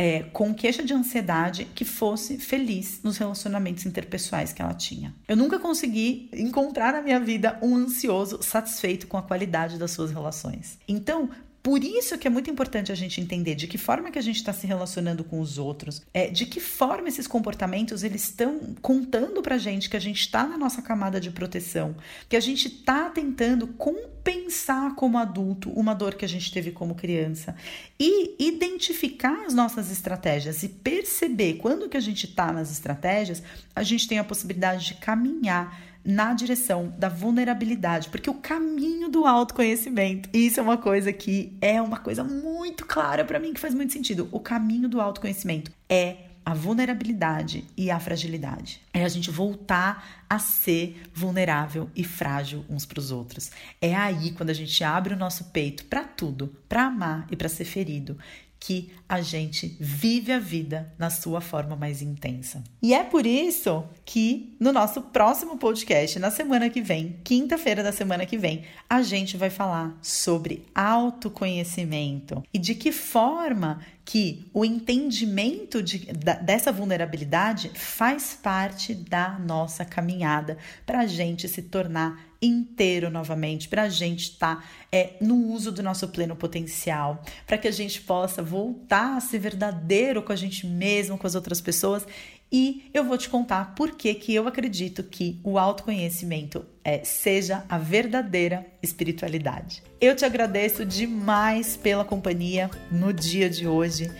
é, 0.00 0.22
com 0.32 0.54
queixa 0.54 0.82
de 0.82 0.94
ansiedade 0.94 1.66
que 1.74 1.84
fosse 1.84 2.38
feliz 2.38 3.02
nos 3.04 3.18
relacionamentos 3.18 3.84
interpessoais 3.84 4.50
que 4.50 4.62
ela 4.62 4.72
tinha. 4.72 5.14
Eu 5.28 5.36
nunca 5.36 5.58
consegui 5.58 6.30
encontrar 6.32 6.94
na 6.94 7.02
minha 7.02 7.20
vida 7.20 7.58
um 7.60 7.76
ansioso 7.76 8.42
satisfeito 8.42 9.06
com 9.06 9.18
a 9.18 9.22
qualidade 9.22 9.76
das 9.76 9.90
suas 9.90 10.10
relações. 10.10 10.78
Então, 10.88 11.28
por 11.62 11.84
isso 11.84 12.16
que 12.16 12.26
é 12.26 12.30
muito 12.30 12.50
importante 12.50 12.90
a 12.90 12.94
gente 12.94 13.20
entender 13.20 13.54
de 13.54 13.66
que 13.66 13.76
forma 13.76 14.10
que 14.10 14.18
a 14.18 14.22
gente 14.22 14.36
está 14.36 14.52
se 14.52 14.66
relacionando 14.66 15.22
com 15.22 15.40
os 15.40 15.58
outros, 15.58 16.02
é, 16.14 16.28
de 16.28 16.46
que 16.46 16.58
forma 16.58 17.08
esses 17.08 17.26
comportamentos 17.26 18.02
eles 18.02 18.24
estão 18.24 18.74
contando 18.80 19.42
para 19.42 19.58
gente 19.58 19.90
que 19.90 19.96
a 19.96 20.00
gente 20.00 20.20
está 20.20 20.46
na 20.46 20.56
nossa 20.56 20.80
camada 20.80 21.20
de 21.20 21.30
proteção, 21.30 21.94
que 22.28 22.36
a 22.36 22.40
gente 22.40 22.68
está 22.68 23.10
tentando 23.10 23.66
compensar 23.66 24.94
como 24.94 25.18
adulto 25.18 25.70
uma 25.70 25.94
dor 25.94 26.14
que 26.14 26.24
a 26.24 26.28
gente 26.28 26.50
teve 26.50 26.70
como 26.70 26.94
criança 26.94 27.54
e 27.98 28.36
identificar 28.38 29.44
as 29.44 29.52
nossas 29.52 29.90
estratégias 29.90 30.62
e 30.62 30.68
perceber 30.68 31.54
quando 31.54 31.88
que 31.90 31.96
a 31.96 32.00
gente 32.00 32.24
está 32.24 32.50
nas 32.52 32.70
estratégias, 32.70 33.42
a 33.76 33.82
gente 33.82 34.08
tem 34.08 34.18
a 34.18 34.24
possibilidade 34.24 34.86
de 34.86 34.94
caminhar 34.94 35.89
na 36.04 36.32
direção 36.32 36.92
da 36.98 37.08
vulnerabilidade, 37.08 38.08
porque 38.08 38.30
o 38.30 38.34
caminho 38.34 39.08
do 39.08 39.26
autoconhecimento, 39.26 40.28
isso 40.32 40.58
é 40.58 40.62
uma 40.62 40.78
coisa 40.78 41.12
que 41.12 41.56
é 41.60 41.80
uma 41.80 41.98
coisa 41.98 42.24
muito 42.24 42.86
clara 42.86 43.24
para 43.24 43.38
mim 43.38 43.52
que 43.52 43.60
faz 43.60 43.74
muito 43.74 43.92
sentido. 43.92 44.28
O 44.32 44.40
caminho 44.40 44.88
do 44.88 45.00
autoconhecimento 45.00 45.70
é 45.88 46.30
a 46.44 46.54
vulnerabilidade 46.54 47.64
e 47.76 47.90
a 47.90 48.00
fragilidade. 48.00 48.80
É 48.92 49.04
a 49.04 49.08
gente 49.08 49.30
voltar 49.30 50.24
a 50.28 50.38
ser 50.38 51.00
vulnerável 51.14 51.90
e 51.94 52.02
frágil 52.02 52.64
uns 52.68 52.86
para 52.86 52.98
os 52.98 53.10
outros. 53.10 53.50
É 53.80 53.94
aí 53.94 54.32
quando 54.32 54.50
a 54.50 54.54
gente 54.54 54.82
abre 54.82 55.14
o 55.14 55.18
nosso 55.18 55.44
peito 55.44 55.84
para 55.84 56.02
tudo, 56.02 56.54
para 56.68 56.86
amar 56.86 57.26
e 57.30 57.36
para 57.36 57.48
ser 57.48 57.64
ferido, 57.64 58.16
que 58.60 58.92
a 59.08 59.22
gente 59.22 59.74
vive 59.80 60.30
a 60.30 60.38
vida 60.38 60.92
na 60.98 61.08
sua 61.08 61.40
forma 61.40 61.74
mais 61.74 62.02
intensa. 62.02 62.62
E 62.82 62.92
é 62.92 63.02
por 63.02 63.26
isso 63.26 63.82
que 64.04 64.54
no 64.60 64.70
nosso 64.70 65.00
próximo 65.00 65.56
podcast, 65.56 66.18
na 66.18 66.30
semana 66.30 66.68
que 66.68 66.82
vem, 66.82 67.18
quinta-feira 67.24 67.82
da 67.82 67.90
semana 67.90 68.26
que 68.26 68.36
vem, 68.36 68.64
a 68.88 69.00
gente 69.00 69.38
vai 69.38 69.48
falar 69.48 69.98
sobre 70.02 70.66
autoconhecimento 70.74 72.42
e 72.52 72.58
de 72.58 72.74
que 72.74 72.92
forma 72.92 73.80
que 74.04 74.50
o 74.52 74.64
entendimento 74.64 75.82
de, 75.82 76.12
da, 76.12 76.34
dessa 76.34 76.70
vulnerabilidade 76.70 77.70
faz 77.74 78.38
parte 78.40 78.94
da 78.94 79.38
nossa 79.38 79.84
caminhada 79.84 80.58
para 80.84 81.00
a 81.00 81.06
gente 81.06 81.48
se 81.48 81.62
tornar 81.62 82.29
inteiro 82.42 83.10
novamente, 83.10 83.68
para 83.68 83.82
a 83.82 83.88
gente 83.88 84.30
estar 84.30 84.56
tá, 84.56 84.64
é, 84.90 85.14
no 85.20 85.36
uso 85.52 85.70
do 85.70 85.82
nosso 85.82 86.08
pleno 86.08 86.34
potencial, 86.34 87.22
para 87.46 87.58
que 87.58 87.68
a 87.68 87.72
gente 87.72 88.00
possa 88.00 88.42
voltar 88.42 89.16
a 89.16 89.20
ser 89.20 89.38
verdadeiro 89.38 90.22
com 90.22 90.32
a 90.32 90.36
gente 90.36 90.66
mesmo, 90.66 91.18
com 91.18 91.26
as 91.26 91.34
outras 91.34 91.60
pessoas. 91.60 92.06
E 92.52 92.90
eu 92.92 93.04
vou 93.04 93.16
te 93.16 93.28
contar 93.28 93.76
por 93.76 93.92
que, 93.92 94.12
que 94.14 94.34
eu 94.34 94.48
acredito 94.48 95.04
que 95.04 95.38
o 95.44 95.56
autoconhecimento 95.56 96.64
é, 96.82 97.04
seja 97.04 97.64
a 97.68 97.78
verdadeira 97.78 98.66
espiritualidade. 98.82 99.84
Eu 100.00 100.16
te 100.16 100.24
agradeço 100.24 100.84
demais 100.84 101.76
pela 101.76 102.04
companhia 102.04 102.68
no 102.90 103.12
dia 103.12 103.48
de 103.48 103.68
hoje. 103.68 104.10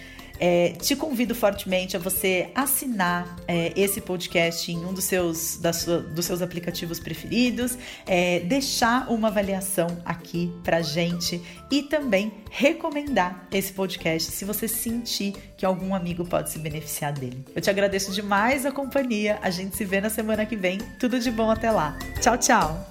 É, 0.41 0.71
te 0.81 0.97
convido 0.97 1.35
fortemente 1.35 1.97
a 1.97 2.01
você 2.01 2.49
assinar 2.55 3.37
é, 3.47 3.73
esse 3.77 4.01
podcast 4.01 4.73
em 4.73 4.79
um 4.85 4.93
dos 4.95 5.05
seus, 5.05 5.59
da 5.59 5.73
sua, 5.73 5.99
dos 5.99 6.25
seus 6.25 6.41
aplicativos 6.41 6.99
preferidos, 6.99 7.77
é, 8.07 8.41
deixar 8.41 9.11
uma 9.11 9.29
avaliação 9.29 10.01
aqui 10.05 10.51
pra 10.65 10.81
gente 10.81 11.43
e 11.71 11.83
também 11.83 12.33
recomendar 12.51 13.47
esse 13.53 13.73
podcast 13.73 14.33
se 14.33 14.45
você 14.45 14.67
sentir 14.67 15.35
que 15.57 15.67
algum 15.67 15.95
amigo 15.95 16.25
pode 16.25 16.51
se 16.51 16.59
beneficiar 16.59 17.13
dele. 17.13 17.45
Eu 17.55 17.61
te 17.61 17.69
agradeço 17.69 18.11
demais 18.13 18.65
a 18.65 18.73
companhia. 18.73 19.39
A 19.43 19.51
gente 19.51 19.77
se 19.77 19.85
vê 19.85 20.01
na 20.01 20.09
semana 20.09 20.47
que 20.47 20.57
vem. 20.57 20.79
Tudo 20.99 21.21
de 21.21 21.31
bom 21.31 21.51
até 21.51 21.71
lá. 21.71 21.99
Tchau, 22.21 22.39
tchau. 22.39 22.89